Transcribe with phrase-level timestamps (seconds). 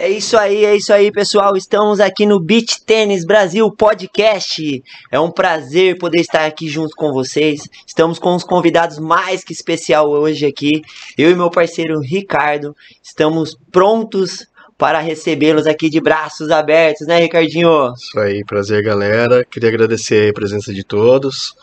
[0.00, 1.54] É isso aí, é isso aí, pessoal.
[1.54, 4.82] Estamos aqui no Beach Tênis Brasil Podcast.
[5.12, 7.68] É um prazer poder estar aqui junto com vocês.
[7.86, 10.80] Estamos com os convidados mais que especial hoje aqui.
[11.18, 14.46] Eu e meu parceiro Ricardo estamos prontos
[14.78, 17.92] para recebê-los aqui de braços abertos, né, Ricardinho?
[17.92, 19.44] Isso aí, prazer, galera.
[19.44, 21.54] Queria agradecer a presença de todos.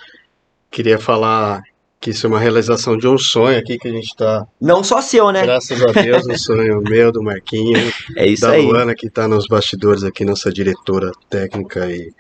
[0.70, 1.64] Queria falar
[2.00, 4.46] que isso é uma realização de um sonho aqui que a gente está.
[4.62, 5.44] Não só seu, né?
[5.44, 8.66] Graças a Deus, um sonho meu, do Marquinho, É isso da aí.
[8.66, 12.12] Luana, que está nos bastidores aqui, nossa diretora técnica e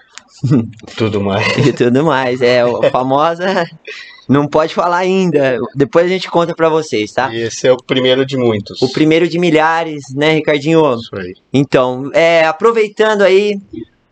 [0.98, 1.45] tudo mais.
[1.58, 2.41] E tudo mais.
[2.41, 3.45] É, a famosa.
[4.27, 5.58] Não pode falar ainda.
[5.73, 7.34] Depois a gente conta pra vocês, tá?
[7.34, 8.82] E esse é o primeiro de muitos.
[8.82, 10.96] O primeiro de milhares, né, Ricardinho?
[10.96, 11.34] Isso aí.
[11.54, 13.57] Então, é, aproveitando aí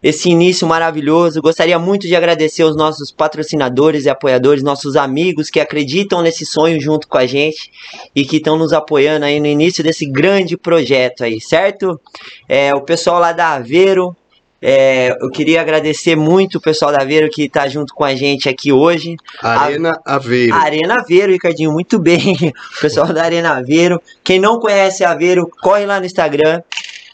[0.06, 5.60] esse início maravilhoso, gostaria muito de agradecer aos nossos patrocinadores e apoiadores, nossos amigos que
[5.60, 7.72] acreditam nesse sonho junto com a gente
[8.16, 12.00] e que estão nos apoiando aí no início desse grande projeto aí, certo?
[12.48, 14.16] É, o pessoal lá da Aveiro,
[14.62, 18.48] é, eu queria agradecer muito o pessoal da Aveiro que está junto com a gente
[18.48, 19.16] aqui hoje.
[19.42, 20.54] Arena Aveiro.
[20.54, 22.36] Arena Aveiro, Ricardinho, muito bem.
[22.78, 24.00] O pessoal da Arena Aveiro.
[24.24, 26.62] Quem não conhece a Aveiro, corre lá no Instagram,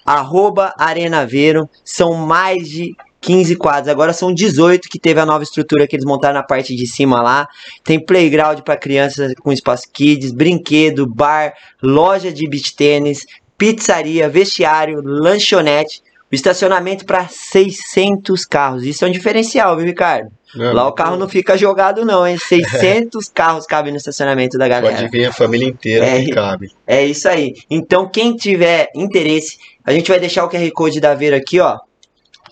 [0.06, 1.70] arroba Arena Aveiro.
[1.84, 3.88] São mais de 15 quadros.
[3.88, 7.22] Agora são 18 que teve a nova estrutura que eles montaram na parte de cima
[7.22, 7.48] lá.
[7.84, 13.26] Tem playground para crianças com espaço kids, brinquedo, bar, loja de beach tênis,
[13.58, 16.02] pizzaria, vestiário, lanchonete.
[16.32, 18.86] Estacionamento para 600 carros.
[18.86, 20.30] Isso é um diferencial, viu, Ricardo?
[20.56, 22.38] Não, Lá o carro não fica jogado, não, hein?
[22.38, 24.96] 600 carros cabem no estacionamento da galera.
[24.96, 26.24] Pode vir a família inteira É.
[26.24, 26.72] que cabe.
[26.88, 27.54] É isso aí.
[27.70, 31.80] Então, quem tiver interesse, a gente vai deixar o QR Code da Veira aqui, ó.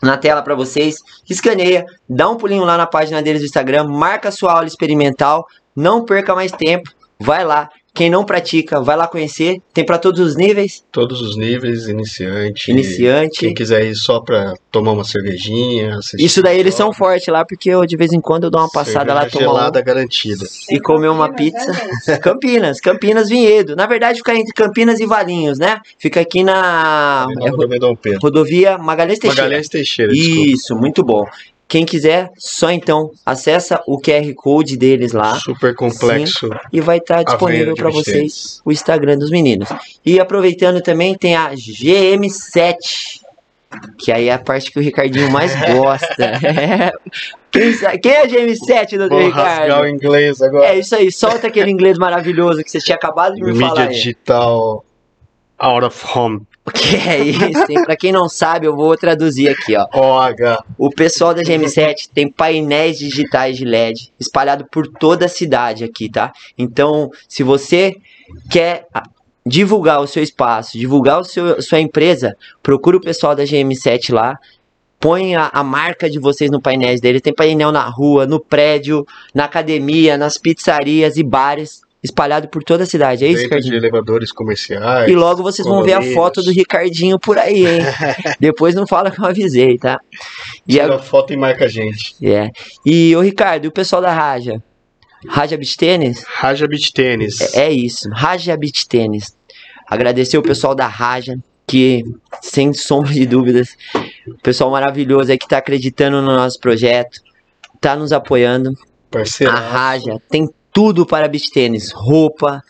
[0.02, 0.96] Na tela para vocês.
[1.30, 5.46] Escaneia, dá um pulinho lá na página deles do Instagram, marca sua aula experimental.
[5.76, 6.90] Não perca mais tempo.
[7.20, 7.70] Vai lá.
[7.94, 9.62] Quem não pratica, vai lá conhecer.
[9.74, 10.84] Tem para todos os níveis.
[10.92, 12.72] Todos os níveis, iniciante.
[12.72, 13.40] Iniciante.
[13.40, 15.96] Quem quiser ir só pra tomar uma cervejinha.
[15.96, 18.62] assistir Isso daí eles são fortes lá, porque eu de vez em quando eu dou
[18.62, 20.46] uma passada lá, cerveja tomo uma gelada garantida.
[20.70, 21.72] e comer uma pizza.
[22.22, 23.76] Campinas, Campinas Vinhedo.
[23.76, 25.82] Na verdade, fica entre Campinas e Valinhos, né?
[25.98, 28.20] Fica aqui na é, ro- Rodovia Dom Pedro.
[28.22, 29.44] rodovia Magalhães Teixeira.
[29.44, 30.42] Magalhães Teixeira, desculpa.
[30.50, 31.26] Isso, muito bom.
[31.70, 36.50] Quem quiser, só então acessa o QR Code deles lá Super complexo.
[36.74, 39.70] e vai estar disponível Aveiro de para vocês o Instagram dos meninos.
[40.04, 43.22] E aproveitando também tem a GM7,
[44.00, 46.34] que aí é a parte que o Ricardinho mais gosta.
[47.52, 49.88] Quem, é a GM7, doutor Vou rasgar o Ricardo?
[49.90, 50.66] inglês agora.
[50.70, 53.82] É isso aí, solta aquele inglês maravilhoso que você tinha acabado de me Mídia falar.
[53.84, 53.94] aí.
[53.96, 54.84] digital
[55.60, 56.42] out of home.
[56.70, 57.66] O que é isso?
[57.70, 57.84] hein?
[57.84, 59.88] Pra quem não sabe, eu vou traduzir aqui, ó.
[59.92, 60.64] OH.
[60.78, 66.10] O pessoal da GM7 tem painéis digitais de LED espalhado por toda a cidade aqui,
[66.10, 66.32] tá?
[66.58, 67.96] Então, se você
[68.50, 69.04] quer ah,
[69.46, 74.38] divulgar o seu espaço, divulgar o seu, sua empresa, procura o pessoal da GM7 lá.
[75.00, 77.22] Põe a, a marca de vocês no painel deles.
[77.22, 82.84] Tem painel na rua, no prédio, na academia, nas pizzarias e bares, espalhado por toda
[82.84, 83.26] a cidade.
[83.26, 83.76] É isso, Dentro de Ricardinho?
[83.78, 85.10] elevadores comerciais.
[85.12, 87.82] E logo vocês vão ver a foto do Ricardinho por aí, hein?
[88.40, 90.00] Depois não fala que eu avisei, tá?
[90.68, 92.16] E Tira a- foto e marca a gente.
[92.26, 92.50] é.
[92.86, 94.64] E o Ricardo, e o pessoal da Raja?
[95.28, 96.24] Raja Beach Tênis?
[96.26, 97.42] Raja Beach Tênis.
[97.54, 99.36] É, é isso, Raja Beach Tênis.
[99.86, 102.04] Agradecer o pessoal da Raja, que,
[102.42, 103.76] sem sombra de dúvidas,
[104.28, 107.20] o pessoal maravilhoso aí que tá acreditando no nosso projeto,
[107.82, 108.72] tá nos apoiando.
[109.12, 109.52] Parceiro.
[109.52, 110.48] A Raja tem
[110.80, 112.64] tudo para beach tênis, roupa,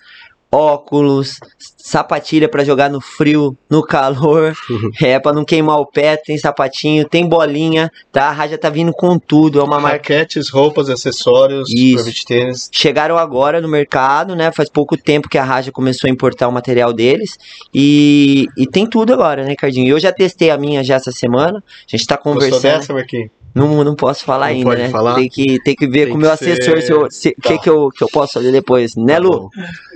[0.51, 1.39] óculos,
[1.77, 4.55] sapatilha para jogar no frio, no calor,
[4.99, 8.29] é para não queimar o pé, tem sapatinho, tem bolinha, tá?
[8.29, 11.69] A Raja tá vindo com tudo, é uma marca Raquetes, roupas, acessórios
[12.03, 12.67] beach tênis.
[12.73, 14.51] chegaram agora no mercado, né?
[14.51, 17.37] Faz pouco tempo que a Raja começou a importar o material deles
[17.71, 19.87] e, e tem tudo agora, né, Cardinho?
[19.87, 21.59] Eu já testei a minha já essa semana.
[21.59, 22.61] A gente tá Gostou conversando.
[22.61, 23.38] dessa, Marquinhos?
[23.53, 24.89] Não, não posso falar Não ainda, pode né?
[24.89, 25.15] falar?
[25.15, 27.49] Tem que, tem que ver Tem com o meu ser- assessor se o se, Tá.
[27.49, 29.49] que, que, eu, que eu posso fazer depois, né, Lu?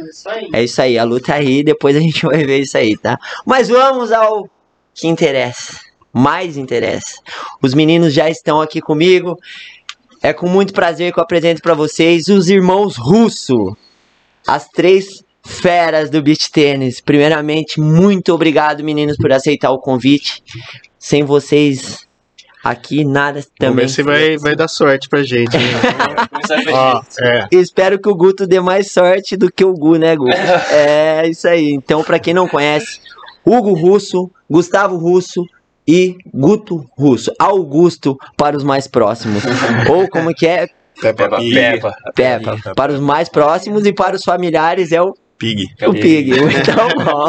[0.10, 0.48] Isso aí.
[0.54, 3.18] É isso aí, a Lu tá aí, depois a gente vai ver isso aí, tá?
[3.46, 4.50] Mas vamos ao
[4.94, 5.80] que interessa,
[6.12, 7.20] mais interessa.
[7.62, 9.38] Os meninos já estão aqui comigo.
[10.22, 13.76] É com muito prazer que eu apresento pra vocês os irmãos Russo.
[14.48, 17.02] As três feras do beach tênis.
[17.02, 20.42] Primeiramente, muito obrigado, meninos, por aceitar o convite.
[20.98, 22.08] Sem vocês
[22.64, 23.86] aqui, nada Vamos também.
[23.86, 25.56] ver se vai, vai dar sorte pra gente.
[25.58, 25.64] né?
[26.72, 27.48] Ó, é.
[27.52, 30.30] Espero que o Guto dê mais sorte do que o Gu, né, Gu?
[30.72, 31.72] é isso aí.
[31.72, 33.00] Então, pra quem não conhece,
[33.46, 35.44] Hugo Russo, Gustavo Russo
[35.88, 37.32] e Guto Russo.
[37.38, 39.44] Augusto para os mais próximos.
[39.90, 40.68] Ou como que é?
[41.02, 41.54] Peppa Peppa Pig.
[41.56, 41.96] Peppa.
[42.16, 42.74] Peppa.
[42.76, 45.66] Para os mais próximos e para os familiares é o Pig.
[45.86, 47.28] O Pig, muito bom.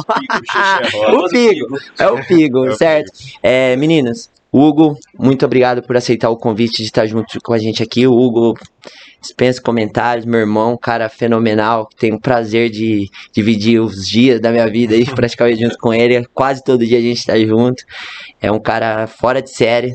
[1.19, 3.10] o Pigo, é o Pigo, certo?
[3.42, 7.82] É, meninos, Hugo, muito obrigado por aceitar o convite de estar junto com a gente
[7.82, 8.06] aqui.
[8.06, 8.54] O Hugo
[9.20, 11.88] dispensa comentários, meu irmão, cara fenomenal.
[11.98, 16.24] Tenho o prazer de dividir os dias da minha vida aí, praticamente junto com ele.
[16.32, 17.82] Quase todo dia a gente tá junto.
[18.40, 19.92] É um cara fora de série.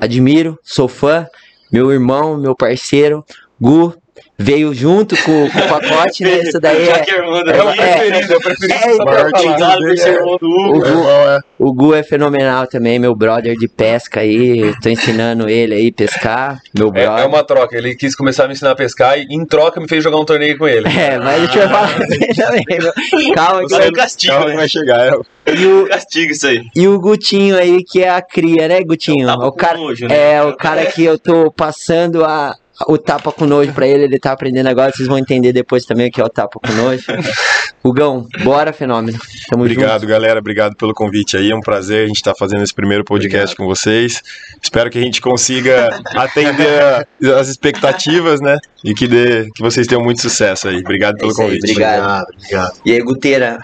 [0.00, 1.26] Admiro, sou fã.
[1.72, 3.24] Meu irmão, meu parceiro,
[3.60, 3.94] Gu,
[4.38, 6.40] veio junto com, com o pacote, né?
[6.42, 7.04] Isso daí é.
[7.10, 8.74] é, o é, preferido, é o preferido.
[8.74, 10.80] é, Obrigado por ser irmão do O Hugo.
[10.80, 14.72] Gu, o Gu é fenomenal também, meu brother de pesca aí.
[14.82, 16.58] Tô ensinando ele aí a pescar.
[16.76, 17.24] Meu É, brother.
[17.24, 17.76] é uma troca.
[17.76, 20.24] Ele quis começar a me ensinar a pescar e, em troca, me fez jogar um
[20.24, 20.88] torneio com ele.
[20.88, 21.94] É, mas deixa eu falar
[22.34, 23.34] também.
[23.34, 24.56] Calma, que é um castigo, Calma que né?
[24.56, 25.06] vai chegar.
[25.06, 25.54] é.
[25.54, 26.62] e o, Castigo isso aí.
[26.74, 29.28] e o Gutinho aí, que é a cria, né, Gutinho?
[29.28, 30.32] O com cara, nojo, né?
[30.34, 32.54] é, o cara que eu tô passando a,
[32.88, 36.08] o tapa com nojo pra ele, ele tá aprendendo agora, vocês vão entender depois também
[36.08, 37.04] o que é o tapa com nojo.
[37.84, 39.18] Hugão, bora, fenômeno.
[39.50, 40.38] Tamo Obrigado, galera.
[40.38, 41.50] Obrigado pelo convite aí.
[41.50, 44.22] É um prazer a gente estar fazendo esse primeiro podcast com vocês.
[44.62, 47.06] Espero que a gente consiga atender
[47.36, 48.58] as expectativas, né?
[48.84, 50.76] E que, dê, que vocês tenham muito sucesso aí.
[50.78, 51.70] Obrigado É pelo isso aí, convite.
[51.72, 51.98] obrigado.
[51.98, 52.72] Obrigado, obrigado.
[52.84, 53.58] E aí, Guteira,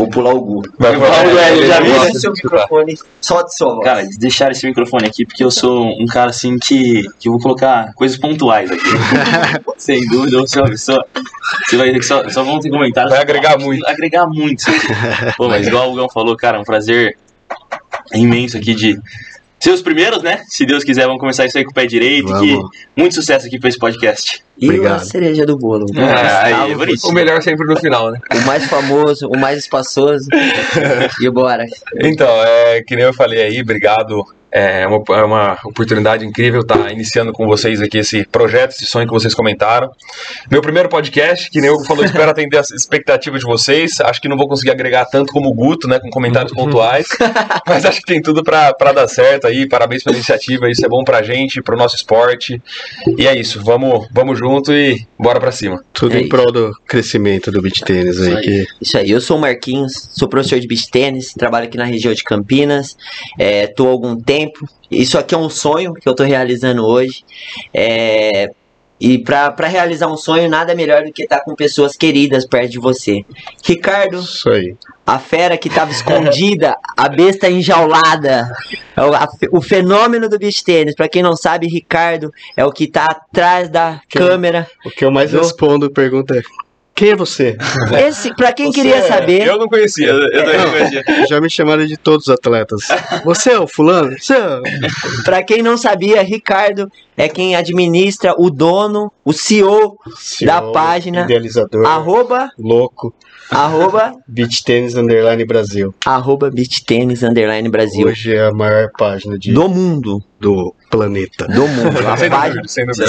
[0.00, 0.62] vou pular o Gu.
[0.78, 2.18] Vai Paulo, falar, é, já vi gosta.
[2.18, 3.84] seu microfone, solte sua voz.
[3.84, 7.40] Cara, deixar esse microfone aqui, porque eu sou um cara assim que, que eu vou
[7.40, 8.80] colocar coisas pontuais aqui.
[9.76, 11.04] Sem dúvida, eu só, só,
[11.66, 13.12] você vai ver que só, só vão ter comentários.
[13.12, 13.86] Vai agregar muito.
[13.86, 14.64] Agregar muito.
[15.36, 17.16] Pô, mas igual o Gão falou, cara, é um prazer
[18.14, 18.98] imenso aqui de
[19.60, 20.42] ser os primeiros, né?
[20.48, 22.32] Se Deus quiser, vamos começar isso aí com o pé direito.
[22.40, 22.58] Que
[22.96, 24.42] muito sucesso aqui pra esse podcast.
[24.58, 25.04] E a Obrigado.
[25.04, 25.86] cereja do bolo.
[25.96, 27.06] Ah, aí, bonito.
[27.06, 28.18] O melhor sempre no final, né?
[28.34, 30.26] o mais famoso, o mais espaçoso.
[31.20, 31.66] e bora.
[31.94, 34.24] Então, é, que nem eu falei aí, obrigado.
[34.52, 39.06] É uma, é uma oportunidade incrível estar iniciando com vocês aqui esse projeto, esse sonho
[39.06, 39.90] que vocês comentaram.
[40.50, 44.00] Meu primeiro podcast, que nem o Hugo falou, espero atender as expectativas de vocês.
[44.00, 47.06] Acho que não vou conseguir agregar tanto como o Guto, né, com comentários pontuais,
[47.66, 49.68] mas acho que tem tudo para dar certo aí.
[49.68, 52.60] Parabéns pela iniciativa, isso é bom pra gente, pro nosso esporte.
[53.16, 55.84] E é isso, vamos, vamos junto e bora pra cima.
[55.92, 58.36] Tudo É em prol do crescimento do beach tênis aí.
[58.36, 58.42] aí.
[58.42, 61.84] Que Isso aí, eu sou o Marquinhos, sou professor de beach tênis, trabalho aqui na
[61.84, 62.96] região de Campinas,
[63.38, 64.39] é, tô há algum tempo.
[64.90, 67.24] Isso aqui é um sonho que eu tô realizando hoje.
[67.72, 68.50] É,
[69.00, 72.78] e pra realizar um sonho, nada melhor do que estar com pessoas queridas perto de
[72.78, 73.24] você.
[73.64, 74.76] Ricardo, isso aí.
[75.06, 78.52] a fera que estava escondida, a besta enjaulada,
[78.94, 80.94] é o, a- o fenômeno do beach tênis.
[80.94, 84.66] Pra quem não sabe, Ricardo é o que tá atrás da câmera.
[84.84, 86.42] O que eu mais respondo pergunta é:
[87.00, 87.56] quem é você?
[88.06, 90.08] Esse, para quem queria saber, Eu não conhecia.
[90.08, 91.02] Eu, não conhecia.
[91.26, 92.82] Já me chamaram de todos os atletas.
[93.24, 94.14] Você é o fulano?
[94.18, 94.60] Você é...
[95.24, 99.96] Pra quem não sabia, Ricardo é quem administra o dono, o CEO,
[100.44, 101.22] Da CEO, página.
[101.22, 101.86] Idealizador.
[101.86, 103.14] arroba, Louco.
[103.50, 105.94] arroba, Beach Tênis Underline Brasil.
[106.04, 108.06] arroba beach tênis underline Brasil.
[108.08, 111.46] Hoje é a maior página de, Do mundo, do planeta.
[111.46, 112.00] do mundo.
[112.28, 113.06] Página, dúvida, sem dúvida.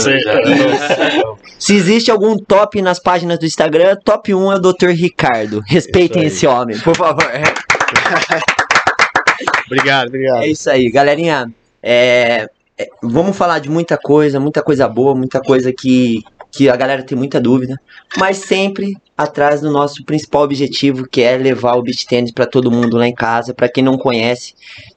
[1.59, 4.89] se existe algum top nas páginas do Instagram, top 1 é o Dr.
[4.89, 5.61] Ricardo.
[5.67, 7.25] Respeitem esse homem, por favor.
[9.65, 10.43] Obrigado, obrigado.
[10.43, 11.49] É isso aí, galerinha.
[11.81, 16.75] É, é, vamos falar de muita coisa, muita coisa boa, muita coisa que, que a
[16.75, 17.79] galera tem muita dúvida,
[18.17, 22.71] mas sempre atrás do nosso principal objetivo, que é levar o beach tennis para todo
[22.71, 24.53] mundo lá em casa, para quem não conhece,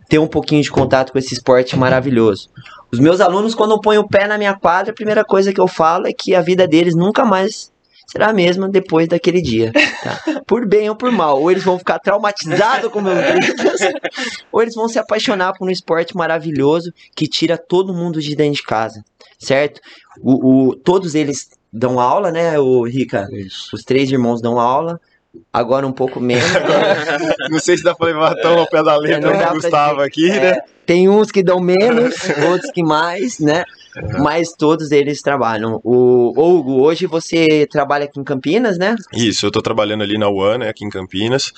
[0.09, 2.49] ter um pouquinho de contato com esse esporte maravilhoso.
[2.91, 5.69] Os meus alunos, quando põem o pé na minha quadra, a primeira coisa que eu
[5.69, 7.73] falo é que a vida deles nunca mais
[8.07, 9.73] será a mesma depois daquele dia.
[10.03, 10.41] tá?
[10.47, 11.41] Por bem ou por mal.
[11.41, 13.81] Ou eles vão ficar traumatizados com meus gritos,
[14.53, 18.55] ou eles vão se apaixonar por um esporte maravilhoso que tira todo mundo de dentro
[18.57, 19.03] de casa,
[19.39, 19.81] certo?
[20.21, 23.27] O, o- todos eles dão aula, né, o Rica?
[23.33, 23.75] Isso.
[23.75, 25.01] Os três irmãos dão aula,
[25.53, 26.45] agora um pouco menos.
[27.51, 30.31] Não sei se dá pra levar tão ao pé da não letra do Gustavo aqui,
[30.31, 30.61] É, né?
[30.87, 32.15] Tem uns que dão menos,
[32.51, 33.65] outros que mais, né?
[34.21, 35.81] Mas todos eles trabalham.
[35.85, 38.97] O Hugo, hoje você trabalha aqui em Campinas, né?
[39.13, 41.53] Isso, eu tô trabalhando ali na UAN, né, aqui em Campinas.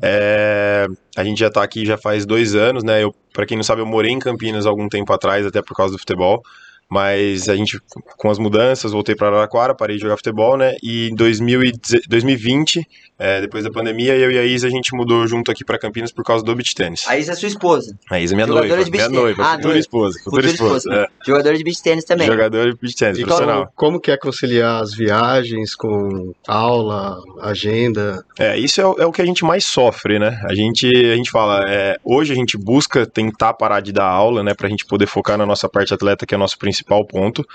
[0.00, 0.86] É,
[1.16, 3.02] a gente já tá aqui já faz dois anos, né?
[3.02, 5.92] Eu, para quem não sabe, eu morei em Campinas algum tempo atrás, até por causa
[5.92, 6.42] do futebol.
[6.88, 7.80] Mas a gente,
[8.18, 10.74] com as mudanças, voltei para Araraquara, parei de jogar futebol, né?
[10.82, 12.86] E em 2010 2020,
[13.24, 16.10] é, depois da pandemia, eu e a Isa, a gente mudou junto aqui para Campinas
[16.10, 17.04] por causa do beach tênis.
[17.08, 17.96] A Isa é sua esposa.
[18.10, 19.36] A Isa é minha Jogadora noiva, de beach minha tênis.
[19.36, 19.78] noiva, Ah, futura noiva.
[19.78, 20.88] esposa, futura, Futura esposa.
[20.90, 21.08] esposa.
[21.26, 22.06] Jogador de beach tênis é.
[22.08, 22.26] também.
[22.26, 23.72] Jogador de beach tênis, profissional.
[23.76, 28.24] como, como que é conciliar as viagens com aula, agenda?
[28.38, 30.40] É, isso é, o- é o que a gente mais sofre, né?
[30.48, 34.42] A gente, a gente fala, é, hoje a gente busca tentar parar de dar aula,
[34.42, 37.46] né, pra gente poder focar na nossa parte atleta, que é o nosso principal ponto.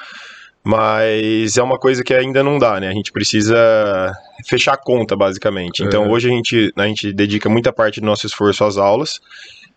[0.67, 2.89] Mas é uma coisa que ainda não dá, né?
[2.89, 3.55] A gente precisa
[4.45, 5.81] fechar a conta, basicamente.
[5.81, 6.12] Então, Uhum.
[6.12, 9.21] hoje a gente, a gente dedica muita parte do nosso esforço às aulas.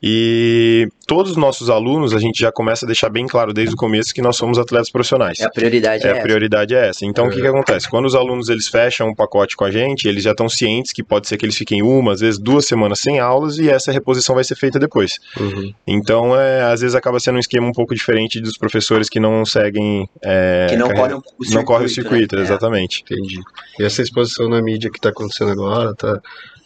[0.03, 3.77] E todos os nossos alunos, a gente já começa a deixar bem claro desde o
[3.77, 5.39] começo que nós somos atletas profissionais.
[5.41, 6.23] É a prioridade é, É, a essa.
[6.23, 7.05] prioridade é essa.
[7.05, 7.89] Então, o que, que acontece?
[7.89, 11.03] Quando os alunos eles fecham um pacote com a gente, eles já estão cientes que
[11.03, 14.35] pode ser que eles fiquem uma, às vezes duas semanas sem aulas e essa reposição
[14.35, 15.19] vai ser feita depois.
[15.39, 15.73] Uhum.
[15.87, 19.45] Então, é, às vezes acaba sendo um esquema um pouco diferente dos professores que não
[19.45, 20.09] seguem.
[20.23, 21.55] é, Que não carreira- corre o circuito.
[21.55, 22.43] não corre o circuito, né?
[22.43, 22.45] É.
[22.45, 23.03] exatamente.
[23.03, 23.39] Entendi.
[23.79, 26.21] E essa exposição na mídia que está acontecendo agora, tá,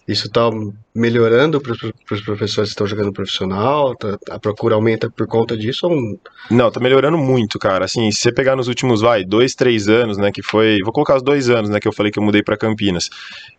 [0.07, 0.51] isso está
[0.95, 3.95] melhorando para os professores que estão jogando profissional?
[3.97, 5.87] Tá- a procura aumenta por conta disso?
[5.87, 6.21] Ou...
[6.51, 7.87] Não, tá melhorando muito, cara.
[7.87, 10.79] Assim, se você pegar nos últimos, vai, dois, três anos, né, que foi...
[10.85, 13.09] Vou colocar os dois anos, né, que eu falei que eu mudei pra Campinas.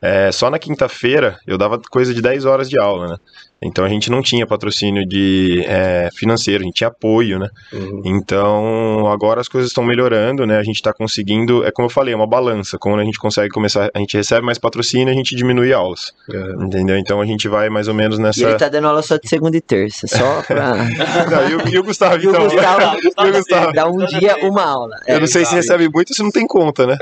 [0.02, 3.18] É, só na quinta-feira eu dava coisa de 10 horas de aula, né?
[3.66, 7.50] Então a gente não tinha patrocínio de é, financeiro, a gente tinha apoio, né?
[7.74, 8.02] Uhum.
[8.06, 10.58] Então agora as coisas estão melhorando, né?
[10.58, 12.78] A gente tá conseguindo, é como eu falei, é uma balança.
[12.78, 16.64] Quando a gente consegue começar, a gente recebe mais patrocínio, a gente diminui aulas, É.
[16.64, 16.98] entendeu?
[16.98, 18.44] Então a gente vai mais ou menos E nessa...
[18.44, 21.80] ele tá dando aula só de segunda e terça, só pra Não, e, o, e
[21.80, 22.44] o Gustavo, E o então?
[22.44, 23.74] Gustavo- E o Gustavo?
[23.74, 24.96] dar um dia uma aula.
[25.08, 25.16] É.
[25.16, 25.74] Eu não sei se exato.
[25.78, 26.98] recebe muito, se não tem conta, né?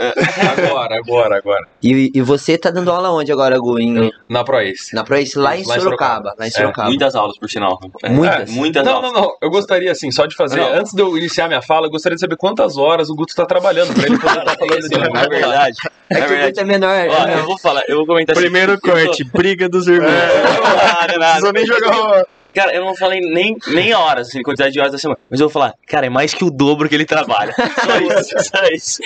[0.58, 1.68] Agora, agora, agora.
[1.82, 3.80] E, e você tá dando aula onde agora, Gu?
[3.80, 4.94] Em, Na ProAce.
[4.96, 6.34] na Proace, lá em Lá em Sorocaba.
[6.38, 6.88] Lá em É, Sorocaba.
[6.90, 7.80] Muitas aulas, por sinal.
[8.04, 8.50] É, Muitas?
[8.52, 9.12] muitas Não, aulas.
[9.14, 9.36] não, não.
[9.42, 10.60] Eu gostaria, assim, só de fazer.
[10.60, 10.74] Não.
[10.74, 13.46] Antes de eu iniciar minha fala, eu gostaria de saber quantas horas o Guto tá
[13.46, 15.78] trabalhando pra ele poder estar falando Esse, de na verdade,
[16.10, 16.48] É verdade.
[16.52, 17.08] Guto é menor.
[17.10, 20.12] Ó, eu vou falar, eu vou comentar assim, Primeiro tô- corte, briga dos irmãos.
[20.12, 21.26] Não, nada, Não nada.
[21.26, 22.28] precisou nem jogar uma...
[22.54, 25.20] Cara, eu não falei nem, nem horas, assim, quantidade de horas da semana.
[25.30, 27.54] Mas eu vou falar, cara, é mais que o dobro que ele trabalha.
[27.84, 29.02] Só isso, só isso.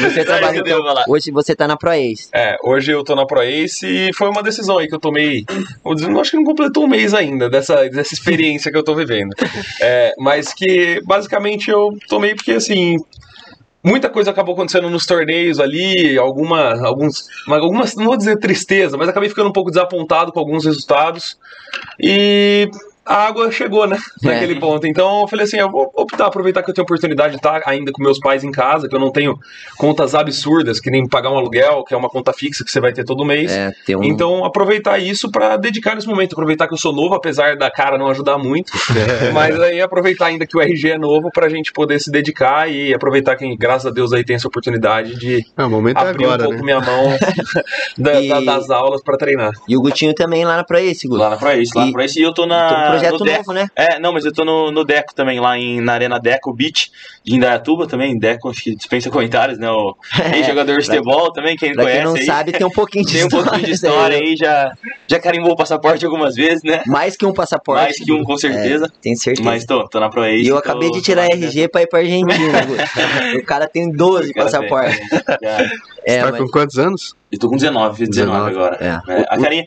[0.00, 1.04] Você trabalha, isso eu então, falar.
[1.08, 2.28] hoje você tá na Proace.
[2.32, 5.44] É, hoje eu tô na ProAce e foi uma decisão aí que eu tomei.
[5.82, 8.84] Vou dizer, não acho que não completou um mês ainda dessa, dessa experiência que eu
[8.84, 9.34] tô vivendo.
[9.80, 12.96] É, mas que basicamente eu tomei porque assim.
[13.82, 18.96] Muita coisa acabou acontecendo nos torneios ali, alguma, alguns, mas algumas, não vou dizer tristeza,
[18.98, 21.38] mas acabei ficando um pouco desapontado com alguns resultados.
[21.98, 22.70] E
[23.04, 23.96] a água chegou, né?
[24.22, 24.86] Naquele ponto.
[24.86, 27.90] Então eu falei assim: eu vou optar, aproveitar que eu tenho oportunidade de estar ainda
[27.92, 29.38] com meus pais em casa, que eu não tenho
[29.78, 32.92] contas absurdas, que nem pagar um aluguel, que é uma conta fixa que você vai
[32.92, 33.50] ter todo mês.
[33.50, 34.04] É, tem um...
[34.04, 36.32] Então, aproveitar isso pra dedicar nesse momento.
[36.32, 38.72] Aproveitar que eu sou novo, apesar da cara não ajudar muito.
[39.34, 42.94] mas aí aproveitar ainda que o RG é novo pra gente poder se dedicar e
[42.94, 46.42] aproveitar que, graças a Deus, aí tem essa oportunidade de o momento é abrir agora,
[46.42, 46.62] um pouco né?
[46.64, 47.04] minha mão
[47.98, 49.52] da- E- da- das aulas pra treinar.
[49.68, 51.20] E o Gutinho também lá na Proace, Guto.
[51.20, 52.20] Lá na Proace, lá E- na Proace.
[52.20, 52.89] E eu tô na.
[52.90, 53.38] Projeto no Deco.
[53.38, 53.66] novo, né?
[53.76, 56.90] É, não, mas eu tô no, no Deco também, lá em, na Arena Deco Beach,
[57.24, 58.18] de Indaiatuba também.
[58.18, 59.70] Deco, acho que dispensa comentários, né?
[59.70, 59.94] O
[60.34, 62.24] ex-jogador de futebol também, quem Pra quem conhece não aí.
[62.26, 63.44] sabe, tem um pouquinho de Tem um história.
[63.50, 64.72] pouquinho de história aí, já,
[65.08, 66.82] já carimbou o passaporte algumas vezes, né?
[66.86, 67.82] Mais que um passaporte.
[67.82, 68.86] Mais que um, com certeza.
[68.86, 69.48] É, tenho certeza.
[69.48, 70.42] Mas tô, tô na Proace.
[70.42, 72.30] E eu tô- acabei de tirar lá, RG pra ir pra Argentina.
[73.40, 75.08] O cara tem 12 O cara tem, passaportes.
[75.42, 75.70] já.
[76.04, 76.40] É, tá mas...
[76.40, 77.14] com quantos anos?
[77.32, 78.76] Eu tô com 19, fiz 19, 19, agora.
[79.08, 79.20] é.
[79.20, 79.64] É, a carinha,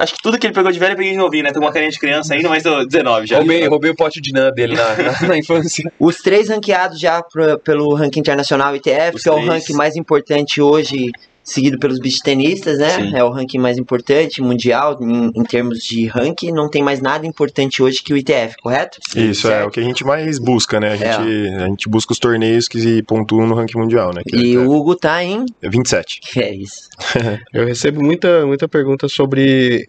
[0.00, 1.52] acho que tudo que ele pegou de velho eu peguei de novinho, né?
[1.52, 3.36] Tô com uma carinha de criança ainda, mas tô 19 já.
[3.38, 5.90] Roubei, roubei o pote de NAN dele na, na, na infância.
[6.00, 9.48] Os três ranqueados já pro- pelo ranking internacional ITF, Os que é o três.
[9.48, 11.12] ranking mais importante hoje,
[11.44, 12.90] seguido pelos beach tenistas, né?
[12.90, 13.14] Sim.
[13.14, 16.50] É o ranking mais importante mundial em, em termos de ranking.
[16.50, 18.98] Não tem mais nada importante hoje que o ITF, correto?
[19.14, 19.68] Isso, é Certo.
[19.68, 20.92] o que a gente mais busca, né?
[20.92, 24.22] A gente, a gente busca os torneios que pontuam no ranking mundial, né?
[24.26, 25.44] Que E é, o Hugo tá em.
[25.62, 26.20] é 27.
[26.20, 26.88] Que é isso.
[27.52, 29.84] Eu recebo muita, muita pergunta sobre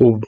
[0.00, 0.18] o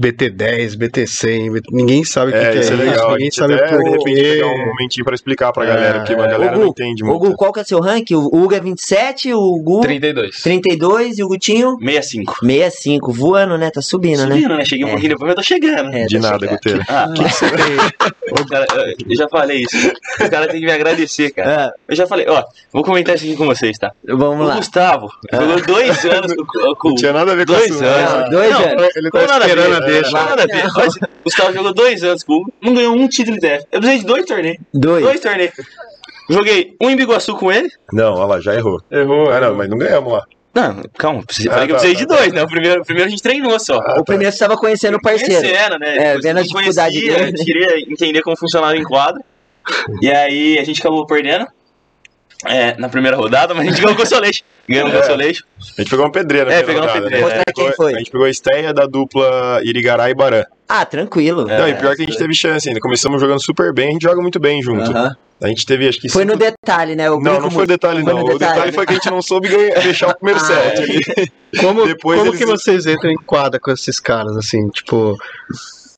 [0.00, 1.52] BT10, BT100.
[1.52, 1.68] BT...
[1.72, 3.08] Ninguém sabe o que, É, que é isso é legal.
[3.08, 5.98] A Ninguém sabe até, por de repente, pegar um momentinho pra explicar pra É, galera,
[6.00, 7.24] porque a galera Ô, não Gu, entende O muito.
[7.26, 8.14] Hugo, qual que é o seu ranking?
[8.14, 10.42] O Hugo é 27, o Gu 32.
[10.42, 12.34] 32 e o Gutinho 65.
[12.40, 13.12] 65.
[13.12, 13.70] Voando, né?
[13.70, 14.34] Tá subindo, né?
[14.34, 14.64] Subindo, né?
[14.64, 14.90] Cheguei um É.
[14.92, 15.94] pouquinho depois, mas tô chegando.
[15.96, 16.46] É, De tá nada.
[16.46, 16.84] Guteira.
[16.88, 17.06] Ah,
[18.40, 18.66] o cara,
[19.08, 19.92] eu já falei isso.
[20.20, 21.66] O cara tem que me agradecer, cara.
[21.66, 23.92] Ah, Eu já falei, ó, vou comentar isso aqui com vocês, tá?
[24.06, 24.56] vamos O lá.
[24.56, 27.84] Gustavo jogou dois anos com, com Não tinha nada a ver com dois isso.
[27.84, 28.12] anos.
[28.24, 28.96] Não, dois anos.
[28.96, 30.10] Ele tá esperando a deixa.
[30.10, 30.64] Não, nada a ver.
[30.74, 33.66] Mas o Gustavo jogou dois anos com o não ganhou um título de DF.
[33.72, 34.58] Eu precisei de dois torneios.
[34.72, 35.04] Dois.
[35.04, 35.54] Dois torneios.
[36.28, 37.68] Joguei um em Biguaçu com ele.
[37.92, 38.80] Não, olha lá, já errou.
[38.90, 39.30] Errou.
[39.30, 40.24] Ah, não, mas não ganhamos lá.
[40.52, 42.42] Não, calma, precisei, Ah, falei que eu tá, precisei de tá, dois, né?
[42.42, 43.78] O primeiro, o primeiro a gente treinou só.
[43.98, 45.34] O primeiro você tava conhecendo o parceiro.
[45.34, 45.96] Conhecendo, né?
[45.98, 47.44] É, vendo a dificuldade conhecia, dele.
[47.44, 49.22] Queria entender como funcionava em quadro.
[50.00, 51.46] E aí a gente acabou perdendo.
[52.44, 54.44] É, na primeira rodada, mas a gente ganhou o Consolation.
[54.68, 55.00] Ganhamos o É.
[55.00, 55.44] Consolation.
[55.78, 56.52] A gente pegou uma pedreira.
[56.52, 57.26] É, na pegou uma pedreira.
[57.26, 57.26] né?
[57.26, 57.94] A gente Contra quem pegou- foi?
[57.94, 60.42] A gente pegou a estreia da dupla Irigará e Barã.
[60.68, 61.48] Ah, tranquilo.
[61.48, 62.80] É, não, e pior que a gente teve chance ainda.
[62.80, 64.90] Começamos jogando super bem, a gente joga muito bem junto.
[64.90, 65.14] Aham.
[65.40, 67.08] A gente teve, acho que Foi cinco- no detalhe, né?
[67.08, 68.22] Eu Não, não foi detalhe, Foi não.
[68.22, 68.72] O detalhe detalhe.
[68.72, 71.58] foi que a gente não soube ganhar- fechar o primeiro Ah, set é.
[71.60, 75.14] Como, Depois como eles- que vocês entram em quadra com esses caras, assim, tipo...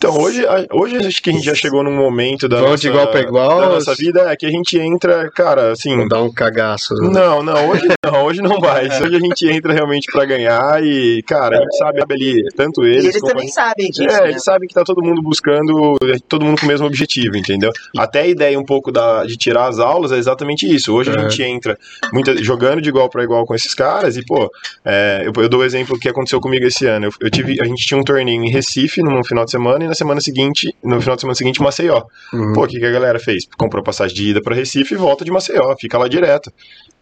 [0.01, 2.87] Então, hoje, a- hoje acho que a gente já chegou num momento da, nossa, de
[2.87, 5.97] igual pra igual, da nossa vida é que a gente entra, cara, assim.
[5.97, 6.95] Vou dar um cagaço.
[6.95, 7.09] né?
[7.11, 8.89] Não, não, hoje não, hoje não mais.
[9.03, 12.91] Hoje a gente entra realmente pra ganhar e, cara, a gente sabe ali, tanto E
[12.93, 14.31] eles, eles como também sabem disso, É, né?
[14.31, 17.73] eles sabem que tá todo mundo buscando, é, todo mundo com o mesmo objetivo, entendeu?
[17.97, 20.95] Até a ideia um pouco da, de tirar as aulas é exatamente isso.
[20.95, 21.29] Hoje a É.
[21.29, 21.77] gente entra
[22.13, 24.49] muita, jogando de igual para igual com esses caras e, pô,
[24.85, 27.07] é, eu, eu dou o exemplo que aconteceu comigo esse ano.
[27.07, 29.88] Eu, eu tive, a gente tinha um torneio em Recife no final de semana e
[29.89, 32.05] na semana seguinte, no final de semana seguinte, Maceió.
[32.33, 32.53] Uhum.
[32.53, 33.47] Pô, o que, que a galera fez?
[33.57, 36.53] Comprou passagem de ida para Recife e volta de Maceió, fica lá direto.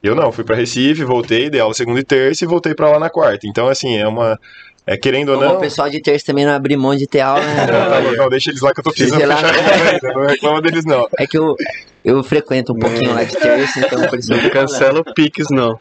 [0.03, 2.99] Eu não, fui para Recife, voltei, dei aula segunda e terça e voltei para lá
[2.99, 3.47] na quarta.
[3.47, 4.39] Então, assim, é uma.
[4.87, 5.57] É, querendo ou não.
[5.57, 7.67] o pessoal de terça também não abrir mão de ter aula, né?
[7.67, 9.37] Não, tá não, deixa eles lá que eu tô precisando lá.
[9.37, 11.09] fechar a conversa, não reclama deles não.
[11.19, 11.57] É que eu,
[12.05, 15.47] eu frequento um pouquinho lá de terça, então por isso eu Não cancela o Pix,
[15.51, 15.77] não.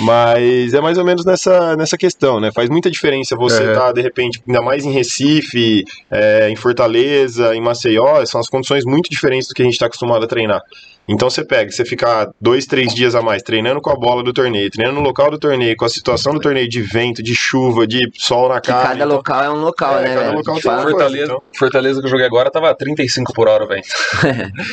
[0.00, 2.50] Mas é mais ou menos nessa, nessa questão, né?
[2.54, 3.74] Faz muita diferença você Uhum.
[3.74, 8.84] tá, de repente, ainda mais em Recife, é, em Fortaleza, em Maceió, são as condições
[8.86, 10.62] muito diferentes do que a gente tá acostumado a treinar.
[11.08, 14.32] Então você pega, você ficar dois, três dias a mais treinando com a bola do
[14.32, 17.84] torneio, treinando no local do torneio, com a situação do torneio de vento, de chuva,
[17.84, 18.82] de sol na cara.
[18.90, 20.36] cada então- local é um local, É, né, cada velho?
[20.38, 21.42] local tem coisa, Fortaleza, então.
[21.58, 23.82] Fortaleza que eu joguei agora tava 35 por hora, velho.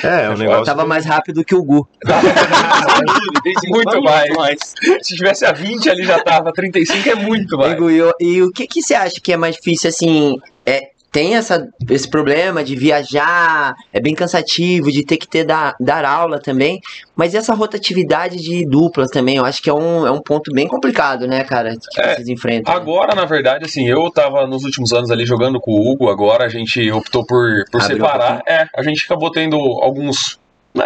[0.04, 0.66] É, o negócio.
[0.66, 1.88] Tava mais rápido que o Gu.
[3.70, 4.58] Muito mais.
[5.02, 7.74] Se tivesse a 20 ali já tava, 35 é muito mais.
[7.80, 11.36] E, o- e o que que você acha que é mais difícil, assim, é, tem
[11.36, 16.40] essa, esse problema de viajar, é bem cansativo, de ter que ter dar, dar aula
[16.40, 16.80] também,
[17.16, 20.68] mas essa rotatividade de duplas também, eu acho que é um, é um ponto bem
[20.68, 22.74] complicado, né, cara, que É, vocês enfrentam.
[22.74, 26.46] Agora, na verdade, assim, eu tava nos últimos anos ali jogando com o Hugo, agora
[26.46, 28.42] a gente optou por, por Abriu separar.
[28.48, 30.40] É, a gente acabou tendo alguns,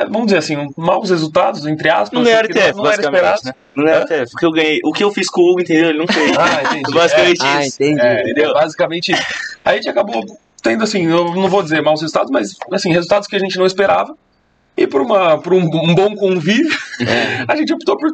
[0.10, 2.24] vamos dizer assim, maus resultados, entre aspas.
[2.24, 3.41] Não era porque TF, não era esperado.
[3.45, 3.53] né?
[3.75, 4.33] Não era TF.
[4.33, 5.89] O que eu ganhei, o que eu fiz com o Hugo, entendeu?
[5.89, 6.38] Ele não fez.
[6.38, 6.91] Ah, entendi.
[6.93, 7.81] Basicamente Ah, isso.
[7.83, 8.00] entendi.
[8.01, 8.53] É, Entendeu?
[8.53, 9.12] basicamente,
[9.65, 10.24] a gente acabou
[10.62, 13.65] tendo, assim, eu não vou dizer maus resultados, mas, assim, resultados que a gente não
[13.65, 14.15] esperava.
[14.77, 16.71] E por, uma, por um, um bom convívio,
[17.48, 18.10] a gente optou por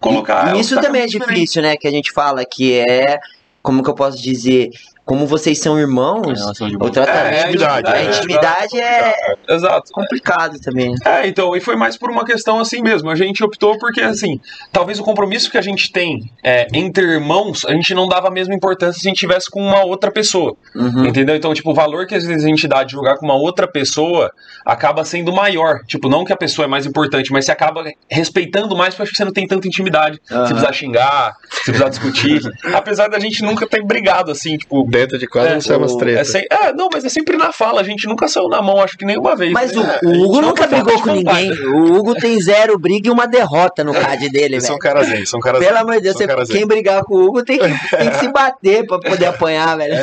[0.00, 0.56] colocar.
[0.56, 1.34] E isso também é diferente.
[1.34, 3.18] difícil, né, que a gente fala que é,
[3.62, 4.70] como que eu posso dizer,
[5.08, 9.14] como vocês são irmãos, de o tratamento, É, a intimidade, a é, intimidade é
[9.48, 9.90] Exato.
[9.90, 10.94] complicado também.
[11.02, 13.08] É, então, e foi mais por uma questão assim mesmo.
[13.08, 14.38] A gente optou porque, assim,
[14.70, 18.30] talvez o compromisso que a gente tem é, entre irmãos, a gente não dava a
[18.30, 20.54] mesma importância se a gente tivesse com uma outra pessoa.
[20.76, 21.06] Uhum.
[21.06, 21.34] Entendeu?
[21.34, 23.66] Então, tipo, o valor que às vezes a gente dá de jogar com uma outra
[23.66, 24.30] pessoa
[24.62, 25.84] acaba sendo maior.
[25.86, 29.12] Tipo, não que a pessoa é mais importante, mas você acaba respeitando mais porque acho
[29.12, 30.20] que você não tem tanta intimidade.
[30.30, 30.44] Aham.
[30.44, 32.42] Se precisar xingar, se precisar discutir.
[32.74, 34.84] Apesar da gente nunca ter brigado assim, tipo.
[34.98, 36.28] Dentro de quase É, não sai umas o- É, tretas.
[36.32, 37.80] sem- é, não, mas é sempre na fala.
[37.80, 39.52] A gente nunca saiu na mão, acho que nenhuma vez.
[39.52, 39.98] Mas o, né?
[40.02, 41.52] o A gente Hugo nunca brigou com ninguém.
[41.52, 45.38] O Hugo tem zero briga e uma derrota no card dele, são caras zen, são
[45.40, 47.64] caras Pelo amor de Deus, você- quem brigar com o Hugo tem que,
[47.96, 49.94] tem que se bater pra poder apanhar, velho.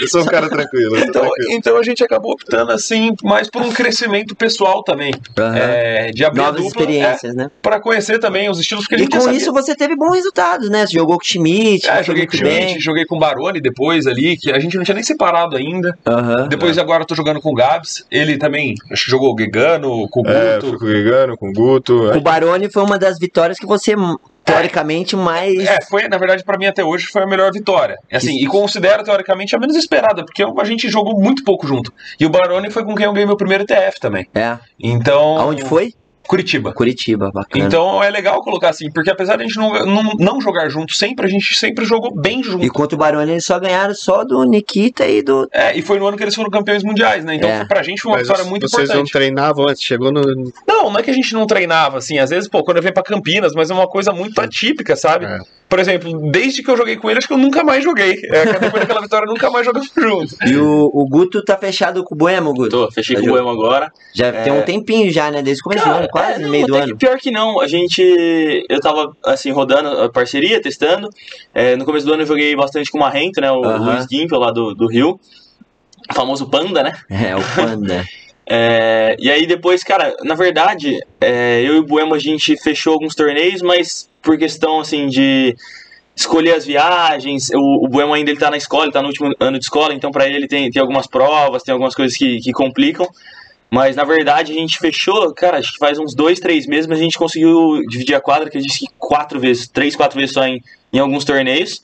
[0.00, 0.96] Eu sou um cara tranquilo.
[0.98, 1.52] Então, tranquilo.
[1.52, 5.12] então a gente acabou optando assim, mais por um crescimento pessoal também.
[5.54, 7.44] É, de abrir Novas dupla, experiências, né?
[7.44, 10.70] é, pra conhecer também os estilos que a E com isso você teve bons resultados,
[10.70, 10.86] né?
[10.86, 12.36] Você jogou com o Schmidt, É, joguei com o.
[12.36, 15.96] Schmidt, joguei com o Baroni depois ali, que a gente não tinha nem separado ainda.
[16.48, 18.04] Depois agora eu tô jogando com o Gabs.
[18.10, 20.68] Ele também acho que jogou o Gegano, com o É, Guto.
[20.70, 22.10] fui com o Gigano, com o Guto.
[22.16, 23.94] O Baroni foi uma das vitórias que você,
[24.44, 25.66] teoricamente, mais.
[25.66, 27.96] É, foi, na verdade, pra mim até hoje foi a melhor vitória.
[28.12, 31.92] Assim, e considero teoricamente a menos esperada, porque a gente jogou muito pouco junto.
[32.18, 34.26] E o Baroni foi com quem eu ganhei meu primeiro TF também.
[34.34, 34.58] É.
[34.78, 35.38] Então.
[35.38, 35.94] Aonde foi?
[36.32, 36.72] Curitiba.
[36.72, 37.62] Curitiba, bacana.
[37.66, 40.94] Então é legal colocar assim, porque apesar de a gente não, não, não jogar junto
[40.94, 42.64] sempre, a gente sempre jogou bem junto.
[42.64, 45.46] E contra o Baroni eles só ganharam só do Nikita e do.
[45.52, 47.34] É, e foi no ano que eles foram campeões mundiais, né?
[47.34, 47.66] Então É.
[47.66, 49.12] pra gente foi uma Mas vitória muito vocês não importante.
[49.12, 50.22] treinavam antes, chegou no.
[50.66, 52.94] Não, não é que a gente não treinava, assim, às vezes, pô, quando eu venho
[52.94, 55.26] pra Campinas, mas é uma coisa muito atípica, sabe?
[55.26, 55.38] É.
[55.72, 58.20] Por exemplo, desde que eu joguei com ele, acho que eu nunca mais joguei.
[58.24, 60.36] É, depois daquela vitória, eu nunca mais jogamos junto.
[60.46, 62.68] E o, o Guto tá fechado com o Buemo, Guto?
[62.68, 63.90] Tô, fechei Tá com o Boemo agora.
[64.14, 65.40] Já tem um tempinho já, né?
[65.40, 66.96] Desde o começo do Cara, ano, quase é, no não, meio do que ano.
[66.98, 68.02] Pior que não, a gente.
[68.68, 71.08] Eu tava assim, rodando a parceria, testando.
[71.54, 73.50] É, no começo do ano eu joguei bastante com o Marrento, né?
[73.50, 73.94] O Aham.
[73.94, 75.18] Luiz Gimpel lá do, do Rio.
[76.10, 76.92] O famoso Panda, né?
[77.08, 78.04] É, o Panda.
[78.54, 82.92] É, e aí depois, cara, na verdade, é, eu e o Buemo a gente fechou
[82.92, 85.56] alguns torneios, mas por questão assim de
[86.14, 89.58] escolher as viagens, o, o ainda ele tá na escola, ele tá no último ano
[89.58, 93.08] de escola, então pra ele tem, tem algumas provas, tem algumas coisas que, que complicam.
[93.70, 96.98] Mas na verdade a gente fechou, cara, acho que faz uns dois, três meses, mas
[96.98, 100.34] a gente conseguiu dividir a quadra, que eu disse que quatro vezes, três, quatro vezes
[100.34, 100.62] só em,
[100.92, 101.82] em alguns torneios.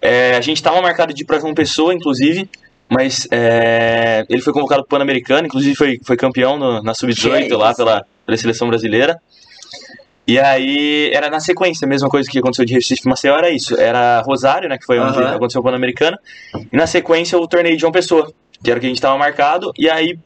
[0.00, 2.50] É, a gente tava marcado de ir pra João Pessoa, inclusive,
[2.92, 7.54] mas é, ele foi convocado pro Pan-Americano, inclusive foi, foi campeão no- na Sub-18 Que
[7.54, 9.18] lá pela, pela seleção brasileira.
[10.26, 13.78] E aí era na sequência, a mesma coisa que aconteceu de Recife Maceió era isso.
[13.80, 15.34] Era Rosário, né, que foi onde Aham.
[15.34, 16.16] aconteceu o Pan-Americano.
[16.72, 18.32] E na sequência o torneio de João Pessoa.
[18.62, 20.16] que era o que a gente tava marcado, e aí,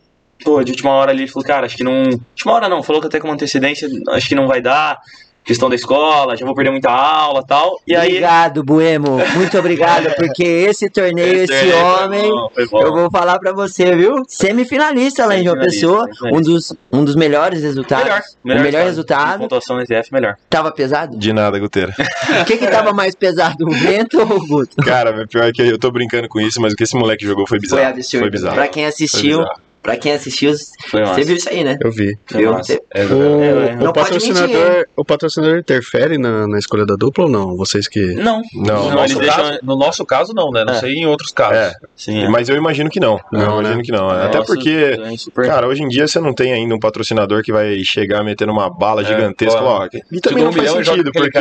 [0.45, 2.03] pô, de última hora ali ele falou, cara, acho que não.
[2.03, 4.99] Última hora não, falou que até com antecedência, acho que não vai dar.
[5.47, 7.81] Questão da escola, já vou perder muita aula e tal.
[7.87, 8.09] E aí.
[8.09, 9.19] Obrigado, Buemo.
[9.37, 12.83] Muito obrigado, porque esse torneio, esse, foi homem, bom, foi bom.
[12.83, 14.25] eu vou falar pra você, viu?
[14.27, 18.05] Semifinalista lá em João Pessoa, um dos, um dos melhores resultados.
[18.45, 18.87] Melhor, o melhor resultado.
[18.87, 19.41] resultado.
[19.41, 20.37] Pontuação no SF, melhor.
[20.51, 21.17] Tava pesado?
[21.17, 21.95] De nada, Guteira.
[22.41, 24.77] O que que tava mais pesado, o vento ou o Guto?
[24.83, 27.61] Cara, pior que eu tô brincando com isso, mas o que esse moleque jogou foi
[27.61, 27.83] bizarro.
[27.83, 28.23] Foi absurdo.
[28.23, 28.55] Foi bizarro.
[28.57, 29.45] Pra quem assistiu.
[29.87, 30.53] Pra quem assistiu,
[30.91, 31.15] Foi massa.
[31.15, 31.79] você viu isso aí, né?
[31.81, 32.19] Eu vi.
[32.33, 32.53] Viu?
[32.53, 32.73] massa.
[32.75, 33.77] Você- É, O, é, é.
[33.77, 37.57] Não o patrocinador, o patrocinador interfere na, na escolha da dupla ou não?
[37.57, 38.01] Vocês que.
[38.15, 39.37] Não, Não, No não, nosso, deixam.
[39.45, 40.65] caso, no nosso caso, não, né?
[40.65, 40.81] Não É.
[40.81, 41.57] sei em outros casos.
[41.57, 42.29] É, Sim, é.
[42.29, 43.21] mas eu imagino que não.
[43.33, 43.61] Não, eu né?
[43.61, 44.09] imagino que não.
[44.11, 47.43] Até Nossa, porque, é super- cara, hoje em dia você não tem ainda um patrocinador
[47.43, 49.61] que vai chegar metendo uma bala gigantesca.
[49.63, 51.39] ó, Ó, e também um não faz sentido, porque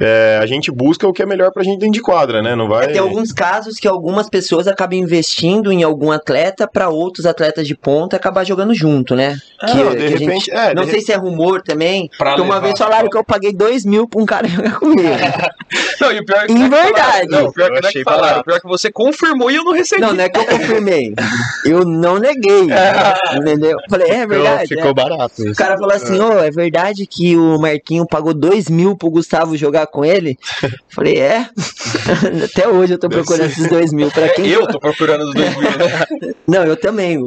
[0.00, 2.54] é, a gente busca o que é melhor pra gente dentro de quadra, né?
[2.54, 2.88] Não vai.
[2.88, 7.74] Tem alguns casos que algumas pessoas acabam investindo em algum atleta pra outros atletas de
[7.76, 9.38] ponta acabar jogando junto, né?
[9.60, 10.50] Ah, que- não, de que a gente- repente.
[10.50, 12.08] é, Não de sei se é rumor também.
[12.18, 12.60] Pra uma levar.
[12.60, 15.02] vez falaram que eu paguei dois mil pra um cara jogar comigo.
[16.00, 16.94] Não, e o pior é que Em é verdade.
[16.94, 17.28] falaram.
[17.28, 18.22] Não, o pior que não é que falaram.
[18.22, 18.40] barato.
[18.40, 20.00] O pior é que você confirmou e eu não recebi.
[20.00, 21.14] Não, não é que eu confirmei.
[21.64, 22.68] Eu não neguei.
[23.36, 23.76] Entendeu?
[23.90, 24.68] Falei, é Ficou, verdade.
[24.68, 24.94] ficou é.
[24.94, 25.54] barato O isso.
[25.58, 29.77] cara falou assim, ô, é verdade que o Marquinho pagou dois mil pro Gustavo jogar
[29.86, 30.36] com ele?
[30.94, 31.46] Falei, é?
[32.44, 34.10] Até hoje eu tô procurando esses dois mil.
[34.10, 35.70] Pra quem Eu tô procurando os dois mil.
[35.70, 36.34] né?
[36.46, 37.18] Não, eu também.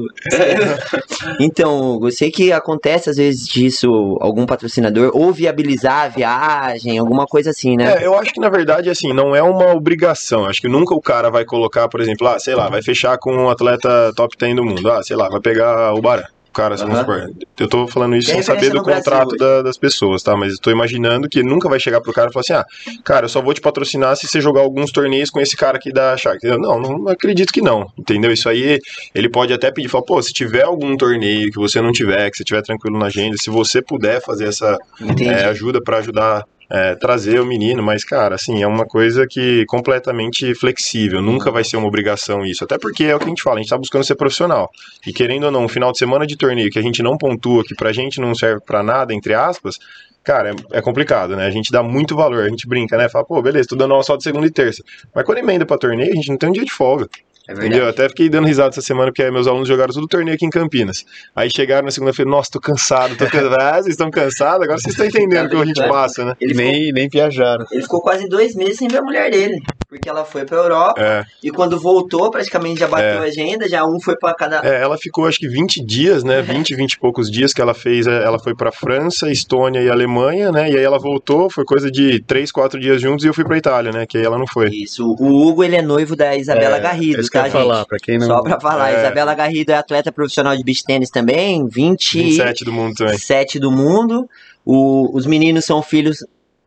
[1.39, 6.97] Então, Hugo, eu sei que acontece às vezes disso, algum patrocinador, ou viabilizar a viagem,
[6.97, 8.01] alguma coisa assim, né?
[8.01, 10.45] É, eu acho que na verdade, assim, não é uma obrigação.
[10.45, 13.33] Acho que nunca o cara vai colocar, por exemplo, ah, sei lá, vai fechar com
[13.33, 14.89] um atleta top 10 do mundo.
[14.91, 16.23] Ah, sei lá, vai pegar o Barã.
[16.53, 17.29] Cara, supor.
[17.59, 20.35] Eu tô falando isso sem saber do contrato da- das pessoas, tá?
[20.35, 22.65] Mas eu tô imaginando que nunca vai chegar pro cara e falar assim: ah,
[23.05, 25.91] cara, eu só vou te patrocinar se você jogar alguns torneios com esse cara aqui
[25.93, 26.45] da Shark.
[26.45, 27.87] Não, não acredito que não.
[27.97, 28.31] Entendeu?
[28.33, 28.79] Isso aí,
[29.15, 32.37] ele pode até pedir, falar, pô, se tiver algum torneio que você não tiver, que
[32.37, 34.77] você tiver tranquilo na agenda, se você puder fazer essa
[35.21, 39.65] é, ajuda pra ajudar é, trazer o menino, mas cara, assim, é uma coisa que
[39.65, 43.43] completamente flexível, nunca vai ser uma obrigação isso, até porque é o que a gente
[43.43, 44.69] fala, a gente tá buscando ser profissional.
[45.05, 47.63] E querendo ou não, um final de semana de torneio que a gente não pontua,
[47.63, 49.77] que pra gente não serve pra nada, entre aspas,
[50.23, 51.45] cara, é, é complicado, né?
[51.45, 53.09] A gente dá muito valor, a gente brinca, né?
[53.09, 54.81] Fala, pô, beleza, tô dando aula só de segunda e terça.
[55.13, 57.09] Mas quando emenda pra torneio, a gente não tem um dia de folga.
[57.59, 57.79] É.
[57.79, 60.45] Eu até fiquei dando risada essa semana porque meus alunos jogaram todo o torneio aqui
[60.45, 61.03] em Campinas.
[61.35, 63.51] Aí chegaram na segunda-feira, nossa, tô cansado, tô cansado.
[63.61, 64.63] Ah, vocês estão cansados?
[64.63, 66.35] Agora vocês estão entendendo o que a gente passa, né?
[66.39, 67.65] Ele ficou, Nem, nem viajaram.
[67.71, 69.61] ele ficou quase dois meses sem ver a mulher dele.
[69.87, 73.83] Porque ela foi pra Europa É, e quando voltou, praticamente já bateu a agenda, já
[73.85, 74.61] um foi pra cada.
[74.65, 76.41] é, ela ficou acho que 20 dias, né?
[76.41, 78.07] 20, 20 e poucos dias que ela fez.
[78.07, 80.69] é, Ela foi pra França, Estônia e Alemanha, né?
[80.71, 83.57] E aí ela voltou, foi coisa de 3, 4 dias juntos e eu fui pra
[83.57, 84.05] Itália, né?
[84.07, 84.69] Que aí ela não foi.
[84.69, 85.05] Isso.
[85.19, 87.53] O Hugo, ele é noivo da Isabela É, Garrido, É eu tá, gente?
[87.53, 88.27] falar, pra quem não.
[88.27, 88.99] Só pra falar, É.
[88.99, 93.17] Isabela Garrido é atleta profissional de beach tênis também, 27 27 do mundo também.
[93.59, 94.29] do mundo.
[94.65, 96.17] O- os meninos são filhos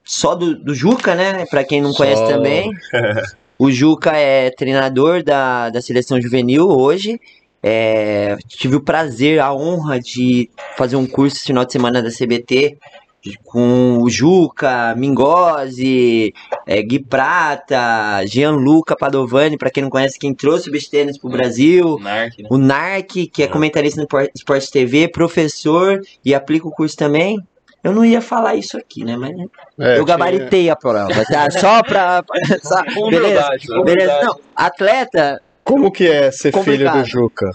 [0.04, 1.44] só do, do Juca, né?
[1.46, 1.98] Pra quem não Só.
[1.98, 2.70] conhece também.
[3.56, 7.20] O Juca é treinador da, da seleção juvenil hoje.
[7.62, 12.10] É, tive o prazer, a honra de fazer um curso esse final de semana da
[12.10, 12.76] CBT
[13.44, 16.32] com o Juca, Mingozzi,
[16.66, 21.30] é, Gui Prata, Gianluca Padovani, pra quem não conhece, quem trouxe o beach tênis pro
[21.30, 21.98] Brasil.
[22.00, 22.48] Narc, né?
[22.50, 27.38] O Narc, que é comentarista no Por- Esporte TV, professor e aplica o curso também.
[27.82, 29.14] Eu não ia falar isso aqui, né?
[29.16, 29.32] Mas
[29.78, 31.50] É, eu gabaritei a prova, tá?
[31.50, 32.22] Só pra.
[32.62, 33.26] só- Com beleza?
[33.26, 34.12] humildade, com Beleza?
[34.12, 34.26] humildade.
[34.26, 37.02] Não, atleta, Como que é ser filho Complicado.
[37.02, 37.50] do Juca?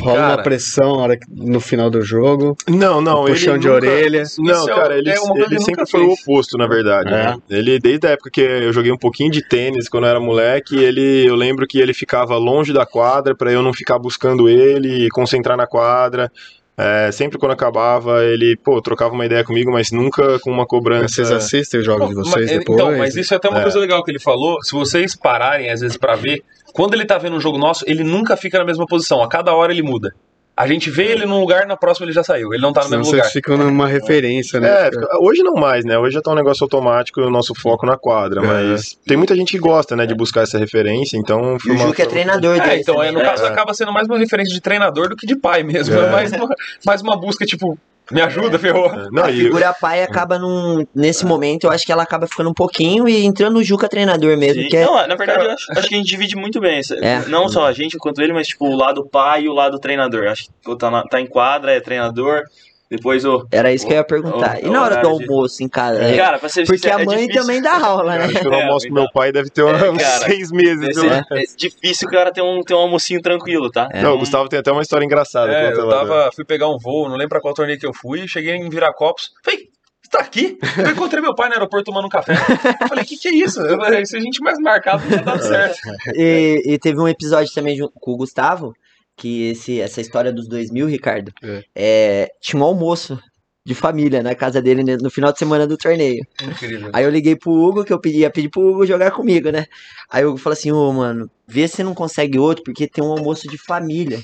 [0.00, 0.34] Rola Cara.
[0.34, 2.56] uma pressão na hora que- no final do jogo.
[2.68, 4.24] Não, não, Um ele puxão de nunca- orelha.
[4.38, 5.14] Não, é- cara, ele, é
[5.46, 7.08] ele sempre foi o oposto, na verdade.
[7.08, 7.12] É.
[7.12, 7.36] né?
[7.48, 10.76] Ele, desde a época que eu joguei um pouquinho de tênis quando eu era moleque,
[10.76, 15.06] ele, eu lembro que ele ficava longe da quadra pra eu não ficar buscando ele
[15.06, 16.30] e concentrar na quadra.
[16.76, 21.14] É, sempre quando acabava, ele, pô, trocava uma ideia comigo, mas nunca com uma cobrança.
[21.14, 22.78] Vocês assistem os jogos de Mas- vocês depois?
[22.80, 23.62] Então, mas isso é até uma É.
[23.62, 24.60] coisa legal que ele falou.
[24.62, 28.02] Se vocês pararem, às vezes, pra ver, quando ele tá vendo um jogo nosso, ele
[28.02, 29.22] nunca fica na mesma posição.
[29.22, 30.12] A cada hora ele muda.
[30.56, 32.52] A gente vê ele num lugar, na próxima ele já saiu.
[32.54, 33.32] Ele não tá no Senão mesmo vocês lugar.
[33.32, 34.68] ficam numa referência, né?
[34.86, 34.90] É,
[35.20, 35.98] hoje não mais, né?
[35.98, 38.40] Hoje já tá um negócio automático e o nosso foco na quadra.
[38.40, 38.46] É.
[38.46, 41.86] Mas tem muita gente que gosta, né, de buscar essa referência, então e o uma-
[41.88, 43.24] Juca é treinador É, então, é, também, no né?
[43.24, 45.92] caso, acaba sendo mais uma referência de treinador do que de pai mesmo.
[45.98, 46.10] É, É.
[46.10, 46.48] mais, uma,
[46.86, 47.76] mais uma busca, tipo,
[48.10, 48.90] me ajuda, ferrou.
[49.10, 50.86] Não, a e- figura pai acaba num.
[50.94, 54.36] Nesse momento, eu acho que ela acaba ficando um pouquinho e entrando no Juca treinador
[54.36, 54.62] mesmo.
[54.62, 54.68] Sim.
[54.68, 56.78] Que é, Não, na verdade, eu acho, acho que a gente divide muito bem.
[56.78, 57.20] essa- É.
[57.28, 60.26] Não só a gente quanto ele, mas tipo, o lado pai e o lado treinador.
[60.28, 62.42] Acho que pô, tá, na- tá em quadra, é treinador.
[62.90, 63.46] Depois o.
[63.50, 64.56] Era isso que eu ia perguntar.
[64.62, 65.98] o- E na hora do horário de- almoço em casa?
[65.98, 66.16] né?
[66.16, 67.40] Cara, pra ser Porque sincero, a é mãe difícil.
[67.40, 68.26] também dá aula, né?
[68.44, 70.96] Eu não É, almoço com meu pai deve ter É, uns cara, seis meses.
[70.98, 71.22] É
[71.56, 73.88] difícil o cara ter um, ter um almocinho tranquilo, tá?
[73.92, 74.02] É.
[74.02, 75.50] Não, o Gustavo tem até uma história engraçada.
[75.52, 77.92] É, eu lá, tava, fui pegar um voo, não lembro pra qual torneio que eu
[77.94, 79.60] fui, cheguei em Viracopos, falei,
[80.02, 80.58] você tá aqui?
[80.78, 82.34] Eu encontrei meu pai no aeroporto tomando um café.
[82.82, 83.60] Eu falei, que que é isso?
[83.62, 85.78] Eu falei, se a gente mais marcado, não tinha dado certo.
[86.14, 88.74] E, e teve um episódio também com o Gustavo,
[89.16, 91.62] que esse, essa história dos dois mil, Ricardo, É.
[91.74, 93.18] é, tinha um almoço
[93.66, 96.22] de família na casa dele né, no final de semana do torneio.
[96.42, 96.90] Incrível.
[96.92, 99.64] Aí eu liguei pro Hugo, que eu pedi, ia pedir pro Hugo jogar comigo, né?
[100.10, 103.12] Aí o Hugo falou assim, ô, mano, vê se não consegue outro, porque tem um
[103.12, 104.20] almoço de família,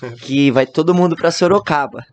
[0.22, 2.04] que vai todo mundo pra Sorocaba.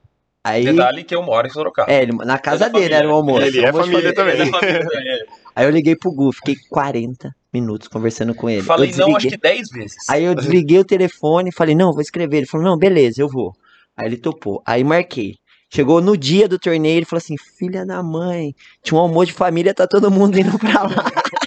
[0.44, 1.92] Aí, Detalhe que eu moro em Sorocaba.
[1.92, 3.16] é, ele- na casa É da dele era o família.
[3.16, 3.46] almoço.
[3.46, 4.34] Ele é almoço de família também.
[4.34, 5.26] Ele é família também, é.
[5.56, 8.64] Aí eu liguei pro Gu, fiquei 40 minutos conversando com ele.
[8.64, 10.10] Falei não, acho que 10 vezes.
[10.10, 12.38] Aí eu desliguei o telefone e falei, não, vou escrever.
[12.38, 13.54] Ele falou, não, beleza, eu vou.
[13.96, 14.62] Aí ele topou.
[14.66, 15.38] Aí marquei.
[15.74, 19.34] Chegou no dia do torneio, ele falou assim, filha da mãe, tinha um almoço de
[19.34, 21.12] família, tá todo mundo indo pra lá.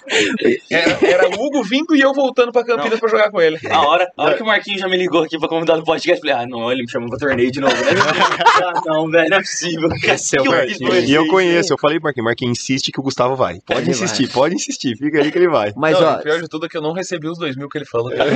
[0.71, 3.59] Era, era o Hugo vindo e eu voltando pra Campinas pra jogar com ele.
[3.71, 6.23] A hora, a hora que o Marquinhos já me ligou aqui pra convidar no podcast,
[6.23, 7.91] eu falei, ah, não, ele me chamou pra torneio de novo, né?
[8.63, 9.89] ah, não, velho, não é possível.
[10.03, 11.09] Esse é o Que Marquinhos.
[11.09, 13.61] E eu conheço, eu falei, Marquinhos, Marquinhos, insiste que o Gustavo vai.
[13.67, 15.73] Pode Ele insistir, pode insistir, fica aí que ele vai.
[15.77, 17.69] Mas, não, ó, o pior de tudo é que eu não recebi os 2 mil
[17.69, 18.11] que ele falou.
[18.17, 18.31] cara.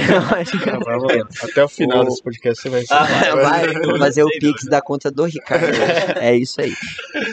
[1.42, 3.06] Até o final O- desse podcast você vai Ah,
[3.36, 5.66] vai vou fazer o pix da conta do Ricardo.
[6.20, 6.72] É isso aí.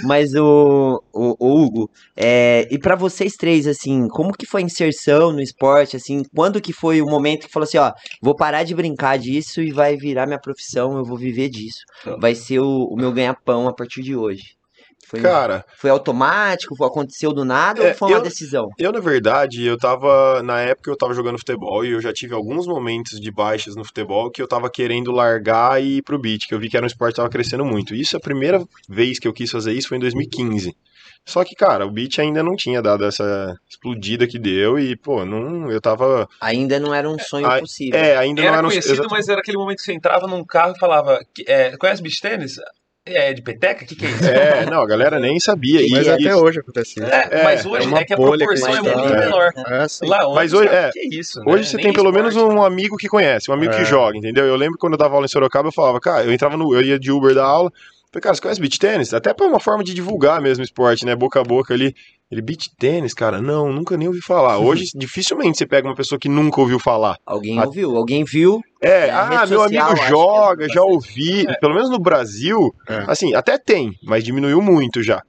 [0.04, 4.66] Mas o, o, o Hugo, é, e pra vocês três, assim, como que foi a
[4.66, 8.64] inserção no esporte, assim, quando que foi o momento que falou assim, ó, vou parar
[8.64, 11.80] de brincar disso e vai virar minha profissão, eu vou viver disso.
[12.20, 14.58] Vai ser o, o meu ganha-pão a partir de hoje.
[15.10, 18.68] Foi, Cara, foi automático, aconteceu do nada É, ou foi uma eu- decisão?
[18.78, 22.34] eu na verdade, eu tava, na época eu tava jogando futebol e eu já tive
[22.34, 26.46] alguns momentos de baixas no futebol que eu tava querendo largar e ir pro beat,
[26.46, 27.96] que eu vi que era um esporte que tava crescendo muito.
[27.96, 30.76] Isso, a primeira vez que eu quis fazer isso foi em 2015.
[31.26, 35.26] Só que, cara, o beat ainda não tinha dado essa explodida que deu e, pô,
[35.26, 36.28] não, eu tava...
[36.40, 38.00] Ainda não era um sonho Ah, possível.
[38.00, 38.70] É, ainda não Era era um...
[38.70, 42.22] conhecido, mas era aquele momento que você entrava num carro e falava, é, conhece beach
[42.22, 42.56] tênis?
[43.10, 43.86] É de peteca?
[43.86, 44.26] O que, que é isso?
[44.26, 45.82] É, não, a galera nem sabia.
[45.82, 47.04] E, Mas e- até hoje acontece isso.
[47.06, 49.54] É, É, mas é hoje uma é, que a bolha que proporção é muito menor.
[49.66, 50.06] É assim.
[50.10, 51.64] Lá onde, Mas hoje- cara, é, que isso, Hoje né?
[51.64, 52.54] você Nem tem pelo menos esporte.
[52.54, 53.86] um amigo que conhece, um amigo que É.
[53.86, 54.46] joga, entendeu?
[54.46, 56.74] Eu lembro quando eu dava aula em Sorocaba, eu falava, cara, eu entrava no.
[56.76, 57.72] Eu ia de Uber da aula.
[58.18, 59.14] Falei, cara, você conhece beach tênis?
[59.14, 61.16] Até pra uma forma de divulgar mesmo o esporte, né?
[61.16, 61.94] Boca a boca ali.
[62.32, 63.40] Ele, beach tênis, cara?
[63.42, 64.58] Não, nunca nem ouvi falar.
[64.60, 67.18] Hoje, dificilmente você pega uma pessoa que nunca ouviu falar.
[67.26, 68.60] Alguém A- ouviu, alguém viu.
[68.82, 71.46] É, É, ah, meu social, amigo joga, é já ouvi.
[71.62, 73.06] Pelo menos no Brasil, É.
[73.08, 75.22] assim, até tem, mas diminuiu muito já.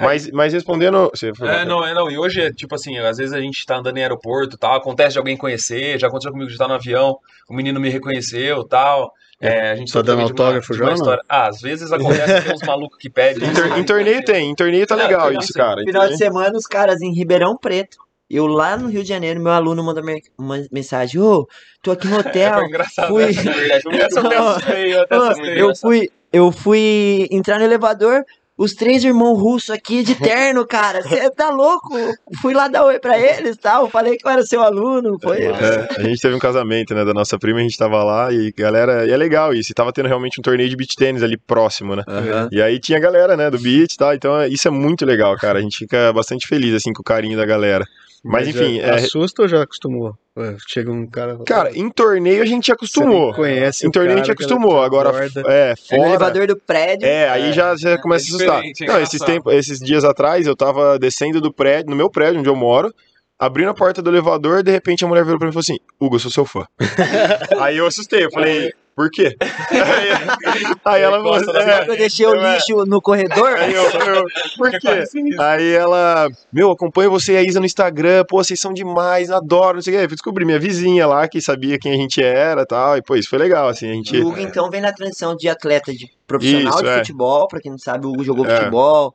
[0.00, 1.10] Mas, mas respondendo.
[1.14, 2.10] Você foi É, não, é, não.
[2.10, 5.12] E hoje é tipo assim, às vezes a gente tá andando em aeroporto tal, acontece
[5.12, 7.16] de alguém conhecer, já aconteceu comigo de estar no avião,
[7.48, 9.12] o menino me reconheceu tal.
[9.42, 10.94] É, a gente Tá dando uma- autógrafo já uma não?
[10.94, 11.22] história.
[11.28, 13.48] Ah, às vezes acontece, tem uns malucos que pedem.
[13.48, 15.82] Em, tor- em torneio tem, em torneio tá Não, legal torneio isso, cara.
[15.82, 17.98] Final de semana, os caras em Ribeirão Preto.
[18.30, 21.46] Eu lá no Rio de Janeiro, meu aluno mandou me- uma mensagem: Ô,
[21.82, 22.54] tô aqui no É, hotel.
[22.54, 23.08] foi engraçado.
[23.08, 23.42] fui- Essa,
[23.90, 24.46] é eu Não.
[25.18, 25.60] Ô, assustei.
[25.60, 28.24] eu fui, eu fui entrar no elevador.
[28.56, 31.02] Os três irmãos russos aqui de terno, cara.
[31.02, 31.96] Você tá louco?
[32.40, 33.88] Fui lá dar oi pra eles tal.
[33.88, 35.18] Falei que eu era seu aluno.
[35.22, 35.38] Foi.
[35.42, 38.52] É, a gente teve um casamento, né, da nossa prima, a gente tava lá e
[38.52, 41.36] galera, e é legal isso, e tava tendo realmente um torneio de beach tênis ali
[41.36, 42.02] próximo, né?
[42.06, 42.48] Aham.
[42.52, 45.36] E aí tinha galera, né, do beach e tal, então é- isso é muito legal,
[45.36, 47.84] cara, a gente fica bastante feliz, assim, com o carinho da galera.
[48.24, 50.14] Mas, enfim, já é- Assusta ou já acostumou?
[50.68, 51.38] Chega um cara.
[51.44, 53.30] Cara, em torneio a gente acostumou.
[53.32, 55.10] Você conhece Em o torneio a gente acostumou, agora,
[55.46, 56.08] é, É no fora...
[56.08, 57.06] elevador do prédio.
[57.06, 58.62] É, aí já você começa a assustar.
[58.64, 62.40] é Não, esses, tempos, esses dias atrás eu tava descendo do prédio, no meu prédio
[62.40, 62.94] onde eu moro,
[63.38, 65.78] abrindo a porta do elevador, de repente a mulher virou pra mim e falou assim:
[66.00, 66.64] Hugo, eu sou seu fã.
[67.60, 69.36] aí eu assustei, eu falei, por quê?
[69.40, 69.46] aí,
[70.84, 72.54] aí ela falou da é, Eu deixei o É.
[72.54, 73.54] lixo no corredor.
[73.56, 74.24] Aí eu, eu,
[74.56, 75.04] por quê?
[75.38, 79.76] Aí ela, meu, acompanho você e a Isa no Instagram, pô, vocês são demais, adoro,
[79.76, 80.08] não sei o quê.
[80.08, 83.16] Fui descobrir minha vizinha lá, que sabia quem a gente era e tal, e pô,
[83.16, 84.16] isso foi legal, assim, a gente...
[84.18, 86.98] O Hugo, então, vem na transição de atleta de profissional Isso, de é.
[86.98, 87.48] futebol.
[87.48, 88.56] Pra quem não sabe, o Hugo jogou É.
[88.56, 89.14] futebol.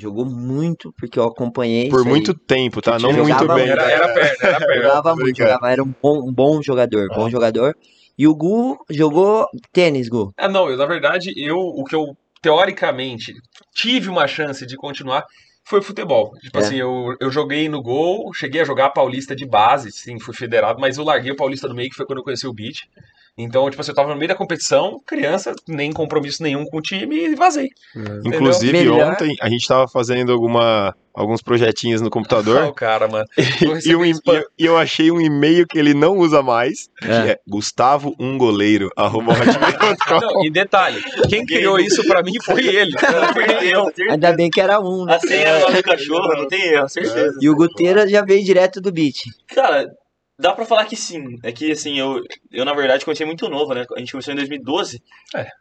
[0.00, 1.90] Jogou muito, porque eu acompanhei.
[1.90, 2.10] Por isso aí.
[2.10, 2.98] muito tempo, tá?
[2.98, 3.66] Não Jogava muito bem.
[3.66, 3.72] muito.
[3.72, 4.82] Era, era perto, era perto.
[4.82, 7.76] Jogava muito, jogava, era um bom, um bom jogador, bom jogador.
[8.18, 10.32] E o Gu jogou tênis, Gu.
[10.36, 13.32] Ah, não, eu, na verdade, eu, o que eu, teoricamente,
[13.74, 15.24] tive uma chance de continuar
[15.64, 16.32] foi futebol.
[16.40, 16.60] Tipo É.
[16.60, 20.80] assim, eu, eu joguei no gol, cheguei a jogar Paulista de base, sim, fui federado,
[20.80, 22.82] mas eu larguei o Paulista do meio, que foi quando eu conheci o beat.
[23.38, 26.82] Então, tipo assim, eu tava no meio da competição, criança, nem compromisso nenhum com o
[26.82, 27.68] time e vazei.
[28.26, 29.12] Inclusive, Melhor.
[29.12, 32.62] ontem a gente tava fazendo alguma, alguns projetinhos no computador.
[32.68, 33.24] o cara, mano.
[33.86, 34.12] E, um e-
[34.58, 37.30] e eu achei um e-mail que ele não usa mais, que É.
[37.30, 39.32] é Gustavo um goleiro, arroba.
[40.20, 42.92] Não, e detalhe, quem criou isso pra mim foi ele.
[43.62, 43.90] Eu.
[44.10, 45.16] Ainda bem que era um, né?
[45.16, 47.38] A senha é do cachorro, não tem erro, certeza.
[47.40, 49.16] E o Guteira já veio direto do beat.
[49.54, 49.90] Cara,
[50.38, 51.22] dá pra falar que sim.
[51.42, 53.84] É que, assim, eu, eu na verdade comecei muito novo, né?
[53.96, 55.00] A gente começou em 2012.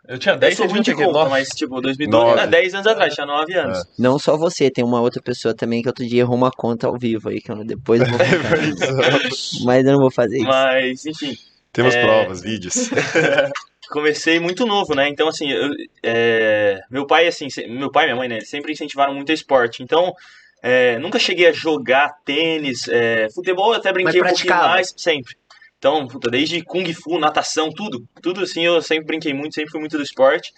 [0.07, 1.29] Eu tinha Eu 10 sou muito de aqui, conta, nove.
[1.29, 2.41] mas, tipo, 2012, Nove.
[2.41, 3.77] é 10 anos atrás, tinha 9 anos.
[3.97, 6.97] Não só você, tem uma outra pessoa também que outro dia errou uma conta ao
[6.97, 9.19] vivo aí, que eu depois eu vou contar.
[9.65, 10.47] Mas eu não vou fazer isso.
[10.47, 11.33] Mas, enfim,
[11.73, 12.01] Temos É.
[12.01, 12.73] provas, vídeos.
[13.91, 15.07] comecei muito novo, né?
[15.09, 15.69] Então, assim, eu-
[16.03, 19.83] é, meu pai, assim, meu pai e minha mãe, né, sempre incentivaram muito a esporte.
[19.83, 20.13] Então,
[20.61, 25.35] é, nunca cheguei a jogar tênis, é, futebol eu até brinquei um pouquinho mais, sempre.
[25.77, 28.07] Então, puta, desde Kung Fu, natação, tudo.
[28.21, 30.53] Tudo assim, eu sempre brinquei muito, sempre fui muito do esporte.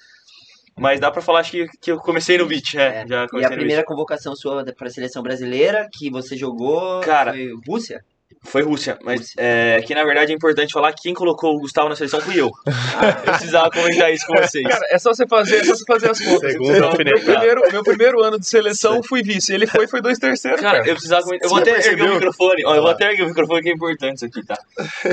[0.77, 3.03] Mas dá pra falar, acho que, que eu comecei no beat, é.
[3.03, 3.07] É.
[3.07, 6.99] Já E comecei a no primeira convocação sua para a seleção brasileira que você jogou
[7.01, 8.03] Cara, foi Rússia?
[8.45, 9.35] Foi Rússia, mas Rússia.
[9.37, 12.39] é, que na verdade é importante falar que quem colocou o Gustavo na seleção fui
[12.39, 12.51] eu.
[12.67, 14.67] eu precisava comentar isso com vocês.
[14.67, 16.51] Cara, é só você fazer, é só você fazer as contas.
[16.51, 19.53] Segundo Então, meu, primeiro, meu primeiro ano de seleção fui vice.
[19.53, 20.59] Ele foi, foi dois terceiros.
[20.61, 21.45] Cara, Cara, eu precisava comentar.
[21.45, 22.11] Eu vou Você até erguer percebeu?
[22.11, 22.65] o microfone.
[22.65, 24.57] Ó, eu vou até erguer o microfone que é importante isso aqui, tá?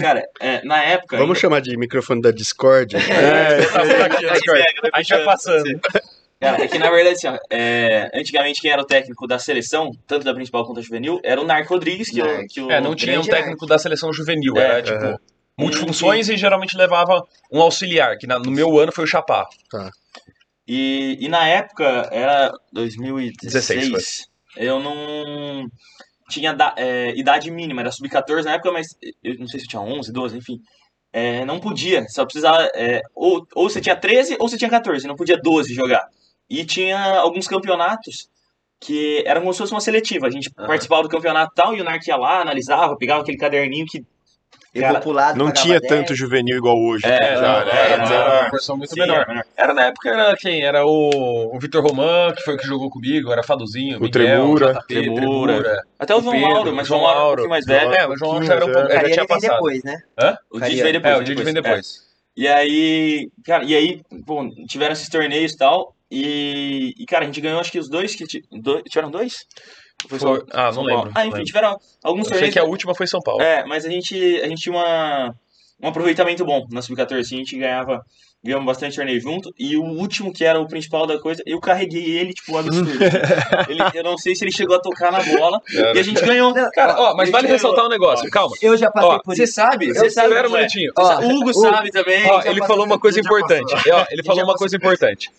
[0.00, 1.16] Cara, é, na época.
[1.16, 2.96] Vamos chamar de microfone da Discord?
[3.10, 3.88] É, tá Aí
[4.32, 4.62] Discord.
[4.64, 5.80] pega, vai A gente vai passando.
[6.40, 9.90] Cara, é que na verdade, assim, ó, é, antigamente quem era o técnico da seleção,
[10.06, 12.46] tanto da principal quanto da juvenil, era o Narco Rodrigues, que, o, Narco.
[12.48, 14.56] que o É, não tinha um técnico da seleção juvenil.
[14.56, 15.20] É, Era, tipo,
[15.58, 17.22] multifunções e geralmente levava
[17.52, 19.46] um auxiliar, que na- no meu ano foi o Chapá.
[20.66, 24.26] E, e na época, era 2016, 16
[24.56, 25.66] eu não
[26.28, 28.86] tinha da- é, idade mínima, era sub-14 na época, mas
[29.22, 30.58] eu não sei se eu tinha 11, 12, enfim.
[31.12, 32.70] É, não podia, só precisava.
[32.74, 36.06] é, ou, ou você tinha 13 ou você tinha 14, não podia 12 jogar.
[36.50, 38.28] E tinha alguns campeonatos
[38.80, 40.26] que eram como se fosse uma seletiva.
[40.26, 40.66] A gente Aham.
[40.66, 44.04] participava do campeonato e tal, e o Narc ia lá, analisava, pegava aquele caderninho que.
[44.72, 45.88] Cara, vou pro lado, Não tinha 10.
[45.92, 47.04] tanto juvenil igual hoje.
[47.04, 47.70] É, É, já, né?
[47.72, 49.16] era, era era- uma proporção muito Sim, menor.
[49.16, 49.44] era menor.
[49.56, 50.62] Era na época, era quem?
[50.62, 54.10] Era o, o Vitor Roman, que foi o que jogou comigo, era Faduzinho, O Miguel,
[54.10, 54.72] Tremura.
[54.74, 55.16] JP, Tremura.
[55.54, 55.82] Tremura.
[55.98, 57.48] Até o O João Pedro, Mauro, mas o João Mauro é um Mauro.
[57.48, 57.94] mais velho.
[57.94, 59.50] É, o João já era um pouco, O já tinha vem passado.
[59.50, 59.96] depois, né?
[60.18, 60.38] Hã?
[60.50, 60.60] O.
[60.60, 61.14] Didi veio depois.
[61.14, 61.60] É, o Didi vem É.
[61.62, 61.86] depois.
[62.36, 65.96] E aí, cara, e aí, pô, tiveram esses torneios e tal.
[66.10, 68.24] E, e, cara, a gente ganhou acho que os dois que.
[68.60, 69.34] dois- tiveram dois?
[70.08, 71.12] Foi Foi- só- ah, não São lembro, Paulo.
[71.14, 71.44] Ah, enfim, lembro.
[71.44, 72.52] tiveram alguns Eu sei torneios.
[72.54, 73.42] que a última foi São Paulo.
[73.42, 75.34] É, mas a gente, a gente tinha uma,
[75.82, 77.20] um aproveitamento bom na Sub-14.
[77.20, 78.00] assim, A gente ganhava.
[78.42, 79.52] Ganhamos bastante torneio junto.
[79.58, 82.88] E o último, que era o principal da coisa, eu carreguei ele, tipo, um absurdo.
[83.68, 85.60] ele, eu não sei se ele chegou a tocar na bola.
[85.70, 86.54] E a gente ganhou.
[86.72, 87.88] Cara, ó, mas vale gente ressaltar ganhou.
[87.88, 88.56] um negócio, calma.
[88.62, 89.52] Eu já passei Ó, por Você isso.
[89.52, 89.88] sabe?
[89.90, 90.28] Eu Você sabe.
[90.28, 90.90] Espera um minutinho.
[90.96, 92.24] Ó, O Hugo sabe também.
[92.30, 93.74] Ó, ele falou uma coisa importante.
[93.92, 95.30] Ó, ele falou uma coisa importante.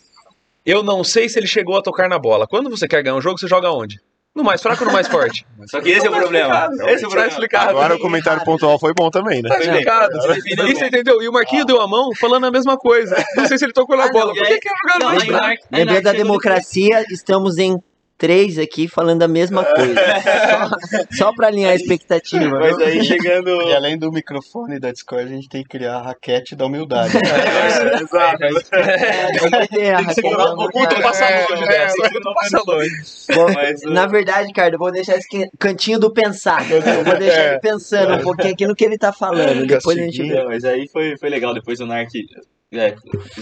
[0.65, 2.47] Eu não sei se ele chegou a tocar na bola.
[2.47, 3.99] Quando você quer ganhar um jogo, você joga onde?
[4.33, 5.45] No mais fraco ou no mais forte?
[5.67, 6.69] Só que esse é o problema.
[6.73, 7.27] Esse é o Tá problema.
[7.27, 7.69] explicado.
[7.71, 9.49] Agora o comentário pontual foi bom também, né?
[9.49, 10.15] Tá explicado.
[10.45, 11.21] E você entendeu?
[11.21, 13.15] E o Marquinho deu a mão falando a mesma coisa.
[13.35, 14.31] Não sei se ele tocou na Ah, não, bola.
[14.33, 15.63] e Por que quer jogar no Não, mais fraco?
[15.71, 17.77] Lembrando da democracia, estamos em
[18.21, 19.95] três aqui falando a mesma coisa.
[21.09, 22.59] só, só pra alinhar a expectativa.
[22.59, 23.49] Mas aí chegando.
[23.63, 27.17] E além do microfone da Discord, a gente tem que criar a raquete da humildade.
[27.99, 28.43] Exato.
[28.75, 31.01] É, tem que ter a Raquel da O Guto Humildade.
[31.01, 32.09] passa É, longe é, dessa.
[32.35, 33.85] passa longe.
[33.87, 36.69] Na verdade, Ricardo, eu vou deixar esse can- cantinho do pensar.
[36.71, 39.65] Eu vou deixar ele pensando um pouquinho aqui no que ele tá falando.
[39.65, 40.35] Depois a gente vê.
[40.35, 41.55] Não, mas aí foi, foi legal.
[41.55, 42.11] Depois o Narc
[42.73, 42.93] é,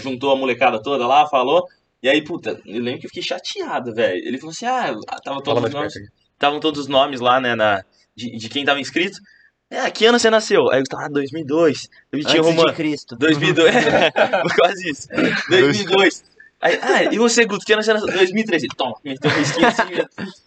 [0.02, 1.66] juntou a molecada toda lá, falou.
[2.02, 4.16] E aí, puta, eu lembro que eu fiquei chateado, velho.
[4.26, 5.94] Ele falou assim: ah, tava Fala todos os nomes.
[6.32, 7.84] Estavam todos os nomes lá, né, na,
[8.16, 9.18] de, de quem tava inscrito.
[9.70, 10.70] É, que ano você nasceu?
[10.72, 11.88] Aí eu tava, ah, 2002.
[12.10, 12.70] Eu tinha Antes uma.
[12.70, 13.16] de Cristo.
[13.16, 13.72] 2002.
[14.58, 15.08] Quase isso.
[15.48, 16.24] 2002.
[16.60, 18.12] Aí, ah, e você, Guto, que ano você nasceu?
[18.12, 18.68] 2013.
[18.76, 19.82] Toma, meteu um risquinho assim.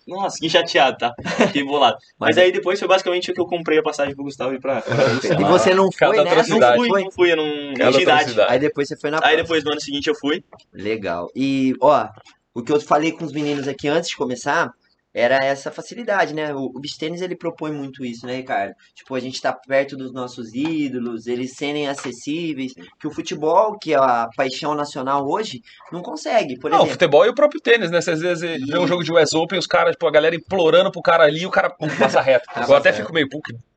[0.07, 1.13] Nossa, que chateado, tá?
[1.47, 1.97] Fiquei bolado.
[2.19, 4.81] Mas aí depois foi basicamente o que eu comprei a passagem pro Gustavo ir pra.
[4.83, 4.95] pra
[5.41, 6.35] E você não foi, né?
[6.35, 7.03] Não fui, Foi.
[7.03, 7.73] não fui, eu não.
[7.73, 8.21] Cada Não tinha idade.
[8.21, 8.53] atrocidade.
[8.53, 9.41] Aí depois você foi na Aí próxima.
[9.43, 10.43] depois no ano seguinte eu fui.
[10.71, 11.31] Legal.
[11.35, 12.07] E, ó,
[12.53, 14.71] o que eu falei com os meninos aqui antes de começar
[15.13, 16.53] era essa facilidade, né?
[16.53, 18.73] O, o beach tênis, ele propõe muito isso, né, Ricardo?
[18.95, 23.93] Tipo, a gente tá perto dos nossos ídolos, eles serem acessíveis, que o futebol, que
[23.93, 26.93] é a paixão nacional hoje, não consegue, por Não, o exemplo.
[26.93, 27.99] futebol e o próprio tênis, né?
[27.99, 31.01] Às vezes vê um jogo de US Open, os caras, tipo, a galera implorando pro
[31.01, 32.45] cara ali e o cara pum, passa reto.
[32.53, 33.27] Ah, eu até passa fico meio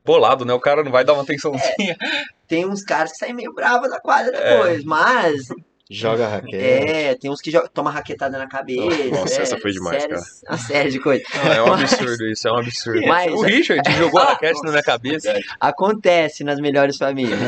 [0.05, 0.53] bolado, né?
[0.53, 1.97] O cara não vai dar uma atençãozinha.
[2.47, 5.47] Tem uns caras que saem meio bravos da quadra depois, mas
[5.89, 6.55] Joga raquete.
[6.55, 9.05] É, tem uns que jogam, toma raquetada na cabeça.
[9.11, 11.23] Nossa, é, essa foi demais, séries, A série de coisa.
[11.43, 13.01] Não, é um absurdo isso, é um absurdo.
[13.07, 15.33] Mas- o Richard jogou raquete na minha cabeça.
[15.59, 17.39] Acontece nas melhores famílias.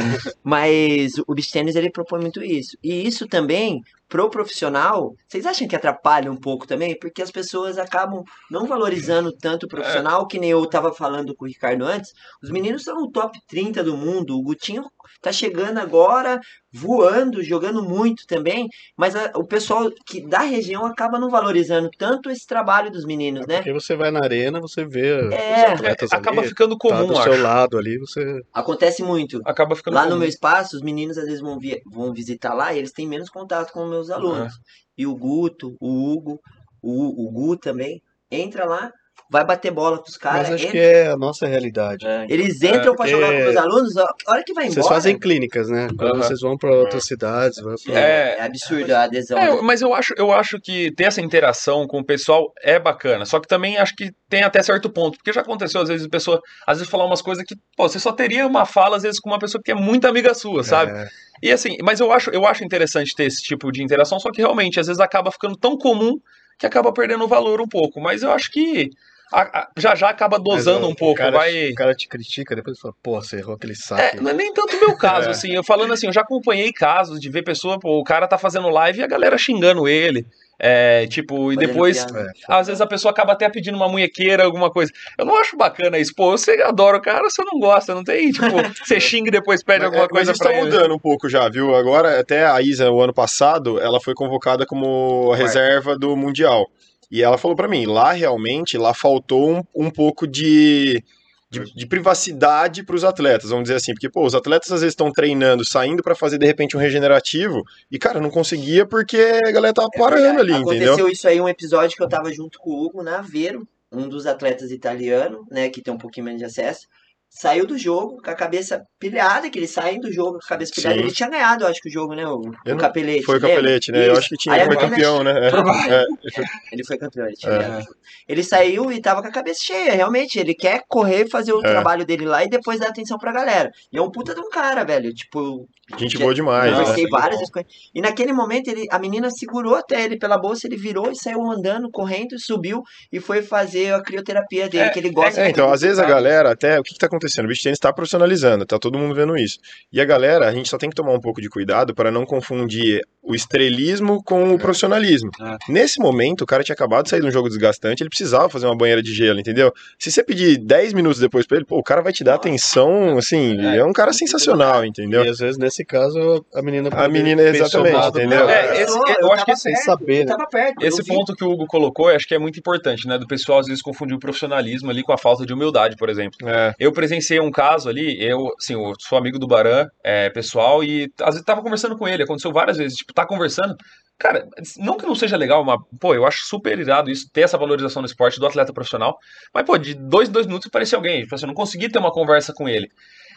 [0.43, 2.77] Mas o beach tennis ele propõe muito isso.
[2.83, 6.97] E isso também, pro profissional, vocês acham que atrapalha um pouco também?
[6.99, 11.45] Porque as pessoas acabam não valorizando tanto o profissional, que nem eu tava falando com
[11.45, 12.11] o Ricardo antes.
[12.43, 14.35] Os meninos estão no top 30 do mundo.
[14.35, 14.83] O Gutinho
[15.21, 16.39] tá chegando agora,
[16.73, 18.67] voando, jogando muito também.
[18.97, 23.45] Mas a- o pessoal que da região acaba não valorizando tanto esse trabalho dos meninos,
[23.47, 23.57] né?
[23.57, 25.65] Porque você vai na arena, você vê É.
[25.67, 27.23] os atletas Acaba ali, ficando tá comum, do acho.
[27.23, 28.41] seu lado ali, você...
[28.53, 29.39] Acontece muito.
[29.45, 30.13] Acaba ficando Lá comum.
[30.13, 33.07] no meu espaço, os meninos às vezes vão, vi- vão visitar lá e eles têm
[33.07, 34.53] menos contato com os meus alunos.
[34.97, 36.41] E o Guto, o Hugo,
[36.81, 38.91] o, o Gu também, entra lá,
[39.29, 40.49] vai bater bola com os caras.
[40.49, 42.05] Mas acho entra- que é a nossa realidade.
[42.05, 44.73] É, Eles entram pra jogar com porque os meus alunos, a hora que vai embora.
[44.81, 45.87] Vocês fazem clínicas, né?
[45.97, 46.23] Quando Aham.
[46.23, 47.75] vocês vão pra outras cidades, pra...
[47.93, 49.37] É, é absurdo a adesão.
[49.37, 53.23] É, mas eu acho, eu acho que ter essa interação com o pessoal é bacana.
[53.25, 55.17] Só que também acho que tem até certo ponto.
[55.17, 57.99] Porque já aconteceu, às vezes, a pessoa, às vezes, falar umas coisas que, pô, você
[57.99, 60.91] só teria uma fala, às vezes, com uma pessoa que é muito amiga sua, sabe?
[60.91, 61.07] É,
[61.43, 64.41] E assim, mas eu acho, eu acho interessante ter esse tipo de interação, só que
[64.41, 66.15] realmente, às vezes, acaba ficando tão comum
[66.59, 68.01] que acaba perdendo o valor um pouco.
[68.01, 68.89] Mas eu acho que
[69.31, 71.13] a- a- já já acaba dosando o- um pouco.
[71.13, 71.69] O cara, vai.
[71.69, 74.17] o cara te critica, depois fala, pô, você errou aquele saque.
[74.17, 75.31] É, não é nem tanto o meu caso, É.
[75.31, 75.53] assim.
[75.53, 78.69] Eu falando assim, eu já acompanhei casos de ver pessoa, pô, o cara tá fazendo
[78.69, 80.25] live e a galera xingando ele.
[80.61, 81.99] É, tipo, e depois.
[82.05, 84.91] É, Às vezes a pessoa acaba até pedindo uma munhequeira, alguma coisa.
[85.17, 86.11] Eu não acho bacana isso.
[86.13, 88.29] Pô, você adora o cara, você não gosta, não tem?
[88.29, 88.47] Tipo,
[88.85, 90.65] você xinga e depois pede alguma Mas- coisa mas isso pra tá ele.
[90.69, 91.73] mudando um pouco já, viu?
[91.75, 96.67] Agora, até a Isa, o ano passado, ela foi convocada como reserva do Mundial.
[97.11, 101.03] E ela falou pra mim, lá realmente, lá faltou um, um pouco de,
[101.49, 103.93] de, de privacidade pros atletas, vamos dizer assim.
[103.93, 107.63] Porque, pô, os atletas às vezes estão treinando, saindo pra fazer, de repente, um regenerativo.
[107.91, 111.09] E, cara, não conseguia porque a galera tava parando ali, Aconteceu entendeu?
[111.09, 114.27] isso aí, um episódio que eu tava junto com o Hugo na Aveiro, um dos
[114.27, 116.87] atletas italianos, né, que tem um pouquinho menos de acesso.
[117.31, 120.71] Saiu do jogo com a cabeça pilhada, que eles saem do jogo com a cabeça
[120.75, 120.95] pilhada.
[120.95, 121.01] Sim.
[121.01, 122.25] Ele tinha ganhado, eu acho que o jogo, né?
[122.27, 123.23] O, Eu o capelete.
[123.23, 123.99] Foi o capelete, né?
[124.07, 124.19] Eu Isso.
[124.19, 125.31] acho que tinha, Aí ele foi campeão, né?
[125.31, 126.05] É, é.
[126.73, 127.83] Ele foi campeão, ele tinha É.
[128.27, 130.39] Ele saiu e tava com a cabeça cheia, realmente.
[130.39, 131.69] Ele quer correr fazer o É.
[131.69, 133.71] trabalho dele lá e depois dar atenção pra galera.
[133.93, 135.13] E é um puta de um cara, velho.
[135.13, 135.67] Tipo,
[135.97, 137.07] Gente boa demais, eu né?
[137.09, 137.65] várias ele.
[137.93, 141.41] E naquele momento ele, a menina segurou até ele pela bolsa, ele virou e saiu
[141.49, 145.41] andando, correndo, subiu e foi fazer a crioterapia dele, É, que ele gosta.
[145.41, 147.45] É, então, às vezes a galera, até, o que, que tá acontecendo?
[147.45, 149.59] O beach tennis tá profissionalizando, tá todo mundo vendo isso.
[149.91, 152.25] E a galera, a gente só tem que tomar um pouco de cuidado para não
[152.25, 155.29] confundir o estrelismo com o profissionalismo.
[155.41, 155.57] É.
[155.71, 158.65] Nesse momento, o cara tinha acabado de sair de um jogo desgastante, ele precisava fazer
[158.65, 159.71] uma banheira de gelo, entendeu?
[159.99, 163.17] Se você pedir 10 minutos depois pra ele, pô, o cara vai te dar atenção,
[163.17, 165.23] assim, é, um cara sensacional, entendeu?
[165.23, 166.89] E às vezes, nesse caso, a menina...
[166.91, 168.49] A menina, exatamente, entendeu?
[168.49, 170.45] É, esse- eu acho que esse- Sem saber, Eu né?
[170.51, 170.81] perto.
[170.81, 171.07] eu Esse vi.
[171.13, 173.17] ponto que o Hugo colocou, eu acho que é muito importante, né?
[173.17, 176.37] Do pessoal às vezes confundir o profissionalismo ali com a falta de humildade, por exemplo.
[176.47, 180.83] É, Eu presenciei um caso ali, eu, assim, eu sou amigo do Baran, é, pessoal,
[180.83, 183.75] e às vezes tava conversando com ele, aconteceu várias vezes, tipo, tá conversando.
[184.17, 184.45] Cara,
[184.77, 188.01] não que não seja legal, mas, pô, eu acho super irado isso, ter essa valorização
[188.01, 189.17] no esporte do atleta profissional.
[189.53, 191.21] Mas, pô, de dois em dois minutos parecia alguém.
[191.21, 192.89] Tipo assim, eu não consegui ter uma conversa com ele.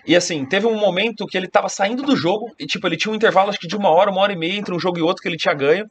[0.07, 3.13] E assim, teve um momento que ele tava saindo do jogo, e tipo, ele tinha
[3.13, 5.03] um intervalo acho que de uma hora, uma hora e meia entre um jogo e
[5.03, 5.87] outro que ele tinha ganho.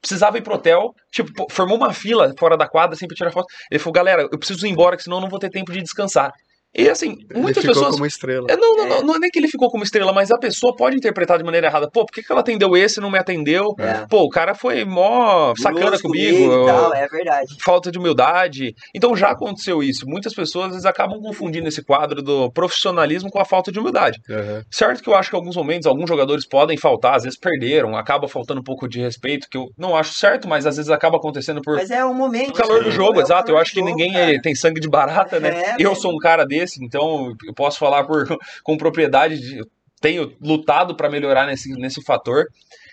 [0.00, 3.46] Precisava ir pro hotel, tipo, formou uma fila fora da quadra, sempre tirar foto.
[3.70, 5.82] Ele falou, galera, eu preciso ir embora, que senão eu não vou ter tempo de
[5.82, 6.32] descansar.
[6.76, 7.94] E assim, Ele muitas ficou pessoas.
[7.94, 8.46] como estrela.
[8.50, 10.74] É, não, não, não, não é nem que ele ficou como estrela, mas a pessoa
[10.76, 11.88] pode interpretar de maneira errada.
[11.90, 13.74] Pô, por que, que ela atendeu esse e não me atendeu?
[13.78, 14.06] É.
[14.08, 16.62] Pô, o cara foi mó sacana Guloso comigo.
[16.62, 17.56] e tal, é verdade.
[17.64, 18.74] Falta de humildade.
[18.94, 20.04] Então já aconteceu isso.
[20.06, 24.20] Muitas pessoas às vezes, acabam confundindo esse quadro do profissionalismo com a falta de humildade.
[24.28, 24.62] Aham.
[24.70, 27.96] Certo que eu acho que em alguns momentos alguns jogadores podem faltar, às vezes perderam,
[27.96, 31.16] acaba faltando um pouco de respeito, que eu não acho certo, mas às vezes acaba
[31.16, 32.50] acontecendo por Mas é o momento.
[32.50, 32.94] o calor do né?
[32.94, 33.50] jogo, É exato.
[33.50, 35.48] Eu acho que jogo, ninguém é- tem sangue de barata, né?
[35.48, 38.26] É, eu sou um cara desse, então eu posso falar por,
[38.64, 39.38] com propriedade.
[39.38, 39.62] De,
[40.00, 42.46] tenho lutado para melhorar nesse, nesse fator.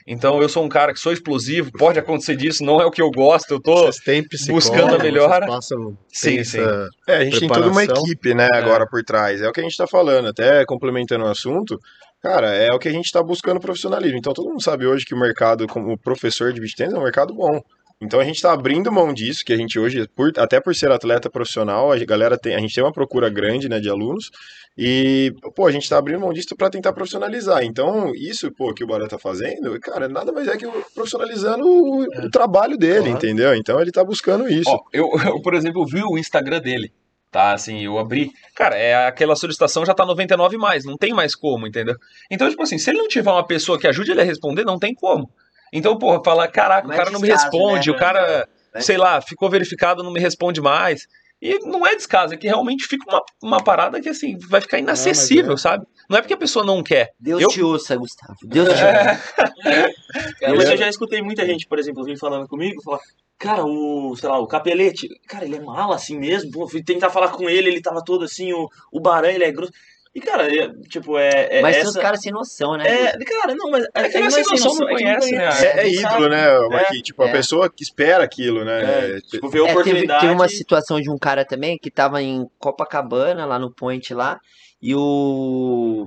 [0.06, 3.02] Então eu sou um cara que sou explosivo, pode acontecer disso, não é o que
[3.02, 3.86] eu gosto, eu tô.
[3.86, 5.46] Vocês têm psicólogo, buscando a melhora.
[5.46, 6.60] vocês passam Sim, sim.
[7.08, 8.06] É, a gente tem toda uma Preparação.
[8.06, 9.42] equipe, né, agora por trás.
[9.42, 11.80] É o que a gente tá falando, até complementando o assunto.
[12.22, 14.18] Cara, é o que a gente tá buscando profissionalismo.
[14.18, 17.04] Então todo mundo sabe hoje que o mercado, como professor de beach tennis, é um
[17.04, 17.62] mercado bom.
[18.02, 20.92] Então a gente tá abrindo mão disso, que a gente hoje, por- até por ser
[20.92, 24.30] atleta profissional, a galera tem, a gente tem uma procura grande, né, de alunos.
[24.78, 27.64] E, pô, a gente tá abrindo mão disso pra tentar profissionalizar.
[27.64, 30.66] Então, isso, pô, que o Bara tá fazendo, cara, nada mais é que
[30.96, 33.16] profissionalizando o, o trabalho dele, Claro.
[33.18, 33.54] entendeu?
[33.56, 34.70] Então ele tá buscando isso.
[34.70, 36.92] Ó, eu, eu, por exemplo, vi o Instagram dele.
[37.32, 38.30] Tá, assim, eu abri.
[38.56, 41.96] Cara, é aquela solicitação já tá 99 mais, não tem mais como, entendeu?
[42.30, 44.78] Então, tipo assim, se ele não tiver uma pessoa que ajude ele a responder, não
[44.78, 45.28] tem como.
[45.74, 47.96] Então, porra, fala, caraca, Não o é cara não me descaso, responde, né?
[47.96, 48.80] o cara, É.
[48.82, 51.08] sei lá, ficou verificado, não me responde mais.
[51.42, 54.80] E não é descaso, é que realmente fica uma, uma parada que, assim, vai ficar
[54.80, 55.58] inacessível, é.
[55.58, 55.86] sabe?
[56.10, 57.12] Não é porque a pessoa não quer.
[57.20, 58.36] Deus Eu- te ouça, Gustavo.
[58.44, 59.20] Deus te ouça.
[60.40, 63.00] Cara, mas eu já escutei muita gente, por exemplo, vir falando comigo, falar,
[63.38, 67.10] cara, o, sei lá, o Capelete, cara, ele é mala assim mesmo, pô, fui tentar
[67.10, 69.72] falar com ele, ele tava todo assim, o, o Baran, ele é grosso.
[70.16, 71.90] E, cara, é, tipo, é, é Mas tem essa...
[71.90, 72.88] uns caras sem noção, né?
[72.88, 73.84] É, cara, não, mas...
[73.96, 75.46] É que não é sem noção, não é que conhece, né?
[75.64, 77.02] É, é ídolo, né, Marquinhos?
[77.02, 77.32] Tipo, a É.
[77.32, 78.84] pessoa que espera aquilo, né?
[78.84, 80.22] É, É, tipo, ver a É, teve, oportunidade...
[80.22, 84.40] teve uma situação de um cara também que tava em Copacabana, lá no Point lá,
[84.80, 86.06] e o,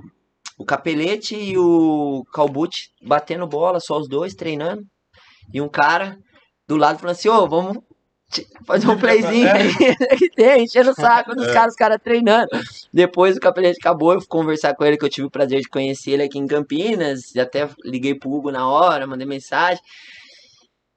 [0.57, 4.83] o Capelete e o Calbute batendo bola, só os dois treinando,
[5.53, 6.17] e um cara
[6.65, 7.79] do lado falando assim, ô, vamos te-
[8.65, 9.73] fazer um playzinho aí,
[10.17, 12.49] que tem, enchendo o saco dos caras, os caras treinando.
[12.93, 15.69] Depois o Capelete acabou, eu fui conversar com ele, que eu tive o prazer de
[15.69, 19.81] conhecer ele aqui em Campinas, até liguei pro Hugo na hora, mandei mensagem.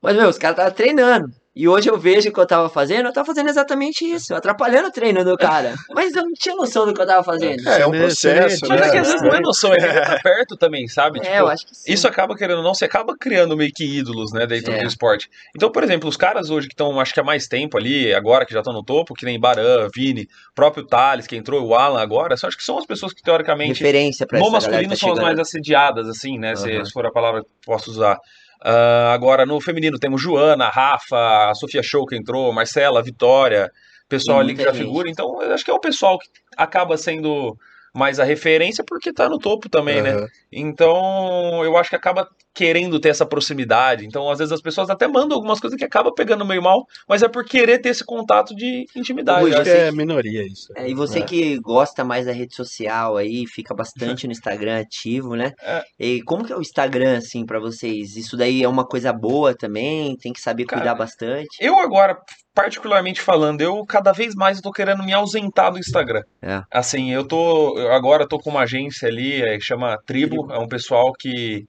[0.03, 1.40] Mas, meu, os caras estavam treinando.
[1.55, 4.87] E hoje eu vejo o que eu tava fazendo, eu tava fazendo exatamente isso, atrapalhando
[4.87, 5.75] o treino do cara.
[5.93, 7.69] Mas eu não tinha noção do que eu tava fazendo.
[7.69, 8.87] é, é um processo, Mas né?
[8.87, 11.19] é que às vezes não é noção, é que tá perto também, sabe?
[11.19, 11.93] É, Tipo, eu acho que sim.
[11.93, 14.79] Isso acaba querendo ou não, você acaba criando meio que ídolos, né, dentro É.
[14.83, 15.29] do esporte.
[15.57, 18.47] Então, por exemplo, os caras hoje que estão, acho que há mais tempo ali, agora
[18.47, 22.01] que já estão no topo, que nem Baran, Vini, próprio Thales, que entrou, o Alan
[22.01, 25.13] agora, só acho que são as pessoas que teoricamente Referência pra no masculino tá são
[25.13, 26.55] as mais assediadas, assim, né?
[26.55, 26.85] Se, Aham.
[26.85, 28.19] se for a palavra que posso usar.
[28.63, 33.71] Ah, agora, no feminino, temos Joana, Rafa, a Sofia Show que entrou, Marcela, Vitória,
[34.09, 34.85] pessoal ali que já gente.
[34.85, 35.09] figura.
[35.09, 37.57] Então, eu acho que é o pessoal que acaba sendo
[37.95, 40.13] mais a referência porque tá no topo também, né?
[40.13, 40.29] Aham.
[40.53, 44.05] Então, eu acho que acaba querendo ter essa proximidade.
[44.05, 47.23] Então, às vezes as pessoas até mandam algumas coisas que acaba pegando meio mal, mas
[47.23, 49.47] é por querer ter esse contato de intimidade.
[49.47, 49.65] Acho acho.
[49.65, 50.73] que é minoria isso.
[50.77, 55.35] É, e você que gosta mais da rede social aí, fica bastante no Instagram ativo,
[55.35, 55.53] né?
[55.63, 55.85] É.
[55.99, 58.17] E como que é o Instagram, assim, pra vocês?
[58.17, 60.17] Isso daí é uma coisa boa também?
[60.17, 61.49] Tem que saber Cara, cuidar bastante?
[61.61, 62.19] Eu agora,
[62.55, 66.23] particularmente falando, eu cada vez mais eu tô querendo me ausentar do Instagram.
[66.43, 66.63] É.
[66.71, 70.59] Assim, eu tô eu agora tô com uma agência ali, é, que chama Tribo, é
[70.59, 71.67] um pessoal que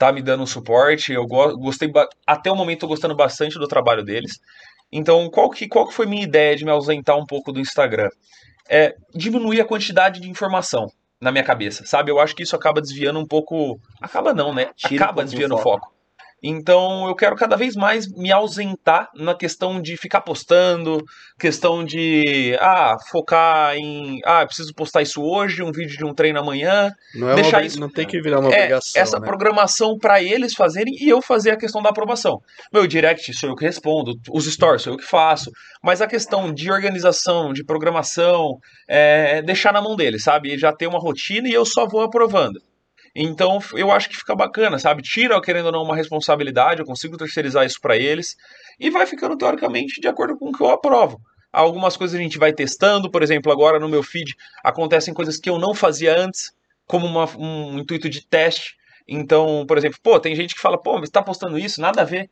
[0.00, 1.12] tá me dando um suporte.
[1.12, 1.92] Eu go- gostei
[2.26, 4.40] até o momento tô gostando bastante do trabalho deles.
[4.90, 8.08] Então, qual que qual que foi minha ideia de me ausentar um pouco do Instagram?
[8.68, 10.86] É diminuir a quantidade de informação
[11.20, 12.10] na minha cabeça, sabe?
[12.10, 14.70] Eu acho que isso acaba desviando um pouco, acaba não, né?
[14.74, 15.92] Tira um acaba pouquinho desviando o o foco.
[16.42, 21.04] Então eu quero cada vez mais me ausentar na questão de ficar postando,
[21.38, 26.38] questão de ah, focar em ah, preciso postar isso hoje, um vídeo de um treino
[26.40, 26.90] amanhã.
[27.14, 29.02] Não, é uma Deixar obri- isso- não tem que virar uma É, obrigação.
[29.02, 29.26] essa né?
[29.26, 32.40] programação para eles fazerem e eu fazer a questão da aprovação.
[32.72, 35.50] Meu direct sou eu que respondo, os stories sou eu que faço,
[35.82, 40.56] mas a questão de organização, de programação, é deixar na mão deles, sabe?
[40.58, 42.60] Já ter uma rotina e eu só vou aprovando.
[43.14, 45.02] Então eu acho que fica bacana, sabe?
[45.02, 48.36] Tira, querendo ou não, uma responsabilidade, eu consigo terceirizar isso para eles
[48.78, 51.20] e vai ficando teoricamente de acordo com o que eu aprovo.
[51.52, 55.50] Algumas coisas a gente vai testando, por exemplo, agora no meu feed acontecem coisas que
[55.50, 56.52] eu não fazia antes,
[56.86, 58.76] como uma- um intuito de teste.
[59.08, 62.04] Então, por exemplo, pô, tem gente que fala, pô, mas tá postando isso, nada a
[62.04, 62.30] ver.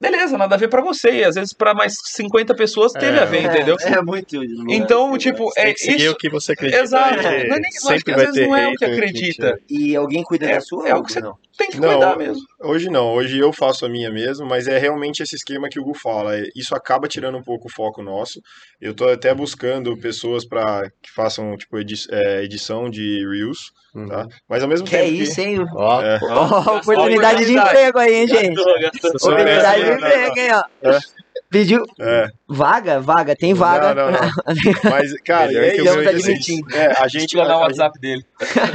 [0.00, 1.10] Beleza, nada a ver pra você.
[1.10, 3.22] E às vezes pra mais 50 pessoas teve É.
[3.22, 3.76] a ver, entendeu?
[3.80, 4.36] É, é muito.
[4.70, 6.12] Então, tipo, é Tem que seguir isso.
[6.12, 6.80] o que você acredita.
[6.82, 7.14] Exato.
[7.14, 8.72] e Não é nem- eu acho sempre que às vai vezes ter não é o
[8.74, 9.48] que acredita.
[9.48, 9.64] gente.
[9.68, 10.88] E alguém cuida É- da sua?
[10.88, 11.36] é o que você- não?
[11.58, 12.40] Tem que Não, cuidar mesmo.
[12.62, 15.82] Hoje não, hoje eu faço a minha mesmo, mas é realmente esse esquema que o
[15.84, 16.36] Gu fala.
[16.38, 18.40] é- Isso acaba tirando um pouco o foco nosso.
[18.80, 23.72] Eu tô até buscando pessoas para que façam tipo edi- é, edição de reels,
[24.08, 24.26] tá?
[24.48, 25.58] Mas ao mesmo Que é tempo isso, hein?
[25.74, 26.18] Ó, É.
[26.22, 27.68] Ó, oportunidade de oportunidade.
[27.70, 28.54] emprego aí, hein, gente?
[28.54, 29.10] Gastou, gastou.
[29.16, 29.96] Oportunidade de né?
[29.96, 30.62] emprego, hein, ó.
[31.50, 32.26] Pediu É.
[32.46, 33.00] vaga?
[33.00, 33.94] Vaga, tem vaga.
[33.94, 34.20] Não, não,
[34.90, 35.88] Mas, cara, é que isso.
[35.88, 36.76] eu admitindo.
[36.76, 38.22] é, a gente, eu dar o WhatsApp dele.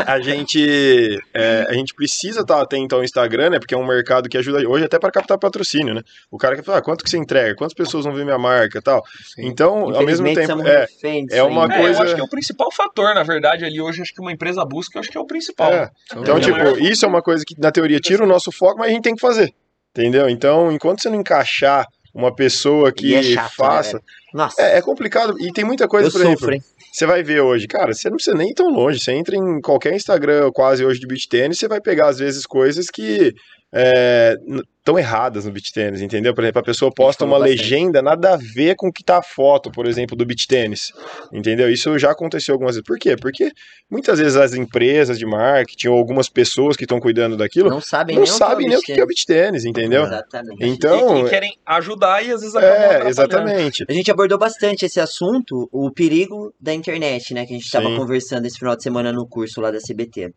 [0.07, 3.59] a gente, é, a gente precisa estar atento ao Instagram, né?
[3.59, 6.01] Porque é um mercado que ajuda hoje até para captar patrocínio, né?
[6.31, 7.55] O cara quer falar, ah, quanto que você entrega?
[7.55, 9.03] Quantas pessoas vão ver minha marca e tal?
[9.37, 10.87] Então, ao mesmo tempo, é,
[11.31, 11.71] é uma?
[11.71, 14.21] É, eu coisa- acho que é o principal fator, na verdade, ali hoje, acho que
[14.21, 15.71] uma empresa busca, eu acho que é o principal.
[15.71, 15.89] É.
[16.17, 18.79] Então, É, tipo, maior- isso é uma coisa que na teoria tira o nosso foco,
[18.79, 19.53] mas a gente tem que fazer.
[19.95, 20.27] Entendeu?
[20.27, 23.91] Então, enquanto você não encaixar uma pessoa que E é chato, né, faça.
[23.93, 24.03] velho?
[24.33, 25.35] Nossa, é, é complicado.
[25.39, 26.61] E tem muita coisa, eu por exemplo, sofro, hein?
[26.91, 28.99] você vai ver hoje, cara, você não precisa nem ir tão longe.
[28.99, 32.45] Você entra em qualquer Instagram quase hoje de beach tênis, você vai pegar, às vezes,
[32.45, 33.33] coisas que
[33.73, 36.33] estão erradas no beach tênis, entendeu?
[36.33, 39.23] Por exemplo, a pessoa posta uma legenda nada a ver com o que tá a
[39.23, 40.91] foto, por exemplo, do beach tênis.
[41.31, 41.71] Entendeu?
[41.71, 42.85] Isso já aconteceu algumas vezes.
[42.85, 43.15] Por quê?
[43.15, 43.51] Porque
[43.89, 48.15] muitas vezes as empresas de marketing ou algumas pessoas que estão cuidando daquilo Não sabem
[48.15, 50.03] não nem sabem nem o que é o beach tênis, entendeu?
[50.03, 50.65] Exatamente.
[50.65, 53.85] Então, E, e querem ajudar e às vezes acabam é, exatamente.
[53.89, 57.45] A gente abordou bastante esse assunto, o perigo da internet, né?
[57.45, 60.33] Que a gente estava conversando esse final de semana no curso lá da CBT.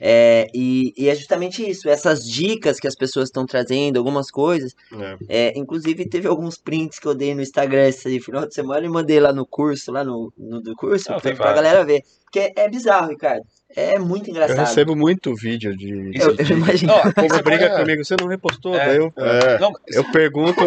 [0.00, 4.74] É, e, e é justamente isso, essas dicas que as pessoas estão trazendo, algumas coisas.
[4.92, 5.18] É.
[5.28, 8.88] É, inclusive, teve alguns prints que eu dei no Instagram esse final de semana e
[8.88, 12.02] mandei lá no curso, lá no, no do curso, Não, pra, pra galera ver.
[12.24, 13.44] Porque é bizarro, Ricardo.
[13.76, 14.58] É muito Eu engraçado.
[14.58, 16.10] recebo muito vídeo de.
[16.20, 16.92] Eu, eu imagino.
[16.92, 18.86] O povo você briga pode- comigo, você não repostou, É.
[18.86, 19.58] daí eu, É.
[19.58, 20.60] Não, eu pergunto.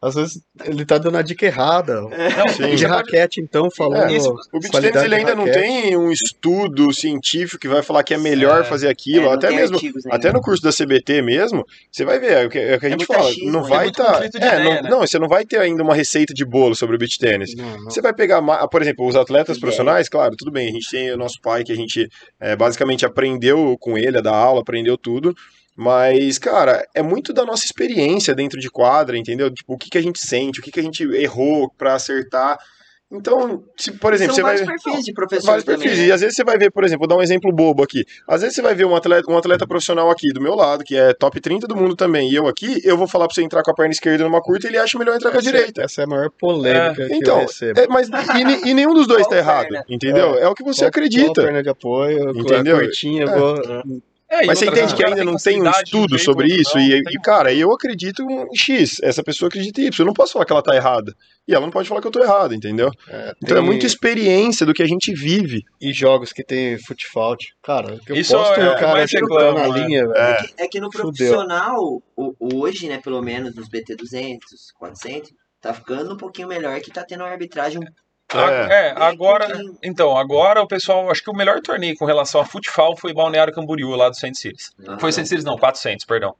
[0.00, 2.02] Às vezes ele tá dando a dica errada.
[2.02, 2.76] não, Sim.
[2.76, 4.08] De raquete, então, falando.
[4.12, 7.82] É, isso, o beach qualidade tennis ele ainda não tem um estudo científico que vai
[7.82, 8.64] falar que é melhor É.
[8.64, 9.76] fazer É, aquilo, não até mesmo
[10.08, 12.86] até no curso da CBT mesmo, você vai ver, é o que, é o que
[12.86, 14.82] a É gente fala, achismo, não vai É é, ideia, não, né?
[14.88, 17.56] não, você não vai ter ainda uma receita de bolo sobre o beach tênis.
[17.56, 17.84] Não, não.
[17.90, 21.16] Você vai pegar, por exemplo, os atletas profissionais, claro, tudo bem, a gente tem o
[21.16, 22.08] nosso pai que a gente
[22.40, 25.34] é, basicamente aprendeu com ele a dar aula, aprendeu tudo,
[25.80, 29.48] mas, cara, é muito da nossa experiência dentro de quadra, entendeu?
[29.48, 32.58] Tipo, o que, que a gente sente, o que, que a gente errou pra acertar.
[33.10, 35.98] Então, se, por exemplo, São você vai vários perfis de professores vários também, perfis.
[35.98, 36.06] né?
[36.08, 38.04] E às vezes você vai ver, por exemplo, vou dar um exemplo bobo aqui.
[38.26, 40.94] Às vezes você vai ver um atleta, um atleta profissional aqui do meu lado, que
[40.94, 43.62] é top 30 do mundo também, e eu aqui, eu vou falar pra você entrar
[43.62, 45.80] com a perna esquerda numa curta e ele acha melhor entrar com a Essa- direita.
[45.82, 47.80] Essa é a maior polêmica que eu Então, recebo.
[47.80, 49.84] é, mas e, e nenhum dos dois Qual tá errado, perna?
[49.88, 50.34] entendeu?
[50.34, 51.32] É, o que você Qual- acredita.
[51.32, 52.76] qual perna de apoio, Entendeu?
[52.76, 54.02] a curtinha, eu vou.
[54.30, 56.76] É, Mas você entende se que ainda não tem um estudo sobre isso?
[56.76, 60.00] não, E, não e, cara, eu acredito em X, essa pessoa acredita em Y.
[60.00, 61.14] Eu não posso falar que ela tá errada.
[61.46, 62.90] E ela não pode falar que eu tô errado, entendeu?
[63.08, 65.62] É, Então é tem- muita experiência do que a gente vive.
[65.80, 67.36] E jogos que tem futebol.
[67.62, 69.80] Cara, que eu Isso posto é cara mais chutando reclamo, na né?
[69.86, 70.14] linha, velho.
[70.18, 70.46] É.
[70.58, 71.04] É que no Fudeu.
[71.14, 74.38] profissional, o- hoje, né, pelo menos nos BT200,
[74.78, 77.80] 400, tá ficando um pouquinho melhor que tá tendo uma arbitragem
[78.34, 78.88] É.
[78.88, 79.46] É, agora.
[79.82, 81.10] Então, agora o pessoal.
[81.10, 84.34] Acho que o melhor torneio com relação a futsal foi Balneário Camboriú, lá do Saint
[84.34, 84.70] Cities.
[84.98, 86.34] Foi Saint Cities, não, 400, perdão.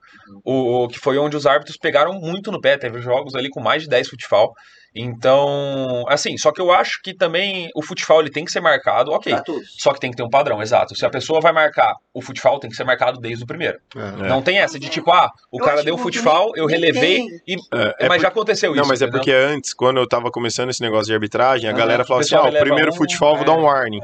[0.44, 2.76] O, o que foi onde os árbitros pegaram muito no pé.
[2.76, 4.54] Teve jogos ali com mais de 10 futsal.
[4.94, 9.12] Então, assim, só que eu acho que também o futsal ele tem que ser marcado,
[9.12, 9.34] ok.
[9.78, 10.94] Só que tem que ter um padrão, exato.
[10.96, 13.78] Se a pessoa vai marcar o futsal, tem que ser marcado desde o primeiro.
[13.96, 14.28] É.
[14.28, 17.54] Não tem essa de tipo, ah, o Eu cara deu que futsal, eu relevei, e,
[17.98, 18.80] É, mas por- já aconteceu isso.
[18.82, 19.20] Não, mas é entendeu?
[19.20, 22.24] porque antes, quando eu tava começando esse negócio de arbitragem, a Ah, galera o falava
[22.24, 24.00] assim: ó, o releva primeiro um, futebol vou é, dar um warning.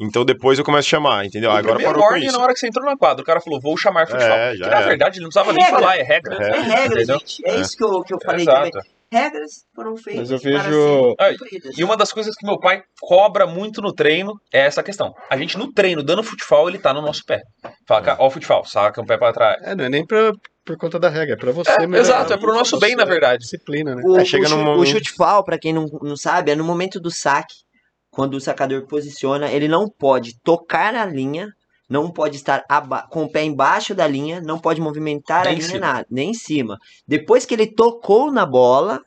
[0.00, 0.04] É.
[0.04, 1.50] Então depois eu começo a chamar, entendeu?
[1.50, 2.36] O Agora primeiro parou com warning é isso.
[2.38, 3.22] na hora que você entrou na quadra.
[3.22, 4.30] O cara falou, vou chamar futsal.
[4.38, 4.86] É, já que na era.
[4.88, 5.80] verdade ele não precisava É nem regra.
[5.80, 6.36] falar, é regra.
[6.36, 6.48] É.
[6.50, 7.18] É regra, Entendeu?
[7.18, 7.42] gente.
[7.48, 8.78] É, isso que eu, que eu falei Exato.
[9.10, 11.30] Regras foram feitas Mas eu vejo- Ah.
[11.78, 15.14] E uma das coisas que meu pai cobra muito no treino é essa questão.
[15.30, 17.40] A gente no treino, dando futsal, ele tá no nosso pé.
[17.86, 19.62] Fala, cara, ó o futsal, saca um pé pra trás.
[19.62, 20.30] É, não é nem pra,
[20.62, 22.00] por conta da regra, é pra você É, melhorar.
[22.00, 23.38] exato, é pro nosso bem, na verdade.
[23.44, 24.02] Disciplina, né?
[24.04, 26.54] O, É, chega o, chu- momento- o chute foul, pra quem não, não sabe, é
[26.54, 27.54] no momento do saque,
[28.18, 31.52] quando o sacador posiciona, ele não pode tocar na linha,
[31.88, 32.64] não pode estar
[33.10, 36.34] com o pé embaixo da linha, não pode movimentar Nem a linha nada, nem em
[36.34, 36.76] cima.
[37.06, 39.00] Depois que ele tocou na bola,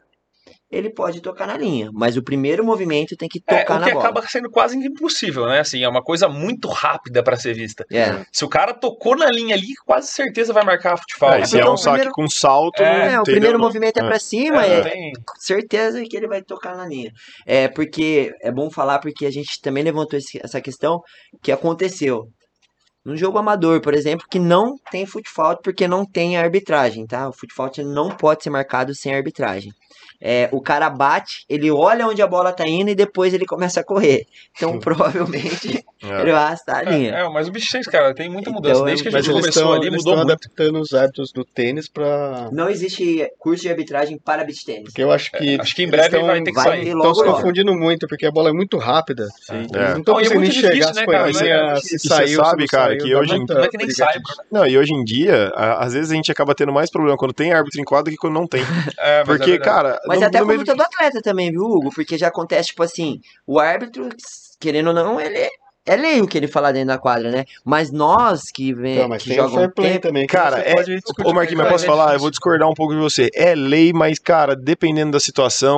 [0.71, 3.87] ele pode tocar na linha, mas o primeiro movimento tem que É, tocar o na
[3.87, 4.05] que bola.
[4.05, 5.59] acaba sendo quase impossível, né?
[5.59, 7.85] Assim, é uma coisa muito rápida pra ser vista.
[7.91, 8.25] É.
[8.31, 11.33] Se o cara tocou na linha ali, quase certeza vai marcar futsal.
[11.33, 13.57] É, e se é então, um saque primeiro- com salto, É, não- É, o primeiro
[13.57, 14.05] Não- movimento é é.
[14.07, 17.11] pra cima, É, é, tem- certeza que ele vai tocar na linha.
[17.45, 21.01] É porque é bom falar porque a gente também levantou esse- essa questão
[21.43, 22.27] que aconteceu.
[23.03, 27.27] Num jogo amador, por exemplo, que não tem futebol porque não tem arbitragem, tá?
[27.27, 29.71] O futebol não pode ser marcado sem arbitragem.
[30.21, 33.79] É, o cara bate, ele olha onde a bola tá indo e depois ele começa
[33.79, 34.25] a correr.
[34.55, 36.21] Então, provavelmente, É.
[36.21, 37.11] ele vai arrastar a linha.
[37.15, 38.83] É, é, mas o bicho tem, cara, tem muita Então, mudança.
[38.85, 40.31] Desde que a gente começou estão ali, eles mudou estão muito.
[40.31, 42.49] adaptando os hábitos do tênis pra.
[42.51, 44.85] Não existe curso de arbitragem para beach tênis.
[44.85, 45.55] Porque eu acho que.
[45.57, 46.87] É, acho que em breve tão- vai ter que vai sair.
[46.87, 49.27] Estão se confundindo muito, porque a bola é muito rápida.
[49.51, 49.55] É.
[49.57, 51.23] Eles não estão é conseguindo enxergar né, cara?
[51.23, 53.39] coisinhas, Não é- se e você saiu, se sabe, não cara, saiu, que hoje
[54.51, 57.33] Não é e hoje em dia, às vezes a gente acaba tendo mais problema quando
[57.33, 58.63] tem árbitro em quadra do que quando não tem.
[58.97, 59.99] É, é Porque, cara.
[60.11, 61.89] Mas no- até no a meio conduta do atleta também, viu, Hugo?
[61.93, 64.09] Porque já acontece, tipo assim, o árbitro,
[64.59, 65.49] querendo ou não, ele
[65.83, 67.43] é lei o que ele fala dentro da quadra, né?
[67.65, 70.27] Mas nós que vem, Então, mas que tem o jogam fair play tempo, também.
[70.27, 70.73] que Cara, é-
[71.25, 71.91] Ô, Marquinhos, mas com posso ele.
[71.91, 72.13] falar?
[72.13, 73.29] Eu vou discordar um pouco de você.
[73.33, 75.75] É lei, mas, cara, dependendo da situação,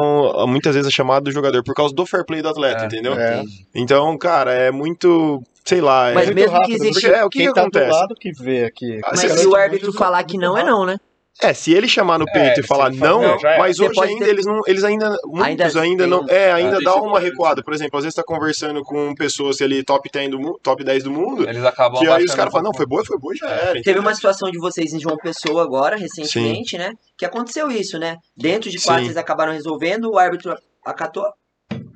[0.47, 2.85] muitas vezes é chamado do jogador por causa do fair play do atleta, É.
[2.87, 3.13] entendeu?
[3.13, 3.43] É.
[3.73, 5.41] Então, cara, é muito.
[5.65, 6.11] Sei lá.
[6.13, 7.87] Mas é, mesmo que rápido, existe- porque É, o que quem que tá acontece?
[7.89, 8.99] do lado que vê aqui.
[9.05, 10.97] Ah, Mas se o árbitro falar que não, é não, né?
[11.41, 13.57] É, se ele chamar no peito É, e falar não, não, é.
[13.57, 14.61] mas hoje ainda ter- eles não.
[14.67, 15.09] Eles ainda.
[15.25, 16.25] Muitos Ainda ainda, não.
[16.29, 17.63] É, ainda tem dá esse uma recuada.
[17.63, 21.11] Por exemplo, às vezes tá conversando com pessoas ali top 10 do, top 10 do
[21.11, 21.49] mundo.
[21.49, 23.81] Eles acabam Que aí os caras falam, não, foi boa, foi boa, já era.
[23.81, 26.93] Teve uma situação de vocês em João Pessoa agora, recentemente, né?
[27.17, 28.17] Que aconteceu isso, né?
[28.37, 28.95] Dentro de Sim.
[28.97, 30.55] eles acabaram resolvendo, o árbitro
[30.85, 31.25] acatou.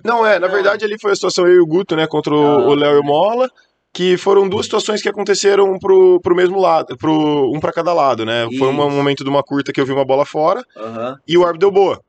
[0.04, 0.54] Não, é, na Não.
[0.54, 2.58] verdade ali foi a situação eu e o Guto, né, contra o Ah.
[2.70, 3.50] o Léo e o Mola,
[3.98, 8.24] que foram duas situações que aconteceram pro, pro mesmo lado, pro, um pra cada lado,
[8.24, 8.44] né?
[8.60, 8.90] Foi um Isso.
[8.92, 11.16] momento de uma curta que eu vi uma bola fora Aham.
[11.28, 12.00] e o árbitro deu boa.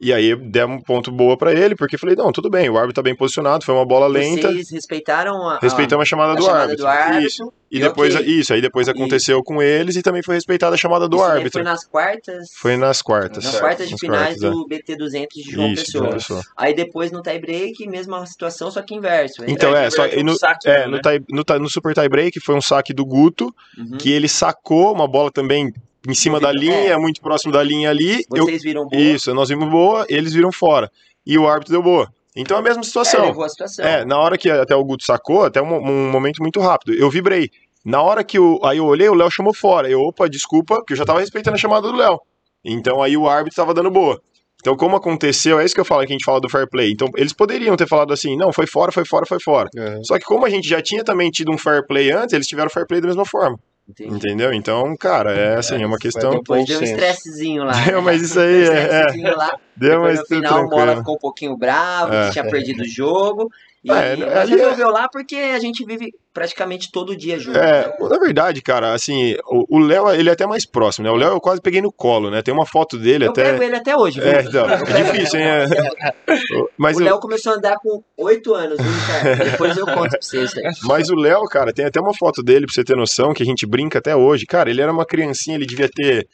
[0.00, 2.94] E aí demos um ponto boa pra ele, porque falei, não, tudo bem, o árbitro
[2.96, 4.50] tá bem posicionado, foi uma bola lenta.
[4.50, 6.84] Vocês respeitaram a, Respeitamos a chamada, a do, chamada árbitro.
[6.84, 7.26] do árbitro.
[7.26, 7.52] Isso.
[7.70, 8.26] E e depois, ok.
[8.26, 11.52] isso, aí depois aconteceu com eles e também foi respeitada a chamada do Isso árbitro.
[11.52, 12.48] Foi nas quartas.
[12.56, 13.44] Foi nas quartas.
[13.44, 14.50] nas quartas de Nas finais quartas, é.
[14.50, 16.10] do BT 200 de João Isso, Pessoa.
[16.10, 16.42] Pessoa.
[16.56, 19.42] Aí depois no tie break, mesma situação, só que inverso.
[19.46, 20.86] Então, é, É, só, e no, um saque, é, né?
[20.88, 23.96] no, tie- no, no super tie break foi um saque do Guto, Uhum.
[23.98, 25.72] que ele sacou uma bola também
[26.08, 28.24] em cima da linha, muito próximo da linha ali.
[28.34, 29.00] Eu, Vocês viram boa.
[29.02, 30.90] isso, nós vimos boa, eles viram fora.
[31.26, 32.08] E o árbitro deu boa.
[32.36, 33.26] Então é a mesma É, situação.
[33.26, 33.84] levou a situação.
[33.84, 37.08] É, na hora que até o Guto sacou, até um, um momento muito rápido, eu
[37.10, 37.48] vibrei.
[37.84, 39.88] Na hora que eu, aí eu olhei, o Léo chamou fora.
[39.88, 42.18] Eu, opa, desculpa, porque eu já tava respeitando a chamada do Léo.
[42.64, 44.20] Então aí o árbitro tava dando boa.
[44.60, 46.90] Então, como aconteceu, é isso que eu falo que a gente fala do fair play.
[46.90, 49.68] Então, eles poderiam ter falado assim, não, foi fora, foi fora, foi fora.
[49.76, 49.98] É.
[50.02, 52.70] Só que como a gente já tinha também tido um fair play antes, eles tiveram
[52.70, 53.58] fair play da mesma forma.
[53.88, 54.14] Entendi.
[54.14, 54.52] Entendeu?
[54.52, 56.30] Então, cara, é assim, é uma questão.
[56.30, 56.92] Depois deu um senso.
[56.92, 57.72] estressezinho lá.
[57.84, 58.00] Deu, né?
[58.00, 59.30] mas isso aí Deu um é- é.
[59.36, 59.58] lá.
[59.76, 60.96] Deu, Depois, mas no final, o Mola tranquilo.
[61.00, 62.26] ficou um pouquinho bravo, É.
[62.26, 63.50] que tinha perdido o jogo.
[63.84, 67.56] E É, ali é- resolveu lá porque a gente vive praticamente todo dia junto.
[67.58, 71.12] É, na verdade, cara, assim, o Léo, ele é até mais próximo, né?
[71.12, 72.42] O Léo eu quase peguei no colo, né?
[72.42, 73.52] Tem uma foto dele Eu até.
[73.52, 74.30] pego ele até hoje, viu?
[74.30, 75.46] É, então, é difícil, hein?
[76.26, 76.34] É.
[76.76, 79.36] Mas o Léo começou a andar com 8 anos, viu, cara?
[79.50, 80.54] Depois eu conto pra vocês.
[80.54, 80.72] Né?
[80.84, 83.46] mas o Léo, cara, tem até uma foto dele, pra você ter noção, que a
[83.46, 84.46] gente brinca até hoje.
[84.46, 86.26] Cara, ele era uma criancinha, ele devia ter.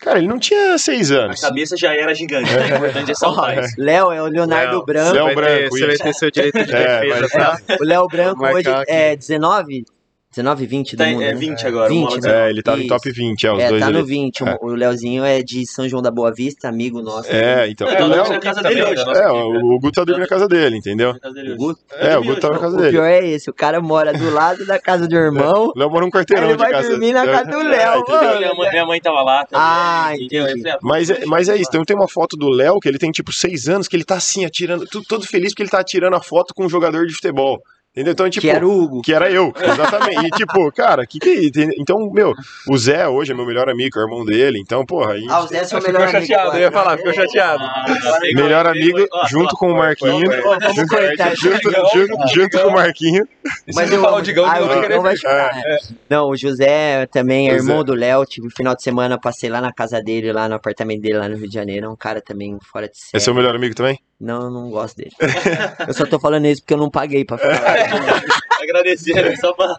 [0.00, 1.40] Cara, ele não tinha seis A anos.
[1.40, 2.72] cabeça já era gigante, né?
[2.72, 3.74] O importante é saltar isso.
[3.78, 5.12] Léo é o Leonardo Léo, Branco.
[5.14, 7.76] Léo ter- Branco, Você vai ter seu direito de É, defesa, vai- tá?
[7.80, 8.90] O Léo Branco hoje marcar aqui.
[8.92, 9.84] é 19?
[10.30, 11.34] 19, 20 do Tá, mundo, é né?
[11.34, 11.88] 20 agora.
[11.88, 12.46] 20, o Mola né?
[12.46, 12.88] É, ele em Isso.
[12.88, 14.06] top 20, é, os É, dois tá no ali.
[14.06, 14.44] 20.
[14.44, 14.58] É.
[14.60, 17.30] O Leozinho é de São João da Boa Vista, amigo nosso.
[17.32, 17.88] É, então.
[17.88, 18.28] É, o tá Léo.
[18.28, 19.02] na casa dele hoje.
[19.02, 21.10] É, o, o Guto tá dormindo na casa dele, entendeu?
[21.12, 21.80] O Guto.
[21.92, 22.92] É, o Guto tá na casa O dele.
[22.92, 25.72] pior é esse, o cara mora do lado da casa do irmão.
[25.74, 26.90] O Léo mora um quarteirão ele de vai casa.
[26.90, 28.54] dormir na casa do Léo, entendeu?
[28.54, 28.70] mano.
[28.70, 29.64] Minha mãe, tava lá também.
[29.66, 30.44] Ah, entendeu?
[30.50, 30.68] entendi.
[30.68, 33.10] Ah, Mas é, mas é isso, então tem uma foto do Léo que ele tem
[33.10, 36.20] tipo seis anos, que ele tá assim, atirando, todo feliz porque ele tá atirando a
[36.22, 37.62] foto com um jogador de futebol.
[37.92, 38.12] Entendeu?
[38.12, 38.42] Então, tipo.
[38.46, 39.02] Que era o Hugo.
[39.02, 40.26] que era eu, exatamente.
[40.26, 41.52] E tipo, cara, que que é isso?
[41.78, 42.32] Então, meu,
[42.68, 45.26] o Zé hoje é meu melhor amigo, é o irmão dele, então, porra, aí.
[45.28, 46.20] Ah, o Zé é seu Ficou melhor amigo.
[46.26, 46.84] chateado, eu ia agora.
[46.84, 47.64] falar, ficou chateado.
[47.64, 50.30] ah, agora é Melhor é amigo junto ó, com o Marquinho.
[52.32, 53.26] Junto, com o Marquinho.
[53.74, 55.50] Mas eu falar o Digão, ah, Digão o vai chorar.
[56.08, 58.24] Não, o José também é irmão do Léo.
[58.24, 61.36] Tive final de semana, passei lá na casa dele, lá no apartamento dele, lá no
[61.36, 61.86] Rio de Janeiro.
[61.86, 63.10] É um cara também fora de série.
[63.14, 63.98] É seu melhor amigo também?
[64.20, 65.12] Não, eu não gosto dele.
[65.86, 67.74] eu só tô falando isso porque eu não paguei pra ficar lá.
[68.60, 69.76] Agradecendo só pra.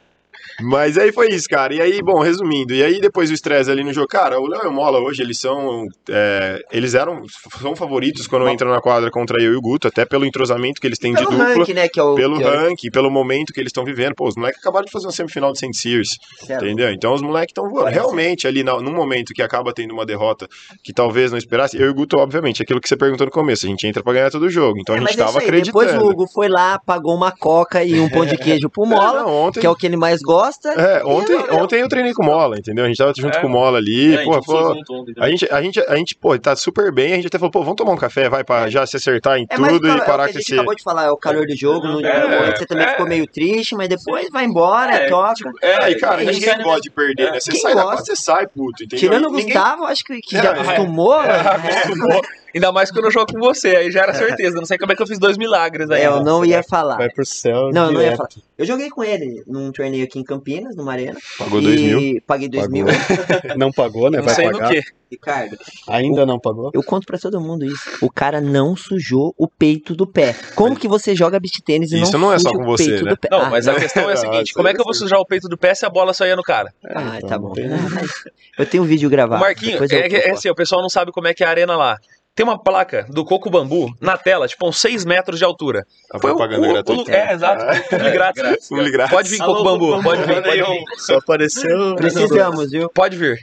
[0.61, 1.73] Mas aí foi isso, cara.
[1.73, 4.63] E aí, bom, resumindo, e aí depois o estresse ali no jogo, cara, o Léo
[4.63, 5.85] e o Mola hoje, eles são.
[6.09, 7.21] é, eles eram.
[7.61, 10.87] São favoritos quando entram na quadra contra eu e o Guto, até pelo entrosamento que
[10.87, 11.45] eles têm de Pelo dupla.
[11.55, 11.87] ranking, né?
[11.87, 14.13] Que é o, Pelo que é ranking, pelo momento que eles estão vivendo.
[14.15, 15.73] Pô, os moleques acabaram de fazer uma semifinal de St.
[15.73, 16.65] Sears, Certo.
[16.65, 16.91] entendeu?
[16.91, 17.89] Então os moleques estão voando.
[17.91, 20.47] Realmente, ali na- num momento que acaba tendo uma derrota
[20.83, 23.65] que talvez não esperasse, eu e o Guto, obviamente, aquilo que você perguntou no começo,
[23.65, 24.79] a gente entra pra ganhar todo o jogo.
[24.79, 25.85] Então É, a gente é tava acreditando.
[25.87, 28.89] Depois o Hugo foi lá, pagou uma coca e um pão de queijo pro É,
[28.89, 30.48] Mola, não, ontem, que é o que ele mais gosta.
[30.77, 32.85] É, ontem, E eu- ontem eu treinei com o Mola, entendeu?
[32.85, 33.41] A gente tava junto É.
[33.41, 34.73] com o Mola ali, É, a gente pô,
[35.19, 37.61] a gente, a gente, a gente, pô, tá super bem, a gente até falou, pô,
[37.61, 40.05] vamos tomar um café, vai, pra já se acertar em É, tudo é e o
[40.05, 40.53] parar que a com gente esse...
[40.55, 42.89] acabou de falar, é o calor do jogo, no, no É, momento você também é.
[42.91, 45.51] ficou meio triste, mas depois vai embora, É, toca.
[45.61, 47.31] É, Aí, cara, a gente ninguém sai gosta de perder, É.
[47.31, 47.39] né?
[47.39, 47.97] Você Quem sai da gosta?
[47.97, 48.99] quadra, você sai, puto, entendeu?
[48.99, 50.59] Tirando o Gustavo, acho que, É, já é.
[50.59, 51.29] acostumou, né?
[51.39, 52.21] Acostumou.
[52.53, 54.55] Ainda mais quando eu jogo com você, aí já era certeza.
[54.57, 56.01] Não sei como é que eu fiz dois milagres aí.
[56.03, 56.97] É, eu não ia falar.
[56.97, 57.69] Vai pro céu.
[57.71, 58.29] Não, eu não ia falar.
[58.57, 61.17] Eu joguei com ele num torneio aqui em Campinas, numa arena.
[61.37, 62.21] Pagou e dois mil.
[62.27, 62.83] Paguei dois Pagou.
[62.83, 62.85] mil.
[63.57, 64.17] Não pagou, né?
[64.19, 64.69] Não Vai sei no pagar.
[64.69, 64.81] que.
[65.11, 66.69] Ricardo, Ainda não pagou?
[66.71, 67.81] eu conto pra todo mundo isso.
[67.99, 70.35] O cara não sujou o peito do pé.
[70.53, 72.77] Como que você joga beach tênis e Isso não não é só suja com o
[72.77, 73.09] você, peito né?
[73.09, 73.27] do pé?
[73.31, 75.19] Não, Ah, mas a questão é a Ah, seguinte: como é que eu vou sujar
[75.19, 76.71] o peito do pé se a bola só ia no cara?
[76.85, 77.55] Ah, então tá não bom.
[77.57, 78.11] Não, mas
[78.55, 79.41] eu tenho um vídeo O gravado.
[79.41, 81.97] Marquinho, é, é assim, o pessoal não sabe como é que é a arena lá.
[82.39, 85.85] Tem uma placa do Coco Bambu na tela, tipo uns 6 metros de altura.
[86.09, 87.11] A Foi propaganda o- gratuita.
[87.11, 87.65] o- É, exato.
[87.89, 88.67] Publi grátis.
[88.69, 89.11] Publi grátis.
[89.13, 89.87] Pode vir, Alô, Coco Bambu.
[89.91, 90.83] Coco Pode Bambu, vir, pode vir.
[90.99, 91.95] Só apareceu.
[91.97, 92.89] Precisamos, viu?
[92.91, 93.37] Pode vir.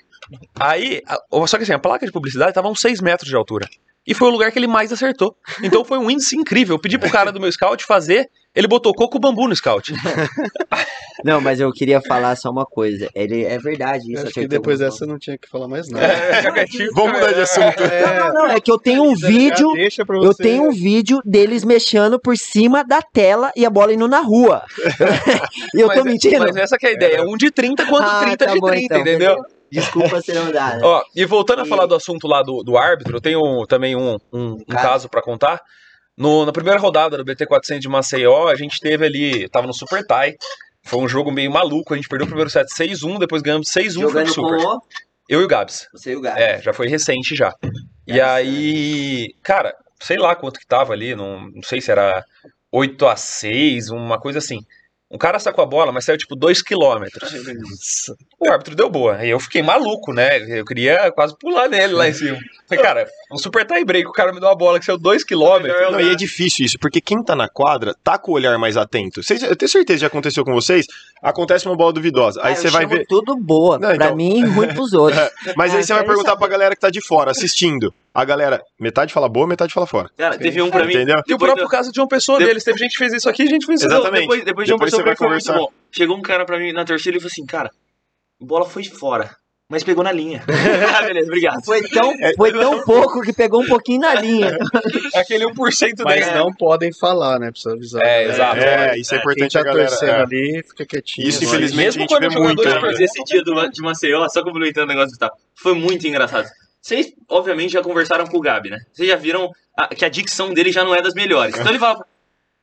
[0.58, 3.36] Aí, a- só que assim, a placa de publicidade tava a uns 6 metros de
[3.36, 3.68] altura.
[4.06, 5.36] E foi o lugar que ele mais acertou.
[5.62, 6.76] Então foi um índice incrível.
[6.76, 8.26] Eu pedi pro cara do meu scout fazer,
[8.56, 9.92] ele botou coco bambu no scout.
[11.24, 13.08] Não, mas eu queria falar só uma coisa.
[13.14, 14.24] Ele é verdade isso.
[14.24, 16.06] Acho que depois dessa não tinha que falar mais nada.
[16.36, 16.90] É, quietinho.
[16.94, 17.82] Vamos mudar de assunto.
[17.82, 19.72] Não, não, é que eu tenho um vídeo.
[19.72, 23.94] Deixa pra Eu tenho um vídeo deles mexendo por cima da tela e a bola
[23.94, 24.62] indo na rua.
[25.74, 26.38] e eu Mas tô é- mentindo.
[26.40, 27.22] Mas essa que é a ideia.
[27.24, 29.34] Um de 30 quanto Ah, 30 tá de bom, 30, então, entendeu?
[29.36, 29.56] beleza.
[29.72, 30.76] Desculpa se não dá.
[30.76, 30.80] né?
[30.84, 33.96] Ó, e voltando a E- falar do assunto lá do, do árbitro, eu tenho também
[33.96, 35.60] um, um, um caso pra contar.
[36.16, 40.04] No, na primeira rodada do BT400 de Maceió, a gente teve ali, tava no Super
[40.04, 40.36] Tie.
[40.82, 44.02] Foi um jogo meio maluco, a gente perdeu o primeiro set 6-1, depois ganhamos 6-1
[44.10, 44.58] foi pro com Super.
[44.58, 44.82] o.
[45.28, 45.88] Eu e o Gabs.
[45.92, 46.38] Você e o Gato.
[46.38, 47.52] É, já foi recente já.
[48.06, 52.24] E É, aí, cara, sei lá quanto que tava ali, não, não sei se era
[52.70, 54.60] 8 a 6 uma coisa assim.
[55.08, 57.32] Um cara sacou a bola, mas saiu tipo 2 quilômetros.
[58.40, 59.24] O árbitro deu boa.
[59.24, 60.38] E eu fiquei maluco, né?
[60.58, 62.36] Eu queria quase pular nele lá em cima.
[62.68, 65.22] Falei, cara, um super tie break, o cara me deu uma bola que saiu 2
[65.22, 65.92] quilômetros.
[65.92, 68.76] Não, e é difícil isso, porque quem tá na quadra tá com o olhar mais
[68.76, 69.22] atento.
[69.22, 70.86] Vocês, eu tenho certeza que já aconteceu com vocês.
[71.22, 72.40] Acontece uma bola duvidosa.
[72.40, 73.06] Aí Cara, você eu vai chamo ver.
[73.06, 73.78] tudo boa.
[73.78, 75.18] Não, pra então- mim, ruim pros outros.
[75.56, 76.38] Mas aí Ah, você vai quero perguntar saber.
[76.40, 77.92] pra galera que tá de fora, assistindo.
[78.14, 80.10] A galera, metade fala boa, metade fala fora.
[80.16, 80.92] Cara, teve um pra mim.
[80.94, 81.16] Entendeu?
[81.26, 82.62] E o próprio do- caso de uma pessoa De- deles.
[82.64, 83.88] Teve gente que fez isso aqui e gente fez isso.
[83.88, 84.22] Exatamente.
[84.22, 85.58] Depois, depois de um Depois pessoa você vai que foi muito conversar.
[85.64, 85.72] bom.
[85.90, 87.70] Chegou um cara pra mim na torcida e falou assim, cara,
[88.40, 89.30] a bola foi fora,
[89.68, 90.44] mas pegou na linha.
[90.96, 91.64] ah, beleza, obrigado.
[91.64, 94.56] Foi tão, foi tão pouco que pegou um pouquinho na linha.
[95.14, 96.38] Aquele 1% Mas dele.
[96.38, 97.50] não podem falar, né?
[97.50, 98.02] Precisa avisar.
[98.02, 98.32] É, né?
[98.32, 98.60] exato.
[98.60, 99.88] É, isso é Quem importante tá a galera.
[99.88, 100.22] torcendo é.
[100.22, 101.28] ali, fica quietinho.
[101.28, 101.48] Isso, vai.
[101.48, 102.62] infelizmente, Mesmo a gente quando muito.
[102.62, 102.80] de né?
[102.80, 106.48] Mas esse dia do, de Maceió, só complementando o negócio do tal, foi muito engraçado.
[106.80, 108.78] Vocês, obviamente, já conversaram com o Gabi, né?
[108.92, 111.56] Vocês já viram a- que a dicção dele já não é das melhores.
[111.56, 111.98] Então ele fala,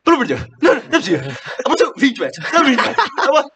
[0.04, 1.32] pelo amor de Deus, não, não é possível.
[1.60, 3.06] Aconteceu 20 metros, não, 20 metros.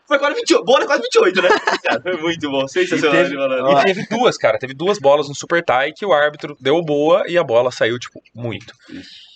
[0.07, 1.49] Foi quase 28, bola é quase 28, né?
[1.83, 3.79] Cara, foi muito bom, sensacional E teve- falando.
[3.81, 4.57] E teve duas, cara.
[4.57, 7.99] Teve duas bolas no super tie que o árbitro deu boa e a bola saiu,
[7.99, 8.73] tipo, muito.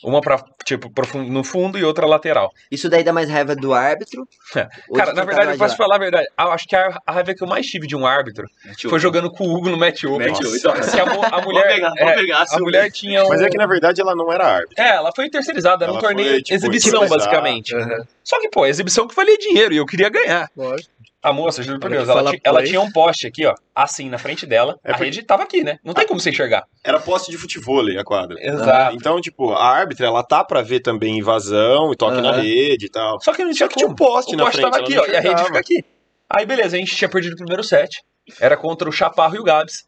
[0.04, 2.52] Uma pra, tipo, pro fun- no fundo e outra lateral.
[2.72, 4.28] Isso daí dá mais raiva do árbitro.
[4.56, 4.68] É.
[4.96, 6.28] Cara, na quem verdade, eu posso falar a verdade.
[6.40, 8.48] Eu acho que a, a raiva que eu mais tive de um árbitro
[8.90, 10.30] foi jogando com o Hugo no match open.
[10.32, 10.40] Match.
[10.40, 11.68] Que a, a mulher.
[11.68, 12.46] Pegar, é, pegar.
[12.50, 13.30] a mulher tinha um.
[13.30, 14.82] Mas é que na verdade ela não era árbitro.
[14.84, 17.76] É, ela foi terceirizada, era um torneio foi, tipo, exibição, basicamente.
[17.76, 20.50] Aham, Só que, pô, exibição que valia dinheiro e eu queria ganhar.
[20.58, 20.90] lógico.
[21.24, 24.46] A moça, juro por Deus, ela, ela tinha um poste aqui, ó, assim, na frente
[24.48, 24.80] dela.
[24.84, 25.78] É a porque- rede tava aqui, né?
[25.84, 26.66] Não tem como você enxergar.
[26.84, 28.36] Era poste de futebol a quadra.
[28.40, 28.96] Exato.
[28.96, 32.42] Então, tipo, a árbitra, ela tá pra ver também invasão e toque na Aham.
[32.42, 33.22] rede e tal.
[33.22, 34.96] Só que não tinha que tinha um poste o na poste frente, tava ela aqui,
[34.96, 35.86] não ó, e a rede fica aqui.
[36.28, 38.02] Aí, beleza, a gente tinha perdido o primeiro set.
[38.40, 39.84] Era contra o Chaparro e o Gabs.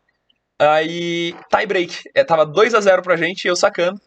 [0.59, 1.95] Aí, tie break.
[2.13, 3.99] É, tava 2x0 pra gente e eu sacando.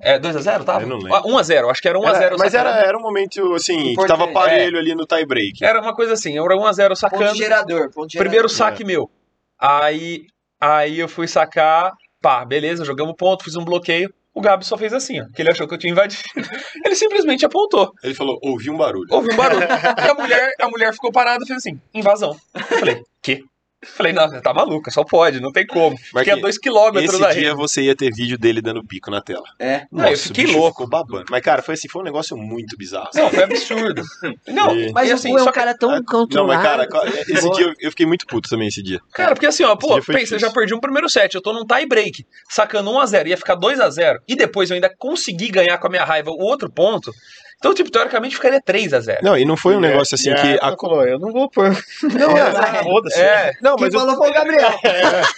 [0.00, 0.82] É, 2x0, tava?
[0.82, 1.14] Eu não lembro.
[1.14, 2.70] Ah, 1x0, acho que era 1x0 Era- mas sacando.
[2.76, 5.64] era, era um momento, assim, que Importante, tava parelho ali no tie break.
[5.64, 7.24] Era uma coisa assim, era 1x0 sacando.
[7.24, 7.90] Ponto gerador.
[7.90, 8.18] Ponto gerador.
[8.18, 9.10] Primeiro saque meu.
[9.58, 10.26] Aí,
[10.60, 14.12] aí eu fui sacar, pá, beleza, jogamos ponto, fiz um bloqueio.
[14.34, 16.22] O Gabi só fez assim, ó, que ele achou que eu tinha invadido.
[16.84, 17.90] Ele simplesmente apontou.
[18.04, 19.08] Ele falou, ouvi um barulho.
[19.10, 19.66] Houve um barulho.
[19.66, 22.36] e a mulher, a mulher ficou parada e fez assim, invasão.
[22.54, 23.42] Eu falei, quê?
[23.84, 25.96] Falei, não, você tá maluca, só pode, não tem como.
[25.96, 29.08] Fiquei a Marquinhos, dois quilômetros Esse da dia você ia ter vídeo dele dando pico
[29.08, 29.44] na tela.
[29.56, 29.86] É.
[29.92, 30.84] Não, eu fiquei louco.
[30.88, 31.26] Babando.
[31.30, 33.10] Mas, cara, foi assim, foi um negócio muito bizarro.
[33.14, 34.02] Não, foi absurdo.
[34.48, 36.48] Não, E- Mas o assim, é só um cara tão Não, controlado.
[36.48, 36.88] mas, cara,
[37.28, 39.00] esse dia eu, eu fiquei muito puto também esse dia.
[39.12, 41.64] Cara, porque assim, ó, pô, pensa, eu já perdi um primeiro set, eu tô num
[41.64, 45.90] tie break, sacando 1x0, ia ficar 2x0, e depois eu ainda consegui ganhar com a
[45.90, 47.12] minha raiva o outro ponto.
[47.58, 49.18] Então, tipo, teoricamente ficaria 3x0.
[49.22, 50.58] Não, e não foi um negócio assim a que.
[50.62, 50.76] A...
[50.76, 51.70] falou, eu não vou pôr.
[52.04, 53.20] Não, é, Foda-se.
[53.20, 54.70] É, não, Quem mas eu- falou foi o Gabriel.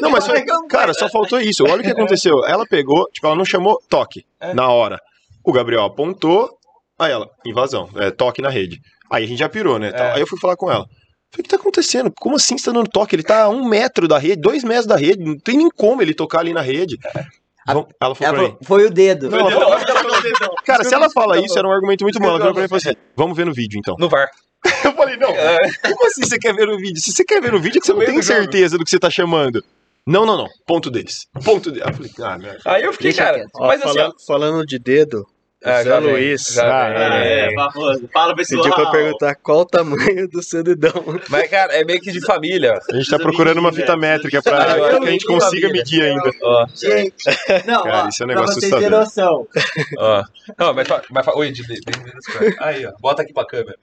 [0.00, 0.32] Não, mas só-
[0.70, 1.64] cara, só faltou isso.
[1.64, 2.42] Olha o que aconteceu.
[2.46, 4.54] Ela pegou, tipo, ela não chamou toque É.
[4.54, 4.98] na hora.
[5.44, 6.48] O Gabriel apontou,
[6.98, 8.80] aí ela, invasão, é, toque na rede.
[9.10, 9.92] Aí a gente já pirou, né?
[9.94, 10.12] É.
[10.12, 10.84] Aí eu fui falar com ela.
[11.30, 12.10] Falei, o que tá acontecendo?
[12.18, 13.14] Como assim você tá dando toque?
[13.14, 16.00] Ele tá a um metro da rede, dois metros da rede, não tem nem como
[16.00, 16.96] ele tocar ali na rede.
[17.66, 18.48] Vamos- Ela falou Ela pra mim.
[18.48, 19.28] falou, foi o dedo.
[19.30, 19.78] Não, ela falou-
[20.64, 22.28] Cara, se ela fala isso, era um argumento muito bom.
[22.28, 23.96] Ela virou pra mim e falou assim: vamos ver no vídeo então.
[23.98, 24.28] no VAR.
[24.84, 25.32] Eu falei, não,
[25.82, 27.00] como assim você quer ver no vídeo?
[27.00, 28.98] Se você quer ver no vídeo, é que você não tem certeza do que você
[28.98, 29.62] tá chamando.
[30.06, 30.48] Não, não, não.
[30.66, 31.26] Ponto deles.
[31.44, 31.86] Ponto deles.
[31.86, 32.72] Eu falei, ah.
[32.72, 33.44] Aí eu fiquei, Deixa cara.
[33.54, 35.24] Ó, mas assim, ó, falando de dedo,
[35.64, 36.86] É, Zé Luiz já.
[36.86, 38.08] Ah, É, famoso.
[38.12, 38.62] Fala pessoal.
[38.62, 40.92] pediu pra perguntar qual o tamanho do seu dedão.
[41.28, 42.78] mas cara, é meio que de família.
[42.90, 45.72] A gente tá procurando uma fita métrica pra Ah, que a gente consiga família.
[45.72, 46.30] medir ainda.
[46.42, 47.14] Ó, Gente,
[47.66, 49.46] não, Cara, ó, isso é um pra negócio vocês terem noção.
[49.98, 50.24] ó.
[50.58, 51.52] Não, mas, mas oi,
[52.60, 53.76] aí, ó, bota aqui pra câmera.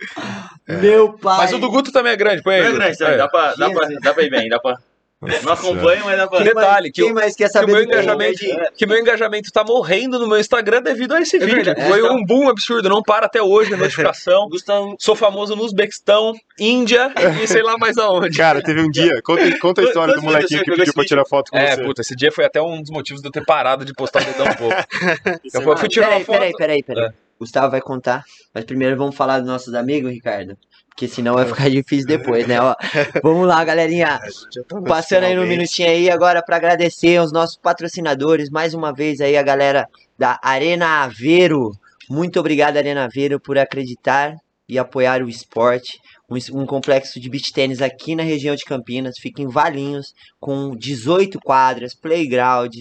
[0.67, 1.37] Meu pai.
[1.37, 2.61] Mas o do Guto também é grande, põe aí.
[2.63, 3.17] Não é grande, Aí, ó.
[3.17, 4.77] dá pra, dá, pra, dá pra ir bem, dá pra.
[5.21, 6.27] Não acompanho, mas pra.
[6.29, 8.71] Quem mais- detalhe, que quem o- mais quer que saber meu do meu engajamento, nerd?
[8.77, 11.55] que meu engajamento tá morrendo no meu Instagram devido a esse vídeo.
[11.55, 11.85] verdade.
[11.89, 12.09] Foi É.
[12.09, 13.77] um boom absurdo, não para até hoje a
[14.15, 14.47] notificação.
[14.47, 14.95] Gustavo.
[14.97, 17.11] Sou famoso no Uzbequistão, Índia
[17.43, 18.37] e sei lá mais aonde.
[18.37, 19.21] Cara, teve um dia.
[19.21, 21.83] Conta, conta a história do molequinho que pediu pra tirar foto com É, você.
[21.83, 24.25] puta, esse dia foi até um dos motivos de eu ter parado de postar o
[24.25, 24.75] dedão um pouco.
[25.53, 26.35] Eu fui, fui tirar Peraí, uma foto.
[26.37, 27.05] peraí, peraí, peraí.
[27.07, 27.09] É.
[27.37, 30.57] Gustavo vai contar, mas primeiro vamos falar dos nossos amigos, Ricardo.
[30.89, 32.59] Porque senão vai ficar difícil depois, né?
[32.59, 32.75] Ó,
[33.23, 34.19] vamos lá, galerinha.
[34.67, 39.21] Tá Passando aí no minutinho aí agora para agradecer aos nossos patrocinadores, mais uma vez
[39.21, 39.87] aí a galera
[40.17, 41.71] da Arena Aveiro.
[42.09, 44.35] Muito obrigado, Arena Aveiro, por acreditar
[44.67, 45.97] e apoiar o esporte.
[46.29, 50.75] Um, um complexo de beach tênis aqui na região de Campinas, fica em Valinhos, com
[50.75, 52.75] 18 quadras, playground,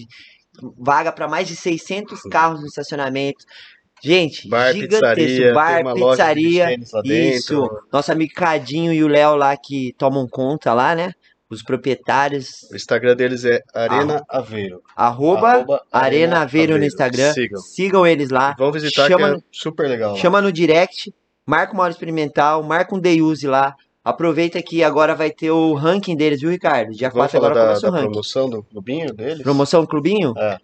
[0.77, 3.43] vaga para mais de 600 carros no estacionamento.
[4.03, 5.15] Gente, Bar, gigantesco.
[5.15, 6.63] pizzaria, bar, de pizzaria.
[6.65, 7.01] lá Isso.
[7.03, 7.83] dentro.
[7.91, 11.11] Nosso amigo Cadinho e o Léo lá que tomam conta lá, né?
[11.49, 12.67] os proprietários.
[12.71, 14.83] O Instagram deles é Arena Aveiro.
[14.95, 16.83] Arroba, Arroba Arena Aveiro no.
[16.85, 17.33] Instagram.
[17.63, 18.05] Sigam.
[18.05, 18.55] eles lá.
[18.57, 20.11] Vão visitar Chama que é super legal.
[20.13, 20.17] lá.
[20.19, 21.11] Chama no direct,
[21.47, 23.75] marca uma hora experimental, marca um day use lá.
[24.05, 26.91] Aproveita que agora vai ter o ranking deles, viu, Ricardo?
[26.93, 28.05] Dia Vamos 4 falar agora da, começa o ranking.
[28.11, 29.41] promoção do clubinho deles?
[29.41, 30.33] Promoção do clubinho?
[30.37, 30.57] É.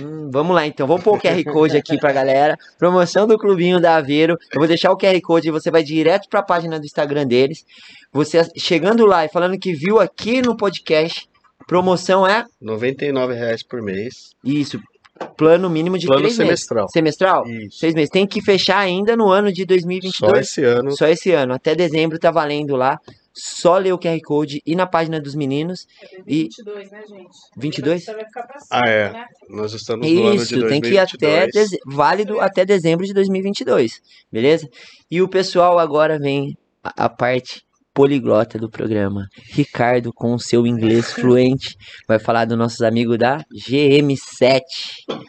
[0.00, 2.56] Hum, vamos lá então, vamos pôr o QR Code aqui pra galera.
[2.78, 4.38] Promoção do clubinho da Aveiro.
[4.52, 7.64] Eu vou deixar o QR Code e você vai direto pra página do Instagram deles.
[8.12, 11.28] Você chegando lá e falando que viu aqui no podcast,
[11.66, 14.30] promoção é 99 reais por mês.
[14.42, 14.80] isso,
[15.36, 16.46] plano mínimo de Plano três meses.
[16.48, 16.88] semestral.
[16.88, 17.46] Semestral?
[17.46, 17.78] Isso.
[17.78, 18.10] Seis meses.
[18.10, 20.32] Tem que fechar ainda no ano de 2022.
[20.32, 20.96] Só esse ano.
[20.96, 22.98] Só esse ano, até dezembro tá valendo lá.
[23.34, 25.86] Só ler o QR Code e na página dos meninos.
[26.26, 27.28] E 22, né, gente?
[27.56, 28.04] 22?
[28.04, 29.12] Vai ficar pra cima, Ah, é.
[29.12, 29.24] né?
[29.48, 31.52] Nós estamos no ano de Isso, tem que ir até 2022.
[31.52, 34.68] deze- válido até dezembro de 2022, beleza?
[35.10, 37.62] E o pessoal agora vem a, a parte
[37.94, 39.26] poliglota do programa.
[39.52, 41.76] Ricardo com o seu inglês fluente
[42.08, 44.60] vai falar dos nossos amigos da GM7,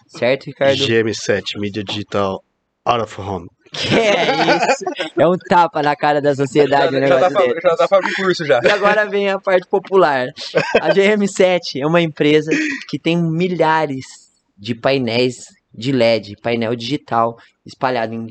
[0.08, 0.78] certo, Ricardo?
[0.78, 2.44] GM7, mídia digital
[2.86, 3.48] out of home.
[3.74, 4.24] Que é
[4.58, 4.86] isso?
[5.18, 8.14] É um tapa na cara da sociedade o já, já, dá já dá pra abrir
[8.14, 8.60] curso já.
[8.64, 10.28] E agora vem a parte popular.
[10.80, 12.52] A GM7 é uma empresa
[12.88, 14.06] que tem milhares
[14.56, 18.28] de painéis de LED, painel digital, espalhado em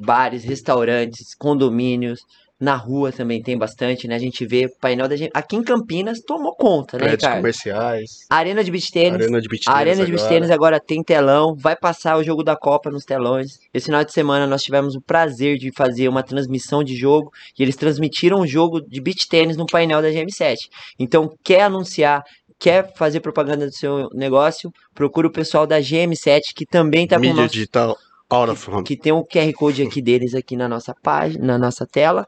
[0.00, 2.20] bares, restaurantes, condomínios.
[2.64, 4.14] Na rua também tem bastante, né?
[4.14, 5.28] A gente vê painel da GM.
[5.34, 7.36] Aqui em Campinas tomou conta, né, Prédios Ricardo?
[7.36, 8.10] comerciais.
[8.30, 9.20] Arena de beach tênis.
[9.20, 10.34] Arena de beach A Arena tênis de Beach agora.
[10.34, 13.58] Tênis agora tem telão, vai passar o jogo da Copa nos telões.
[13.74, 17.62] Esse final de semana nós tivemos o prazer de fazer uma transmissão de jogo e
[17.62, 20.56] eles transmitiram o jogo de beach tênis no painel da GM7.
[20.98, 22.22] Então, quer anunciar,
[22.58, 27.20] quer fazer propaganda do seu negócio, procura o pessoal da GM7 que também tá com
[27.20, 27.94] o Mídia nosso digital
[28.30, 28.84] out of home.
[28.84, 32.26] que tem o QR Code aqui deles aqui na nossa página, na nossa tela.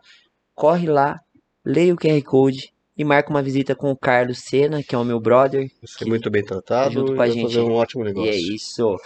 [0.57, 1.21] Corre lá,
[1.65, 5.05] leia o QR Code e marca uma visita com o Carlos Sena, que é o
[5.05, 8.07] meu brother, Ser muito bem tratado junto e com a gente fazer um ótimo e
[8.07, 8.31] negócio.
[8.31, 8.97] é isso.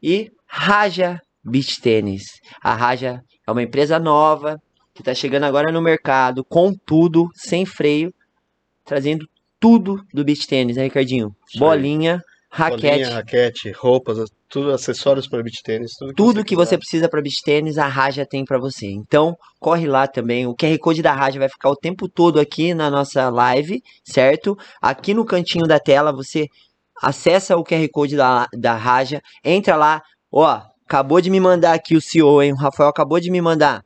[0.00, 2.40] E Raja Beach Tênis.
[2.62, 4.62] A Raja é uma empresa nova
[4.94, 8.14] que está chegando agora no mercado com tudo, sem freio,
[8.84, 11.34] trazendo tudo do beach tênis, né, Ricardinho?
[11.56, 16.76] Bolinha, raquete, Bolinha, raquete, roupas, tudo acessórios para beach tênis, tudo que tudo que você
[16.76, 18.86] precisa para beach tênis, a Raja tem para você.
[18.86, 20.46] Então, corre lá também.
[20.46, 24.58] O QR Code da Raja vai ficar o tempo todo aqui na nossa live, certo?
[24.82, 26.48] Aqui no cantinho da tela, você
[27.00, 30.02] acessa o QR Code da, da Raja, entra lá.
[30.32, 32.52] Ó, acabou de me mandar aqui o CEO, hein?
[32.52, 33.84] O Rafael acabou de me mandar.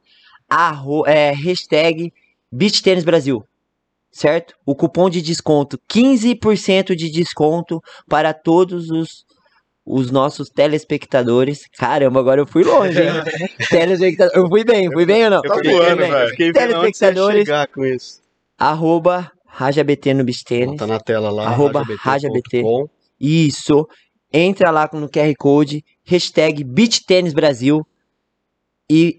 [0.49, 2.11] Arro, é, hashtag
[2.51, 3.45] Beach Tênis Brasil.
[4.15, 4.55] Certo?
[4.65, 9.25] O cupom de desconto, 15% de desconto para todos os
[9.87, 11.67] os nossos telespectadores.
[11.77, 13.11] Caramba, agora eu fui longe, hein?
[13.69, 14.35] Telespectador.
[14.35, 15.43] Eu fui bem, fui bem ou não?
[15.43, 16.55] Voando, velho.
[16.55, 17.45] Telespectadores.
[17.45, 18.23] chegar com isso.
[18.57, 20.79] Arroba RajaBT no Beach Tênis.
[20.79, 22.89] Tá na tela lá, Arroba rajabt.com.
[23.21, 23.87] Isso.
[24.33, 27.87] Entra lá no QR Code, hashtag Beach Tênis Brasil
[28.89, 29.19] e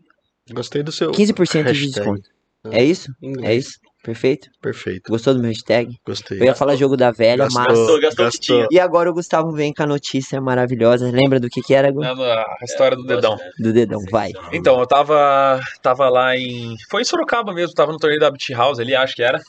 [0.52, 1.92] Gostei do seu 15% de hashtag.
[1.92, 2.30] desconto.
[2.72, 3.12] É isso?
[3.22, 3.50] Inglês.
[3.50, 3.85] É isso?
[4.06, 4.50] Perfeito?
[4.62, 5.98] Perfeito, Gostou do meu hashtag?
[6.06, 6.40] gostei.
[6.40, 7.80] Eu ia falar jogo da velha, Gastou, mas...
[7.80, 8.68] Gastou, gastou o que tinha.
[8.70, 11.10] E agora o Gustavo vem com a notícia maravilhosa.
[11.10, 12.04] Lembra do que que era, Gu?
[12.04, 13.36] A história do dedão.
[13.58, 14.32] Do dedão, vai.
[14.54, 16.76] Então, eu tava, tava lá em.
[16.88, 19.42] Foi em Sorocaba mesmo, tava no torneio da Beach House ali, acho que era.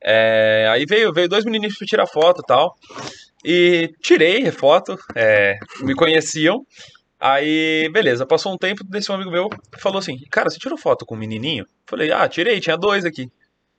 [0.00, 2.76] É, aí veio, veio dois menininhos pra tirar foto e tal.
[3.44, 6.64] E tirei a foto, é, me conheciam.
[7.18, 9.48] Aí, beleza, passou um tempo, desse um amigo meu
[9.80, 11.66] falou assim: Cara, você tirou foto com o menininho?
[11.84, 13.28] Falei: Ah, tirei, tinha dois aqui.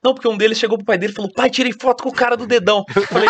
[0.06, 2.12] Não, porque um deles chegou pro pai dele e falou: Pai, tirei foto com o
[2.12, 2.84] cara do dedão.
[3.08, 3.28] Falei: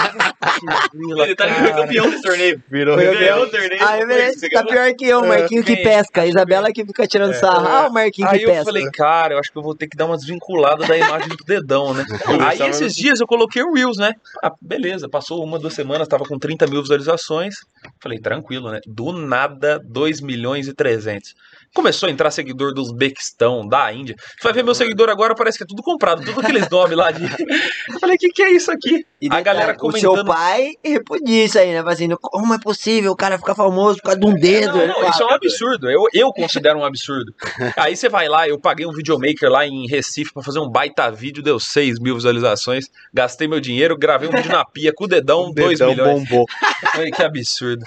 [1.24, 2.62] Ele tá campeão desse torneio.
[2.70, 3.78] Virou Foi Ganhou o torneio.
[3.80, 4.72] Ah, é verdade, Você tá ganhou.
[4.74, 5.82] pior que eu, o Marquinho que quem?
[5.82, 6.20] pesca.
[6.20, 7.66] A Isabela que fica tirando sarro.
[7.66, 8.64] Ah, o Marquinho Aí que eu pesca.
[8.66, 11.44] falei, cara, eu acho que eu vou ter que dar uma desvinculada da imagem do
[11.46, 12.04] dedão, né?
[12.46, 14.12] Aí esses dias eu coloquei o Reels, né?
[14.42, 17.54] Ah, beleza, passou uma, duas semanas, tava com 30 mil visualizações.
[18.02, 18.80] Falei, tranquilo, né?
[18.86, 21.34] Do nada, 2 milhões e 300.
[21.74, 24.14] Começou a entrar seguidor do Uzbequistão, da Índia.
[24.18, 27.10] Você vai ver meu seguidor agora, parece que é tudo comprado, tudo aqueles nomes lá
[27.10, 27.24] de.
[27.24, 29.04] Eu falei, o que, que é isso aqui?
[29.20, 30.26] E a galera detalhe, O seu comentando.
[30.34, 31.82] pai repudia isso aí, né?
[31.82, 34.76] Fazendo, como é possível o cara ficar famoso por causa de um dedo?
[34.76, 35.90] Não, não, isso é um absurdo.
[35.90, 37.34] Eu, eu considero um absurdo.
[37.76, 41.10] Aí você vai lá, eu paguei um videomaker lá em Recife pra fazer um baita
[41.10, 42.86] vídeo, deu 6 mil visualizações.
[43.12, 46.28] Gastei meu dinheiro, gravei um vídeo na pia com o dedão, 2 Dedão milhões.
[46.28, 46.46] bombou.
[46.92, 47.84] Falei, que absurdo.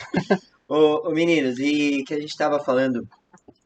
[0.67, 3.07] Ô, ô, meninos, e que a gente tava falando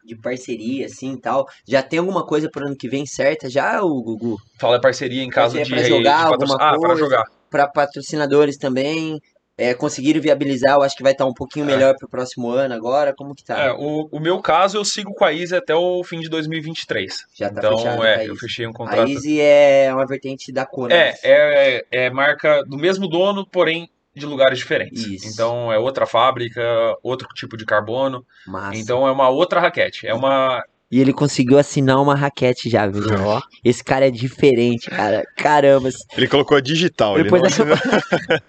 [0.06, 1.46] de parceria, assim, e tal.
[1.68, 4.38] Já tem alguma coisa pro ano que vem certa já, o Gugu?
[4.60, 6.54] Fala parceria em caso de, pra de jogar patrocínio.
[6.54, 6.96] alguma Ah, coisa?
[7.00, 7.24] jogar.
[7.50, 9.20] Pra patrocinadores também.
[9.56, 13.14] é, conseguiram viabilizar, eu acho que vai estar um pouquinho melhor pro próximo ano agora.
[13.16, 13.66] Como que tá?
[13.66, 17.14] É, o, o meu caso, eu sigo com a Easy até o fim de 2023.
[17.36, 18.04] Já tá então, fechado.
[18.04, 19.08] é, a eu fechei um A contrato.
[19.12, 20.96] Easy é uma vertente da Kona.
[20.96, 25.06] É, é, é marca do mesmo dono, porém de lugares diferentes.
[25.06, 25.28] Isso.
[25.28, 26.62] Então é outra fábrica,
[27.02, 28.24] outro tipo de carbono.
[28.48, 28.78] Massa.
[28.78, 30.06] Então é uma outra raquete.
[30.08, 30.64] É uma.
[30.92, 33.02] E ele conseguiu assinar uma raquete já, viu?
[33.26, 33.42] Ó.
[33.66, 35.24] Esse cara é diferente, cara.
[35.36, 35.90] Caramba.
[36.16, 37.16] Ele colocou a digital.
[37.16, 38.40] Ele Depois não dessa- assinou.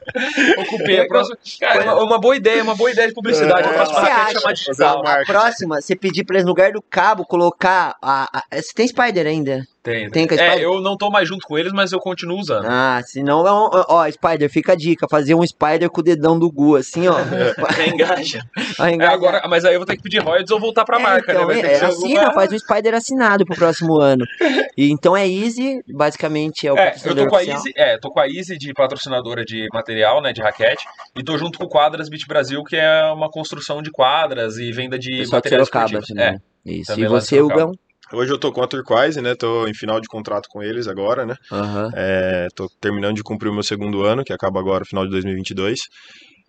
[0.61, 1.39] Ocupei a próxima.
[1.59, 3.67] Cara, é uma, uma boa ideia, uma boa ideia de publicidade.
[3.67, 3.71] É.
[3.71, 4.41] A próxima Você raquete acha?
[4.41, 5.07] chamar digital.
[5.07, 7.95] A próxima, você pedir pra eles, no lugar do cabo, colocar.
[8.03, 9.65] A, a- Você tem Spider ainda?
[9.85, 10.64] Tem, Tem com a É, Spider?
[10.64, 12.64] eu não tô mais junto com eles, mas eu continuo usando.
[12.66, 13.68] Ah, senão é um.
[13.91, 17.18] Ó, Spider, fica a dica: fazer um Spider com o dedão do Gu, assim, ó.
[17.18, 18.41] Já engaja.
[18.78, 21.03] Vai É, agora, mas aí eu vou ter que pedir royalties ou voltar pra É,
[21.03, 21.53] marca, então, né?
[21.53, 24.24] Vai ter é, assina, alguma- faz um Spider assinado pro próximo ano.
[24.76, 27.45] E, então é Easy, basicamente é o É, eu tô com a.
[27.45, 30.85] Easy, é, tô com a Easy de patrocinadora de material, né, de raquete,
[31.16, 34.72] e tô junto com o Quadras Beat Brasil, que é uma construção de quadras e
[34.72, 36.07] venda de Pessoal de materiais esportivos.
[36.09, 36.24] também.
[36.24, 36.87] É, Isso.
[36.91, 37.41] também E você.
[37.41, 37.72] Hugão?
[38.15, 39.35] Hoje eu tô com a Turquoise, né?
[39.35, 41.35] Tô em final de contrato com eles agora, né?
[41.51, 41.91] Aham.
[41.95, 45.11] É, tô terminando de cumprir o meu segundo ano, que acaba agora no final de
[45.11, 45.89] 2022.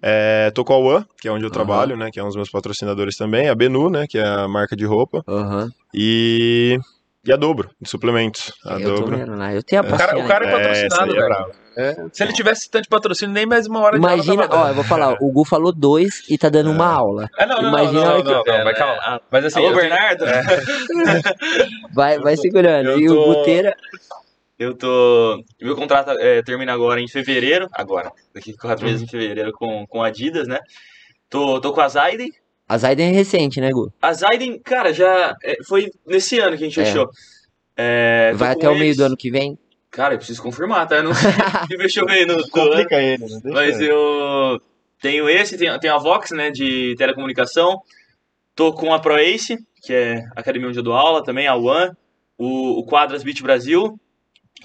[0.02, 1.54] É, tô com a One, que é onde eu Aham.
[1.54, 2.10] trabalho, né?
[2.12, 3.50] Que é um dos meus patrocinadores também.
[3.50, 4.06] A Benu, né?
[4.08, 5.24] Que é a marca de roupa.
[5.28, 5.70] Aham.
[5.94, 6.78] E,
[7.26, 8.52] e a Dobro, de suplementos.
[8.66, 9.18] A Eu tô Dobro.
[9.18, 9.54] vendo lá.
[9.54, 11.26] Eu tenho a O cara, o cara é É, patrocinado, é velho.
[11.26, 11.52] brava.
[12.14, 14.84] Se ele tivesse tanto patrocínio, nem mais uma hora de aula Imagina, ó, eu vou
[14.84, 17.28] falar, o Gu falou dois e tá dando uma aula.
[17.38, 19.22] É, não, não, imagina não, não, não, que- não, vai calma.
[19.30, 20.24] Mas assim, Alô, eu Bernardo?
[21.94, 22.90] Vai, vai segurando.
[22.92, 23.76] eu E tô- o Guteira,
[24.58, 25.44] Eu tô.
[25.62, 27.68] Meu contrato é, termina agora em fevereiro.
[27.74, 30.60] Agora, daqui a quatro meses em fevereiro com, com a Adidas, né?
[31.30, 32.32] Tô, tô com a Zaiden.
[32.68, 33.92] A Zaiden é recente, né, Gu?
[34.02, 35.36] A Zaiden, cara, já.
[35.44, 36.86] é, foi nesse ano que a gente É.
[36.86, 37.10] fechou.
[37.78, 38.98] É, Vai até o meio eles.
[38.98, 39.58] do ano que vem?
[39.92, 40.98] Cara, eu preciso confirmar, tá?
[40.98, 41.30] Eu não sei
[41.70, 42.50] que fechou meio no.
[42.50, 43.40] Complica ele, né?
[43.44, 43.92] Deixa Mas ele.
[43.92, 44.62] eu
[45.02, 47.80] tenho esse, tenho, tenho a Vox, né, de telecomunicação.
[48.56, 51.92] Tô com a ProAce, que é a academia onde eu dou aula, também a One,
[52.38, 54.00] o, o Quadras Beat Brasil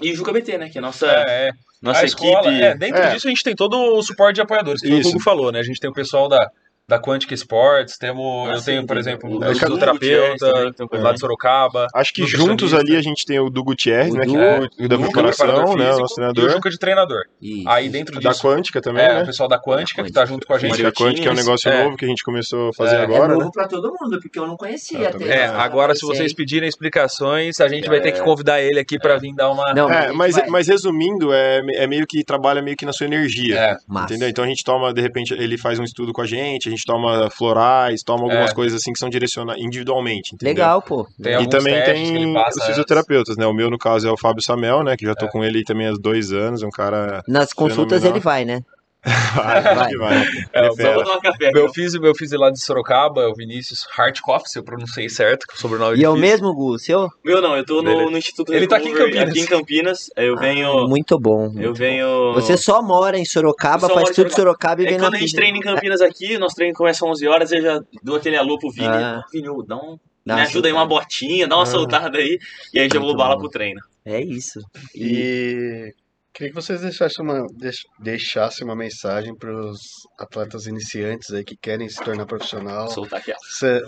[0.01, 1.51] e o Juca BT, né, que é a nossa, É, é.
[1.81, 2.23] nossa a equipe.
[2.25, 3.13] escola, é, dentro É.
[3.13, 4.99] disso a gente tem todo o suporte de apoiadores, que o.
[5.07, 5.59] Hugo falou, né?
[5.59, 6.49] A gente tem o pessoal da,
[6.87, 10.75] da Quantic Sports, temos, Ah, eu sim, tenho, por tem exemplo, o o fisioterapeuta, Gutierrez
[10.75, 11.87] também, lá de Sorocaba.
[11.95, 14.25] Acho que juntos ali a gente tem o do Gutierrez, O né?
[14.25, 15.85] Que É, é o da preparação, né?
[15.89, 16.49] Nosso E o treinador.
[16.49, 17.21] Juca de treinador.
[17.41, 17.69] Isso.
[17.69, 19.23] Aí dentro Da disso, Quântica também, é, né?
[19.23, 20.75] o pessoal da Quântica, que tá junto com a gente.
[20.75, 21.83] Gente, a Quântica é um negócio É.
[21.83, 23.03] novo que a gente começou a fazer É.
[23.03, 23.49] agora, né?
[23.53, 27.61] pra todo mundo, porque eu não conhecia Eu também É, agora se vocês pedirem explicações,
[27.61, 29.73] a gente vai ter que convidar ele aqui pra vir dar uma...
[29.73, 33.57] Não, É, mas, mas resumindo, é, é meio que trabalha meio que na sua energia.
[33.57, 33.77] É.
[34.03, 34.27] Entendeu?
[34.27, 36.85] Então a gente toma, de repente, ele faz um estudo com a gente, a gente
[36.85, 38.53] toma florais, toma algumas É.
[38.53, 40.33] coisas assim que são direcionadas individualmente.
[40.35, 40.53] Entendeu?
[40.53, 41.07] Legal, pô.
[41.21, 43.45] Tem E também tem passa os fisioterapeutas, né?
[43.45, 44.95] O meu, no caso, é o Fábio Samel, né?
[44.97, 45.29] Que já tô É.
[45.29, 47.23] com ele também há dois anos, é um cara.
[47.27, 48.11] Nas consultas Fenomenal.
[48.17, 48.61] ele vai, né?
[49.35, 49.89] Vai, Vai.
[49.89, 50.17] que vai.
[50.53, 51.51] É, é café.
[51.51, 55.57] Meu fiz, meu lá de Sorocaba, o Vinícius Hartkoff, se eu pronunciei certo, que o
[55.57, 57.09] sobrenome E é o mesmo, Gu, seu?
[57.25, 59.29] Meu não, eu tô no, no Instituto Ele tá aqui em Campinas.
[59.29, 60.09] Aqui em Campinas.
[60.15, 60.87] Eu venho.
[60.87, 61.49] Muito bom.
[61.49, 62.33] muito eu venho.
[62.33, 65.33] Você só mora em Sorocaba, faz tudo em Sorocaba e É vem quando a gente
[65.35, 68.59] treina em Campinas aqui, nosso treino começa às 11 horas, eu já dou aquele alô
[68.59, 68.87] pro Vini.
[68.87, 69.23] Ah.
[69.33, 71.65] Vini, dá um, Dá me ajuda aí uma botinha, dá uma Ah.
[71.65, 72.37] soltada aí.
[72.71, 73.81] E aí já vou bala pro treino.
[74.05, 74.59] É isso.
[74.93, 75.91] E
[76.33, 79.79] queria que vocês deixassem uma, deix- deixassem uma mensagem para os
[80.19, 82.89] atletas iniciantes aí que querem se tornar profissional.
[82.89, 83.35] Soltar aqui, ó.
[83.35, 83.81] Essa,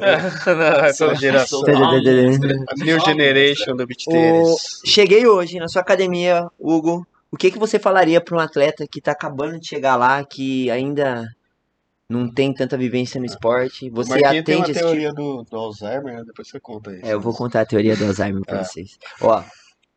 [0.88, 4.82] essa geração, a New Generation do beach O- tênis.
[4.86, 7.06] Cheguei hoje na sua academia, Hugo.
[7.32, 10.70] O que, que você falaria para um atleta que tá acabando de chegar lá, que
[10.70, 11.28] ainda
[12.08, 13.90] não tem tanta vivência no esporte?
[13.90, 14.92] Você Marquinhos tem uma atende esse tipo...
[14.92, 16.24] teoria do, do Alzheimer, né?
[16.28, 17.04] Depois você conta isso.
[17.06, 18.64] É, eu vou contar a teoria do Alzheimer pra É.
[18.64, 19.00] vocês.
[19.20, 19.42] Ó,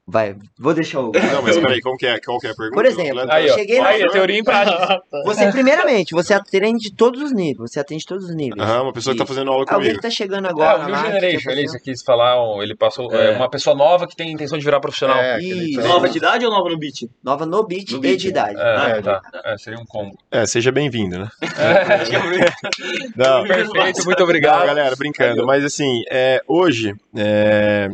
[0.07, 1.13] vai, vou deixar o.
[1.13, 2.19] Não, mas peraí, como que é?
[2.21, 2.75] Qual que é a pergunta?
[2.75, 3.27] Por exemplo?
[3.31, 3.55] Aí, ó.
[3.55, 5.03] Cheguei lá- Aí, a teoria em prática.
[5.25, 7.71] Você, primeiramente, você atende todos os níveis.
[7.71, 8.61] Você atende todos os níveis.
[8.61, 9.97] Aham, uma pessoa que tá fazendo aula Alguém comigo.
[9.97, 10.83] que tá chegando É, agora.
[10.83, 13.37] o New Generation, ele fazer- quis falar, um- ele passou, é, É.
[13.37, 15.19] uma pessoa nova que tem intenção de virar profissional.
[15.19, 15.49] É, Isso.
[15.75, 15.89] treino.
[15.89, 17.09] Nova de idade ou nova no beat?
[17.23, 18.59] Nova no beat No e beat, de idade.
[18.61, 19.21] É, É, tá.
[19.45, 20.17] É, seria um combo.
[20.31, 21.29] É, seja bem-vindo, né?
[23.17, 24.67] Não, Perfeito, muito Não, obrigado.
[24.67, 25.45] galera, brincando.
[25.47, 27.89] Mas assim, é, hoje, é,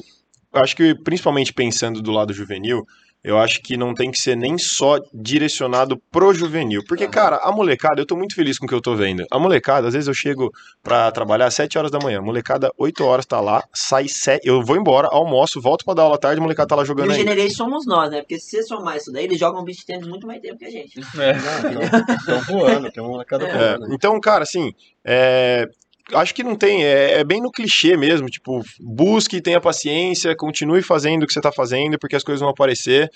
[0.52, 2.86] acho que principalmente pensando do lado juvenil,
[3.24, 6.82] eu acho que não tem que ser nem só direcionado pro juvenil.
[6.88, 9.24] Porque, cara, a molecada, eu tô muito feliz com o que eu tô vendo.
[9.30, 10.50] A molecada, às vezes eu chego
[10.82, 12.18] pra trabalhar às 7 horas da manhã.
[12.18, 14.44] A molecada, 8 horas tá lá, sai 7.
[14.44, 16.86] Eu vou embora, almoço, volto pra dar aula à tarde, a molecada tá lá E
[16.86, 17.18] jogando o aí.
[17.18, 18.22] Generation somos nós, né?
[18.22, 20.70] Porque se você somar isso daí, eles jogam beat tênis muito mais tempo que a
[20.70, 20.98] gente.
[20.98, 23.94] Estão voando, tem uma molecada É, voando.
[23.94, 24.72] então, cara, assim,
[25.04, 25.68] é,
[26.14, 30.82] acho que não tem, é, é bem no clichê mesmo, tipo, busque, tenha paciência, continue
[30.82, 33.10] fazendo o que você tá fazendo, porque as coisas vão aparecer.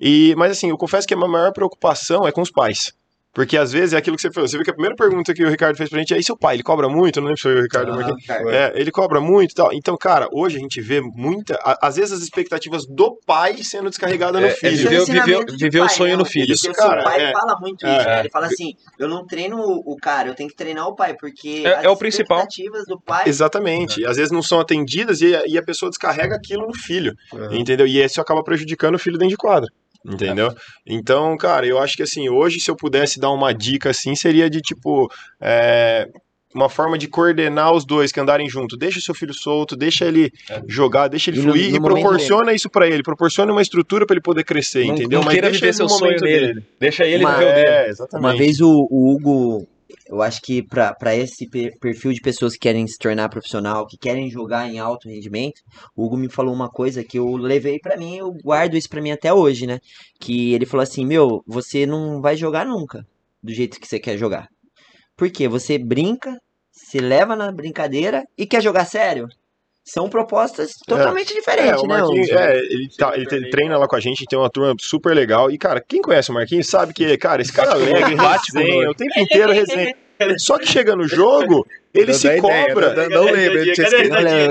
[0.00, 2.92] E, mas assim, eu confesso que a minha maior preocupação é com os pais.
[3.34, 4.46] Porque às vezes é aquilo que você falou.
[4.48, 6.36] Você viu que a primeira pergunta que o Ricardo fez pra gente é: e seu
[6.36, 7.16] pai, ele cobra muito?
[7.18, 8.26] Eu não lembro se foi o Ricardo Ah, Marquinhos.
[8.26, 8.54] cara.
[8.56, 9.72] É, ele cobra muito e tal.
[9.72, 11.56] Então, cara, hoje a gente vê muita.
[11.56, 14.88] a- Às vezes as expectativas do pai sendo descarregada no É, é filho.
[14.88, 16.16] é ensinamento viveu- viveu o sonho né?
[16.16, 16.52] no filho.
[16.54, 17.32] Isso, cara, o pai é.
[17.32, 17.96] fala muito É.
[17.98, 18.06] isso.
[18.06, 18.20] né?
[18.20, 21.62] Ele fala assim: eu não treino o cara, eu tenho que treinar o pai, porque
[21.66, 22.38] É- as é o principal.
[22.38, 23.24] expectativas do pai.
[23.26, 24.06] Exatamente.
[24.06, 27.12] Às vezes não são atendidas e a, e a pessoa descarrega aquilo no filho.
[27.50, 27.86] Entendeu?
[27.86, 29.68] E isso acaba prejudicando o filho dentro de quadra.
[30.06, 30.52] Entendeu?
[30.86, 34.50] Então, cara, eu acho que assim, hoje, se eu pudesse dar uma dica assim, seria
[34.50, 35.10] de tipo.
[35.40, 36.06] é,
[36.54, 38.76] Uma forma de coordenar os dois que andarem junto.
[38.76, 40.30] Deixa o seu filho solto, deixa ele
[40.68, 43.02] jogar, deixa ele E no- fluir no e momento proporciona isso pra ele.
[43.02, 45.20] Proporciona uma estrutura pra ele poder crescer, Não, entendeu?
[45.20, 46.46] não queira deixa viver ele seu no sonho nele.
[46.48, 46.64] dele.
[46.78, 47.66] Deixa ele Uma- viver o dele.
[47.68, 48.24] É, exatamente.
[48.28, 49.66] Uma vez o, o Hugo,
[50.06, 53.96] eu acho que pra esse pe- perfil de pessoas que querem se tornar profissional, que
[53.96, 55.60] querem jogar em alto rendimento,
[55.96, 59.00] o Hugo me falou uma coisa que eu levei pra mim, eu guardo isso pra
[59.02, 59.78] mim até hoje, né?
[60.20, 63.06] Que ele falou assim: Meu, você não vai jogar nunca
[63.42, 64.48] do jeito que você quer jogar.
[65.16, 65.48] Por quê?
[65.48, 66.40] Você brinca,
[66.72, 69.28] se leva na brincadeira e quer jogar sério.
[69.84, 71.96] São propostas totalmente É, diferentes, o né?
[72.30, 75.50] É, ele, tá- ele te- treina lá com a gente, tem uma turma super legal.
[75.50, 78.14] E, cara, quem conhece o Marquinhos sabe que, cara, esse cara é alegre,
[78.54, 78.90] resenha, dor.
[78.90, 79.94] o tempo inteiro resenha.
[80.38, 82.94] Só que chega no jogo, ele Não se ideia, cobra.
[82.94, 83.72] Não, não lembro, ele,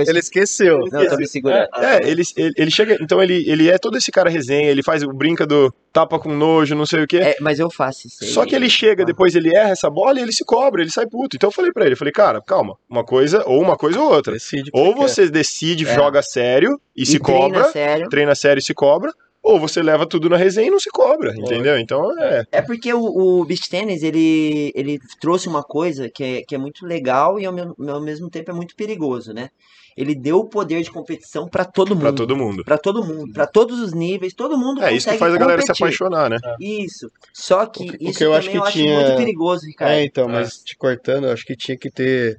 [0.08, 0.80] ele esqueceu.
[0.92, 1.68] Não, eu tô me segurando.
[1.78, 2.98] É, ele, ele, ele chega.
[3.02, 6.34] Então ele, ele é todo esse cara resenha, ele faz o brinca do tapa com
[6.34, 7.18] nojo, não sei o quê.
[7.18, 8.30] É, mas eu faço isso aí.
[8.30, 11.06] Só que ele chega, depois ele erra essa bola e ele se cobra, ele sai
[11.08, 11.36] puto.
[11.36, 14.12] Então eu falei pra ele, eu falei, cara, calma, uma coisa, ou uma coisa ou
[14.12, 14.34] outra.
[14.34, 15.02] Decide Ou quer.
[15.02, 15.94] você decide, É.
[15.96, 18.10] joga sério e, se treina cobra, sério.
[18.10, 19.12] treina sério e se cobra,
[19.44, 21.78] ou você leva tudo na resenha e não se cobra, entendeu?
[21.78, 22.46] Então é.
[22.52, 26.58] É porque o, o beach tennis, ele, ele trouxe uma coisa que é, que é
[26.58, 29.50] muito legal e ao, mesmo- ao mesmo tempo é muito perigoso, né?
[29.96, 32.02] Ele deu o poder de competição pra todo mundo.
[32.02, 32.64] Pra todo mundo.
[32.64, 35.62] Pra todo mundo, pra todos os níveis, todo mundo É isso que faz a galera
[35.62, 36.38] se apaixonar, né?
[36.60, 37.12] Isso.
[37.32, 39.18] Só que O que- o isso que eu também acho que eu acho tinha- muito
[39.18, 39.92] perigoso, Ricardo.
[39.92, 42.36] É, então, mas te cortando, eu acho que tinha que ter,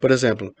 [0.00, 0.52] por exemplo,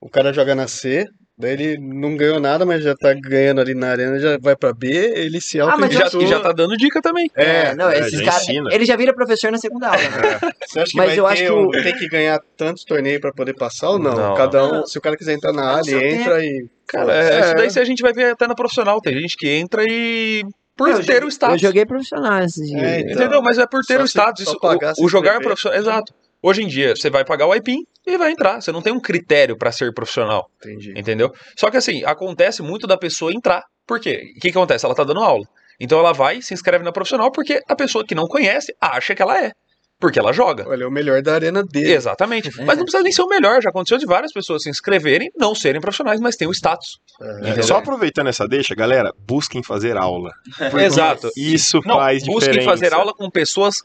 [0.00, 1.06] o cara joga na C,
[1.38, 4.72] daí ele não ganhou nada, mas já tá ganhando ali na arena, já vai pra
[4.72, 7.30] B, ele se Ah, mas E já, auto e já tá dando dica também.
[7.34, 8.48] É, não, é, esses caras.
[8.48, 9.98] Ele já vira professor na segunda aula.
[10.02, 10.50] né?
[10.66, 12.84] Você acha que Mas vai eu ter, acho que um- o- tem que ganhar tantos
[12.84, 14.14] torneios pra poder passar ou não?
[14.14, 14.34] Não.
[14.34, 14.86] Cada um, Não.
[14.86, 16.66] se o cara quiser entrar na É área, ele entra e.
[16.88, 19.00] Cara, é, isso daí a gente vai ver até na profissional.
[19.00, 20.42] Tem gente que entra e.
[20.76, 21.62] Por Eu ter joguei- o status.
[21.62, 22.82] Eu joguei profissional esses dias.
[22.82, 23.12] É, então.
[23.12, 23.42] Entendeu?
[23.42, 24.42] Mas é por ter o se- status.
[24.42, 25.46] Isso- pagar, o, se o jogar inscrever.
[25.46, 25.78] profissional.
[25.78, 26.12] Exato.
[26.46, 28.60] Hoje em dia, você vai pagar o IPIN e vai entrar.
[28.60, 30.48] Você não tem um critério pra ser profissional.
[30.64, 30.92] Entendi.
[30.96, 31.32] Entendeu?
[31.58, 33.64] Só que assim, acontece muito da pessoa entrar.
[33.84, 34.30] Por quê?
[34.36, 34.86] O que, que acontece?
[34.86, 35.44] Ela tá dando aula.
[35.80, 39.20] Então ela vai, se inscreve na profissional, porque a pessoa que não conhece acha que
[39.20, 39.50] ela é.
[39.98, 40.68] Porque ela joga.
[40.68, 41.94] Olha, é o melhor da arena dele.
[41.94, 42.48] Exatamente.
[42.62, 43.60] Mas não precisa nem ser o melhor.
[43.60, 47.00] Já aconteceu de várias pessoas se inscreverem, não serem profissionais, mas tem o status.
[47.42, 47.60] É.
[47.62, 50.30] Só aproveitando essa deixa, galera, busquem fazer aula.
[50.80, 51.28] Exato.
[51.36, 52.46] Isso Não, faz diferença.
[52.46, 53.82] busquem fazer aula com pessoas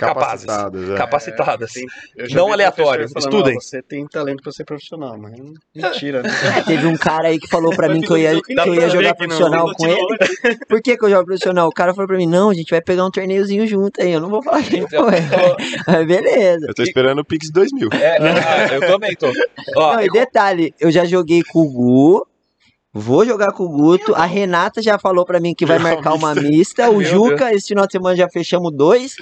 [0.00, 0.90] capazes, capacitadas.
[0.90, 0.94] é.
[0.96, 1.72] capacitadas.
[1.72, 1.86] tem-
[2.16, 3.56] Eu já Não vi aleatório, professor falando, estudem.
[3.56, 5.32] "Ó, Você tem talento pra ser profissional, mas
[5.74, 6.30] mentira, né?
[6.60, 8.88] É, teve um cara aí que falou pra mim que eu ia, que eu ia
[8.88, 10.18] jogar profissional não com ele.
[10.68, 11.68] Por que, que eu jogo profissional?
[11.68, 14.12] O cara falou pra mim, não, a gente vai pegar um torneiozinho junto aí.
[14.12, 15.00] Eu não vou falar quem foi.
[15.86, 16.66] Mas beleza.
[16.68, 17.88] Eu tô esperando o Pix 2000.
[17.92, 19.28] É, ah, eu também tô.
[19.76, 22.26] Ó, Não, e detalhe, eu já joguei com o Gu.
[22.92, 24.14] Vou jogar com o Guto.
[24.16, 26.90] A Renata já falou pra mim que vai marcar uma mista.
[26.90, 29.14] O Meu Juca, esse final de semana já fechamos dois.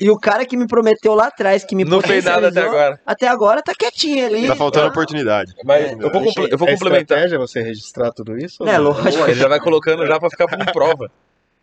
[0.00, 3.00] E o cara que me prometeu lá atrás, que me não fez nada até agora.
[3.04, 4.46] Até agora tá quietinho ali.
[4.46, 5.52] Tá faltando Ah, oportunidade.
[5.62, 7.00] Mas É, eu vou, eu vou É complementar.
[7.18, 8.66] estratégia você registrar tudo isso?
[8.66, 9.24] É, lógico.
[9.24, 11.10] Ele já vai colocando já pra ficar como prova.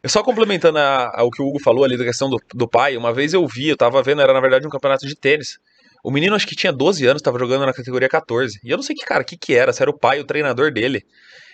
[0.03, 2.95] Eu Só complementando a- ao que o Hugo falou ali da questão do, do pai,
[2.95, 5.57] uma vez eu vi, eu tava vendo, era na verdade um campeonato de tênis.
[6.03, 8.59] O menino acho que tinha 12 anos, tava jogando na categoria 14.
[8.63, 10.25] E eu não sei que cara, o que que era, se era o pai, o
[10.25, 11.03] treinador dele.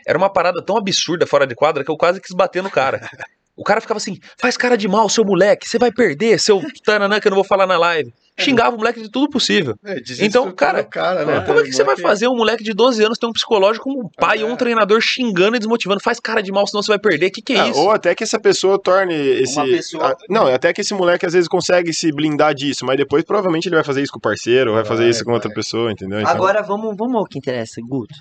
[0.07, 3.09] Era uma parada tão absurda fora de quadra que eu quase quis bater no cara.
[3.57, 7.19] O cara ficava assim, faz cara de mal, seu moleque, você vai perder, seu tananã
[7.19, 8.13] que eu não vou falar na live.
[8.37, 9.75] Xingava o moleque de tudo possível.
[9.85, 11.39] É, Então, cara, cara, né?
[11.45, 13.85] Como é que você vai Moleque- fazer um moleque de 12 anos ter um psicológico
[13.85, 16.01] como um pai ou um treinador xingando e desmotivando?
[16.03, 17.27] Faz cara de mal, senão você vai perder.
[17.27, 17.79] O que, que é Ah, isso?
[17.79, 19.55] ou até que essa pessoa torne esse.
[19.55, 22.97] Uma pessoa- Ah, não, até que esse moleque às vezes consegue se blindar disso, mas
[22.97, 25.47] depois provavelmente ele vai fazer isso com o parceiro, ou vai fazer isso com outra
[25.47, 25.55] vai.
[25.55, 26.19] pessoa, entendeu?
[26.19, 28.13] Então, Agora vamos, vamos ao que interessa, Guto.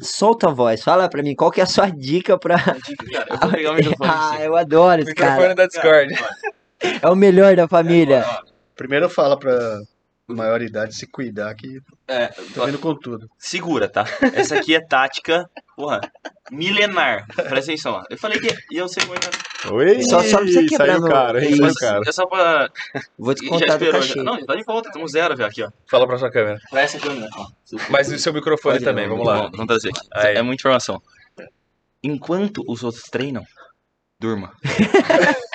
[0.00, 2.56] Solta a voz, fala pra mim qual que é a sua dica pra.
[3.30, 4.10] Eu vou pegar o microfone.
[4.10, 4.42] ah, sim.
[4.42, 5.54] eu adoro esse Microfone cara.
[5.54, 6.14] da Discord.
[7.02, 8.24] É o melhor da família.
[8.74, 9.80] Primeiro fala pra
[10.34, 13.28] maior idade se cuidar que É, tô vindo com tudo.
[13.38, 14.04] segura, tá?
[14.34, 16.00] Essa aqui é tática, porra,
[16.50, 17.26] milenar.
[17.34, 17.92] Presta atenção.
[17.94, 18.02] ó.
[18.10, 19.28] Eu falei que ia ser muito.
[19.72, 21.56] Oi, Só- só pra você quebrar saiu cara, hein?
[21.56, 22.00] Saiu cara.
[22.06, 22.68] É só pra.
[23.18, 24.02] Vou te Já contar do esperou.
[24.02, 24.22] Já.
[24.22, 24.90] Não, já tá de volta.
[24.92, 25.48] Temos zero, velho.
[25.48, 25.70] Aqui, ó.
[25.90, 26.58] Fala pra sua câmera.
[26.70, 27.28] Pra essa câmera.
[27.36, 27.46] ó.
[27.90, 29.48] Mas e o seu microfone Pode ir, também, vamos lá.
[29.50, 30.00] Vamos trazer aqui.
[30.14, 30.36] Aí.
[30.36, 31.00] É muita informação.
[32.02, 33.42] Enquanto os outros treinam,
[34.20, 34.52] durma.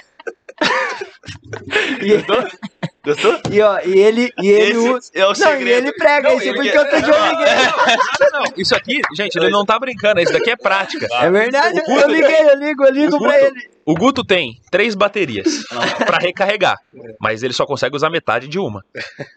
[2.01, 3.39] E, Gostou?
[3.51, 5.11] e, ó, e ele, e ele Esse usa.
[5.15, 5.77] é o Não, e segredo.
[5.87, 7.45] ele prega Não, isso, ele- porque dia eu liguei.
[8.31, 11.07] Não, não, isso aqui, gente, ele não tá brincando, isso daqui é prática.
[11.19, 13.69] É verdade, eu liguei, eu ligo, eu ligo pra ele.
[13.91, 15.65] O Guto tem três baterias
[16.05, 16.77] pra recarregar,
[17.19, 18.85] mas ele só consegue usar metade de uma.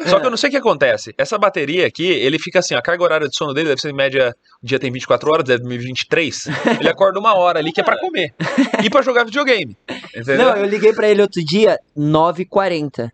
[0.06, 1.12] Só que eu não sei o que acontece.
[1.18, 3.94] Essa bateria aqui, ele fica assim, a carga horária de sono dele deve ser em
[3.94, 4.32] média,
[4.62, 6.47] o dia tem 24 horas, deve ter 23.
[6.78, 8.32] Ele acorda uma hora ali que é pra comer
[8.82, 9.76] e pra jogar videogame.
[10.14, 10.39] Entendeu?
[10.39, 13.10] Não, eu liguei pra ele outro dia, 9h40.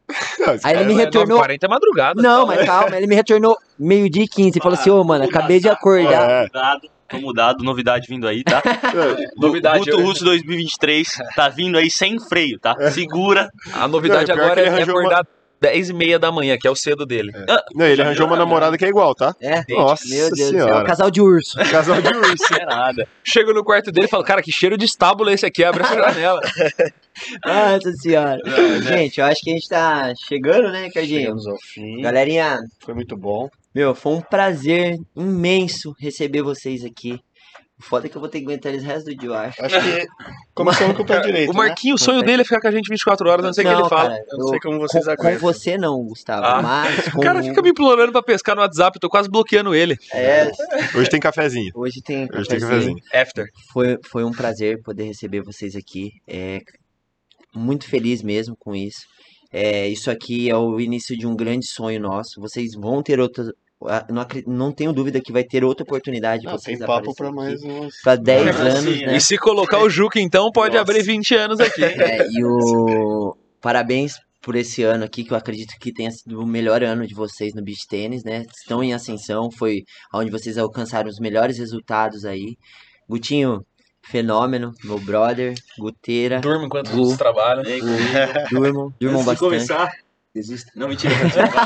[0.63, 1.41] Aí ele me É, retornou.
[1.41, 2.23] 9h40 é madrugada.
[2.23, 5.59] Não, mas calma, ele me retornou meio-dia e 15 e falou assim: Ô, mano, acabei
[5.59, 6.31] de acordar.
[6.31, 6.47] É.
[7.13, 8.63] Mudado, tô mudado, novidade vindo aí, tá?
[9.37, 12.75] Novidade, Guto eu- Russo 2023 tá vindo aí sem freio, tá?
[12.93, 13.49] Segura.
[13.75, 15.27] A novidade Não, agora é arranjou acordar
[15.61, 17.31] 10 e meia da manhã, que é o cedo dele.
[17.75, 19.35] Não, ele arranjou uma namorada que é igual, tá?
[19.43, 20.85] É, Nossa meu Deus do céu, senhora.
[20.87, 21.59] casal de urso.
[21.71, 22.45] Casal de urso.
[22.53, 23.09] Não é nada.
[23.23, 25.63] Chego no quarto dele e falo, cara, que cheiro de estábulo é esse aqui?
[25.63, 26.41] Abre essa janela.
[27.45, 28.39] Nossa senhora.
[28.83, 31.21] Gente, eu acho que a gente tá chegando, né, Cardinho?
[31.21, 32.01] Chegamos ao fim.
[32.01, 33.49] Galerinha, Foi muito bom.
[33.75, 37.19] Meu, foi um prazer imenso receber vocês aqui.
[37.79, 39.35] O foda é que eu vou ter que aguentar eles o resto do dia, eu
[39.35, 39.65] acho.
[39.65, 40.07] Acho que
[40.55, 41.51] começamos com o pé direito.
[41.51, 43.69] O Marquinho, o sonho dele é ficar com a gente 24 horas, não sei o
[43.69, 44.11] que ele fala.
[44.11, 44.21] cara, Né?
[44.33, 45.41] Eu não sei como vocês com, com aguentam.
[45.41, 46.61] você não, Gustavo, Ah.
[46.61, 49.75] mas com O cara fica me implorando pra pescar no WhatsApp, eu tô quase bloqueando
[49.75, 49.97] ele.
[50.13, 50.51] É,
[50.95, 51.71] Hoje tem cafezinho.
[51.75, 52.97] hoje tem Hoje tem cafezinho.
[52.97, 52.99] cafezinho.
[53.15, 53.47] After.
[53.73, 56.11] Foi, foi um prazer poder receber vocês aqui.
[56.29, 56.59] É,
[57.55, 59.01] muito feliz mesmo com isso.
[59.53, 62.41] É, isso aqui é o início de um grande sonho nosso.
[62.41, 63.51] Vocês vão ter outras.
[63.87, 67.11] ah, Não, não tenho dúvida que vai ter outra oportunidade de Ah, vocês tem papo
[67.11, 67.35] aqui.
[67.35, 67.95] mais uns.
[68.03, 69.17] Pra 10 É, anos, sim, né?
[69.17, 70.83] E se colocar o Juca, então, pode Nossa.
[70.91, 71.81] abrir 20 anos aqui.
[72.23, 76.47] É, e o parabéns por esse ano aqui, que eu acredito que tenha sido o
[76.47, 78.45] melhor ano de vocês no beach tênis, né?
[78.57, 79.83] Estão em ascensão, foi
[80.15, 82.57] onde vocês alcançaram os melhores resultados aí.
[83.09, 83.61] Gutinho,
[84.03, 86.97] fenômeno, meu brother, Guteira, Durma enquanto Gu.
[86.97, 87.63] todos trabalham.
[88.51, 89.39] durmam, durmam Antes de bastante.
[89.39, 89.93] começar,
[90.35, 90.73] desista.
[90.75, 91.15] Não, mentira.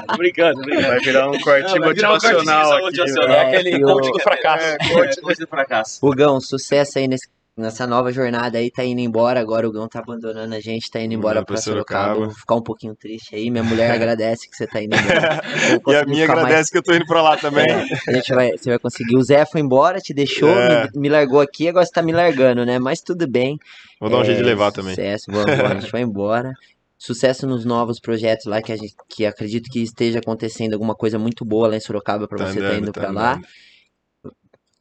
[0.09, 0.89] Tô brincando, tô brincando.
[0.89, 2.83] Vai virar um corte Não, um motivacional cortezinho aqui.
[2.85, 3.37] motivacional.
[3.37, 3.57] É né?
[3.59, 4.65] aquele e o- coach do fracasso.
[4.67, 5.99] É, corte, coisa do fracasso.
[6.07, 10.01] Hugão, sucesso aí nesse- nessa nova jornada aí, tá indo embora agora, o Hugão tá
[10.01, 13.63] abandonando a gente, tá indo embora pra Sorocaba, vou ficar um pouquinho triste aí, minha
[13.63, 15.41] mulher agradece que você tá indo embora.
[15.87, 17.67] E a minha ficar mais agradece que eu tô indo pra lá também.
[18.09, 19.17] A gente vai, você vai conseguir.
[19.17, 20.85] O Zé foi embora, te deixou, É.
[20.95, 22.79] me, me largou aqui, agora você tá me largando, né?
[22.79, 23.57] Mas tudo bem.
[24.01, 24.95] Vou dar um É, jeito de levar também.
[24.95, 26.53] Sucesso, vamos, vamos, a gente vai embora.
[26.99, 31.19] Sucesso nos novos projetos lá, que, a gente, que acredito que esteja acontecendo alguma coisa
[31.19, 33.33] muito boa lá em Sorocaba pra Tá você tá indo tá pra lá.
[33.33, 33.47] andando.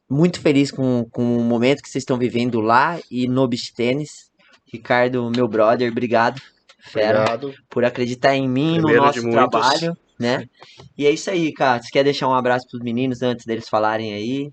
[0.08, 4.30] Muito feliz com, com o momento que vocês estão vivendo lá e no beach tênis.
[4.72, 6.40] Ricardo, meu brother, obrigado.
[6.80, 7.54] Fera Obrigado.
[7.70, 10.46] por acreditar em mim, Primeiro no nosso trabalho, né?
[10.98, 11.82] E é isso aí, cara.
[11.82, 14.52] Você quer deixar um abraço pros meninos antes deles falarem aí?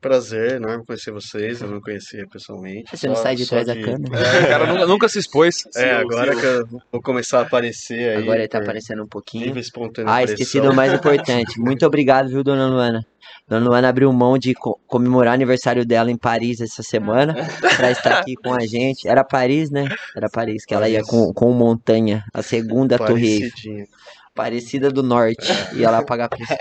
[0.00, 1.60] Prazer enorme conhecer vocês.
[1.60, 2.96] Eu não conhecia pessoalmente.
[2.96, 4.18] Você não só- sai de trás da câmera.
[4.18, 5.64] O cara nunca, nunca se expôs.
[5.76, 8.22] É, agora que eu vou começar a aparecer aí.
[8.22, 9.44] Agora ele tá aparecendo um pouquinho.
[9.46, 11.58] Livre espontânea Ah, esqueci do mais importante.
[11.60, 13.04] Muito obrigado, viu, dona Luana?
[13.48, 17.34] Dona Luana abriu mão de co- comemorar o aniversário dela em Paris essa semana
[17.76, 19.08] pra estar aqui com a gente.
[19.08, 19.86] Era Paris, né?
[20.16, 23.86] Era Paris, que ela ia com, com Montanha, a segunda torre Eiffel, Parecidinho.
[24.34, 25.46] Aparecida do Norte.
[25.74, 26.54] Ia lá pagar preço.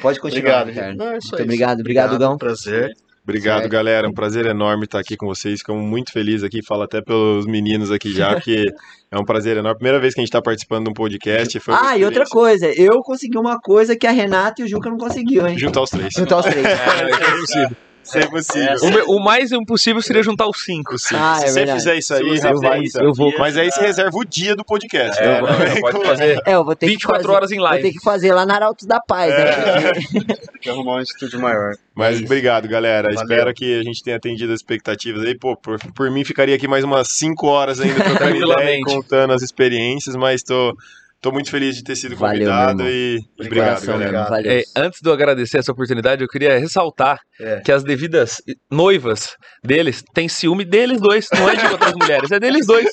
[0.00, 0.96] Pode continuar, Obrigado, Ricardo.
[0.98, 1.34] Não, é Muito isso.
[1.34, 2.36] obrigado, obrigado, Gão.
[2.36, 2.90] Prazer.
[3.22, 3.70] Obrigado, Certo.
[3.70, 4.08] galera.
[4.08, 5.60] Um prazer enorme estar aqui com vocês.
[5.60, 6.64] Ficamos muito felizes aqui.
[6.66, 8.64] Falo até pelos meninos aqui já, porque
[9.10, 9.76] é um prazer enorme.
[9.76, 11.60] Primeira vez que a gente está participando de um podcast.
[11.68, 14.96] Ah, e outra coisa, eu consegui uma coisa que a Renata e o Juca não
[14.96, 15.56] conseguiu, hein?
[15.58, 16.12] Juntar os três.
[16.16, 16.66] Juntar os três.
[16.66, 17.46] É, é.
[17.46, 17.68] Se é
[18.02, 18.76] possível.
[18.82, 20.94] O, me- o mais impossível seria juntar os cinco.
[21.14, 21.78] Ah, é Se você verdade.
[21.78, 24.56] fizer isso aí, você rapaz, fizer isso, eu vou- Mas aí você reserva o dia
[24.56, 25.20] do podcast.
[25.22, 25.40] É, né?
[25.42, 27.92] não, pode fazer É, eu vou ter 24 que fazer, horas em Vou ter live.
[27.92, 29.92] que fazer lá na Arautos da Paz, né?
[30.52, 31.74] Tem que arrumar um estúdio maior.
[31.94, 32.24] Mas É isso.
[32.24, 33.08] obrigado, galera.
[33.14, 33.22] Valeu.
[33.22, 35.34] Espero que a gente tenha atendido as expectativas aí.
[35.38, 38.84] Pô, por, por mim ficaria aqui mais umas 5 horas ainda trocando ideia e Tranquilamente.
[38.84, 40.74] contando as experiências, mas tô,
[41.20, 42.88] tô muito feliz de ter sido Valeu, convidado irmão.
[42.88, 44.24] e obrigado, Coração, galera.
[44.28, 44.50] Valeu.
[44.52, 47.60] É, antes de eu agradecer essa oportunidade, eu queria ressaltar É.
[47.60, 48.36] que as devidas
[48.70, 49.30] noivas
[49.64, 52.86] deles têm ciúme deles dois, não é de outras mulheres, é deles dois.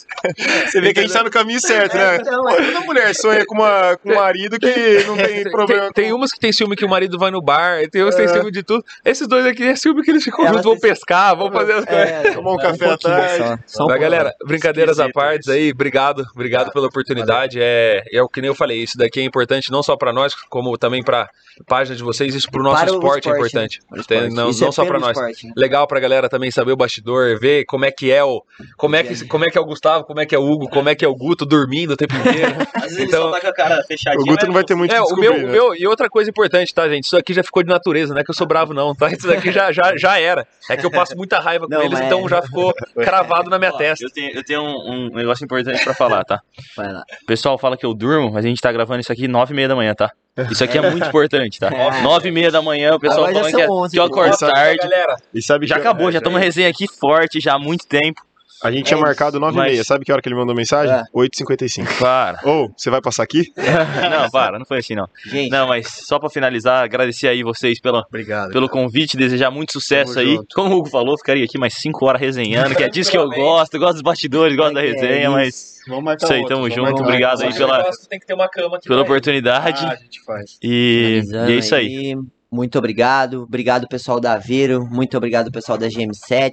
[0.65, 2.17] Você vê que a gente tá no caminho certo, né?
[2.17, 2.55] Então, é.
[2.65, 5.91] Toda mulher sonha com, uma, com um marido que não tem problema.
[5.93, 8.21] Tem, tem umas que tem ciúme que o marido vai no bar, tem umas que
[8.23, 8.83] tem ciúme de tudo.
[9.05, 11.85] Esses dois aqui é ciúme que eles ficam Elas juntos, vão pescar, vão fazer as
[11.85, 12.07] coisas.
[12.09, 13.37] É, Tomar um um café à pouquinho tarde.
[13.37, 17.59] só, só um Mas, galera, brincadeiras à parte aí, obrigado, obrigado pela oportunidade.
[17.61, 20.33] É, é o que nem eu falei, isso daqui é importante não só para nós,
[20.49, 21.29] como também para
[21.65, 23.79] página de vocês, isso pro nosso Para o esporte, é esporte, importante.
[23.89, 24.29] Para o esporte.
[24.29, 25.17] Não, não é só para nós.
[25.17, 25.53] esporte, né?
[25.57, 28.43] Legal pra galera também saber o bastidor, ver como é que é o.
[28.77, 30.69] Como é que, como é, que é o Gustavo, como é que é o Hugo,
[30.69, 32.55] como é que é o Guto dormindo o tempo inteiro.
[32.75, 34.21] Às vezes ele Então- só tá com a cara fechadinha.
[34.21, 35.43] O Guto não vai ter muito É, o meu, né?
[35.51, 35.75] meu.
[35.75, 37.05] E outra coisa importante, tá, gente?
[37.05, 39.09] Isso aqui já ficou de natureza, não é que eu sou bravo, não, tá?
[39.11, 40.47] Isso daqui já, já, já era.
[40.69, 43.57] É que eu passo muita raiva com Não, eles, mas- então já ficou cravado na
[43.57, 44.05] minha Ó, testa.
[44.05, 46.39] Eu tenho, eu tenho um, um negócio importante pra falar, tá?
[46.75, 47.03] Vai lá.
[47.23, 49.55] O pessoal fala que eu durmo, mas a gente tá gravando isso aqui nove e
[49.55, 50.11] meia da manhã, tá?
[50.51, 51.67] Isso aqui é muito importante, tá?
[51.67, 52.01] É.
[52.01, 54.03] Nove e meia da manhã, o pessoal já falando que, é, são 11, que eu
[54.03, 54.51] acordo pessoal.
[54.53, 54.77] tarde.
[54.77, 57.87] Galera, E sabe Já que acabou, já é, estamos resenha aqui forte já há muito
[57.87, 58.21] tempo.
[58.63, 59.83] A gente tinha É marcado 9 e Mas- meia.
[59.83, 60.93] Sabe que hora que ele mandou mensagem?
[60.95, 61.03] É.
[61.13, 61.99] 8h55.
[61.99, 62.39] Para.
[62.43, 63.51] Ou, você vai passar aqui?
[64.11, 65.07] não, para, não foi assim não.
[65.25, 68.51] Gente, Não, mas só pra finalizar, agradecer aí vocês pelo, Obrigado.
[68.51, 70.35] pelo convite, desejar muito sucesso Tamo aí.
[70.35, 70.55] junto.
[70.55, 73.29] Como o Hugo falou, ficaria aqui mais cinco horas resenhando, que é disso que eu
[73.29, 76.55] gosto, eu gosto dos bastidores, gosto da É resenha, mas Vamos marcar Isso aí, outro,
[76.55, 77.03] tamo vamos junto, outro.
[77.05, 79.85] obrigado aí pela- negócio tem que ter uma cama aqui pela oportunidade.
[79.85, 80.57] Ah, a gente faz.
[80.61, 82.13] E, e é isso aí.
[82.51, 83.43] Muito obrigado.
[83.43, 84.85] Obrigado, pessoal da Aveiro.
[84.85, 86.51] Muito obrigado, pessoal da GM7.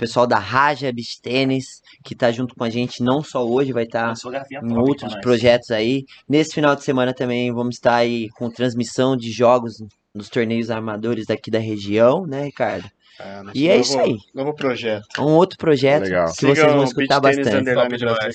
[0.00, 3.84] Pessoal da Raja Beach Tênis, que tá junto com a gente, não só hoje, vai
[3.84, 4.14] estar
[4.62, 6.06] em outros projetos aí.
[6.26, 9.74] Nesse final de semana também vamos estar aí com transmissão de jogos
[10.14, 12.88] nos torneios armadores daqui da região, né, Ricardo?
[13.20, 14.16] É, E é novo- isso aí.
[14.34, 15.04] Novo projeto.
[15.20, 16.32] Um outro projeto Legal.
[16.32, 17.64] que vocês vão escutar bastante.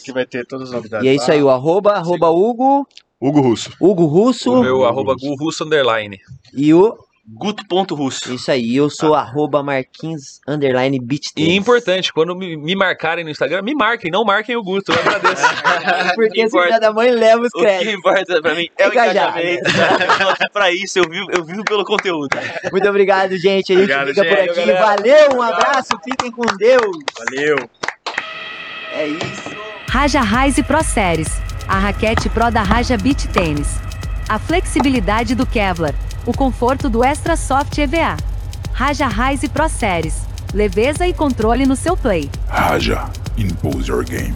[0.03, 1.03] Que vai ter todas as novidades.
[1.03, 2.87] E é isso aí, o arroba, arroba Hugo,
[3.19, 3.71] Hugo Russo.
[3.81, 6.19] Hugo Russo O meu arroba Gu Russo Underline.
[6.53, 6.95] e o.
[7.27, 8.33] Guto.russo.
[8.33, 11.55] Isso aí, eu sou arroba Marquins Underline Beach E Tênis.
[11.55, 15.43] importante, quando me, me marcarem no Instagram, me marquem, não marquem o Guto, eu agradeço.
[16.15, 17.93] Porque esse filho da mãe leva os O que créditos.
[17.95, 19.39] importa pra mim é o Engajado.
[19.39, 19.71] engajamento.
[20.53, 22.29] pra isso, eu vivo, eu vivo pelo conteúdo.
[22.71, 23.73] Muito obrigado, gente.
[23.73, 24.59] A gente Obrigado, fica por gente, aqui.
[24.67, 24.85] galera.
[24.85, 26.97] Valeu, um abraço, fiquem com Deus.
[27.17, 27.69] Valeu.
[28.93, 29.49] É isso.
[29.89, 31.29] Raja Rise Pro Series,
[31.67, 33.79] a raquete Pro da Raja Beach Tênis.
[34.29, 35.93] A flexibilidade do Kevlar,
[36.25, 38.17] o conforto do Extra Soft EVA.
[38.73, 40.21] Raja Rise Pro Series,
[40.53, 42.29] leveza e controle no seu play.
[42.47, 44.35] Raja, impose your game.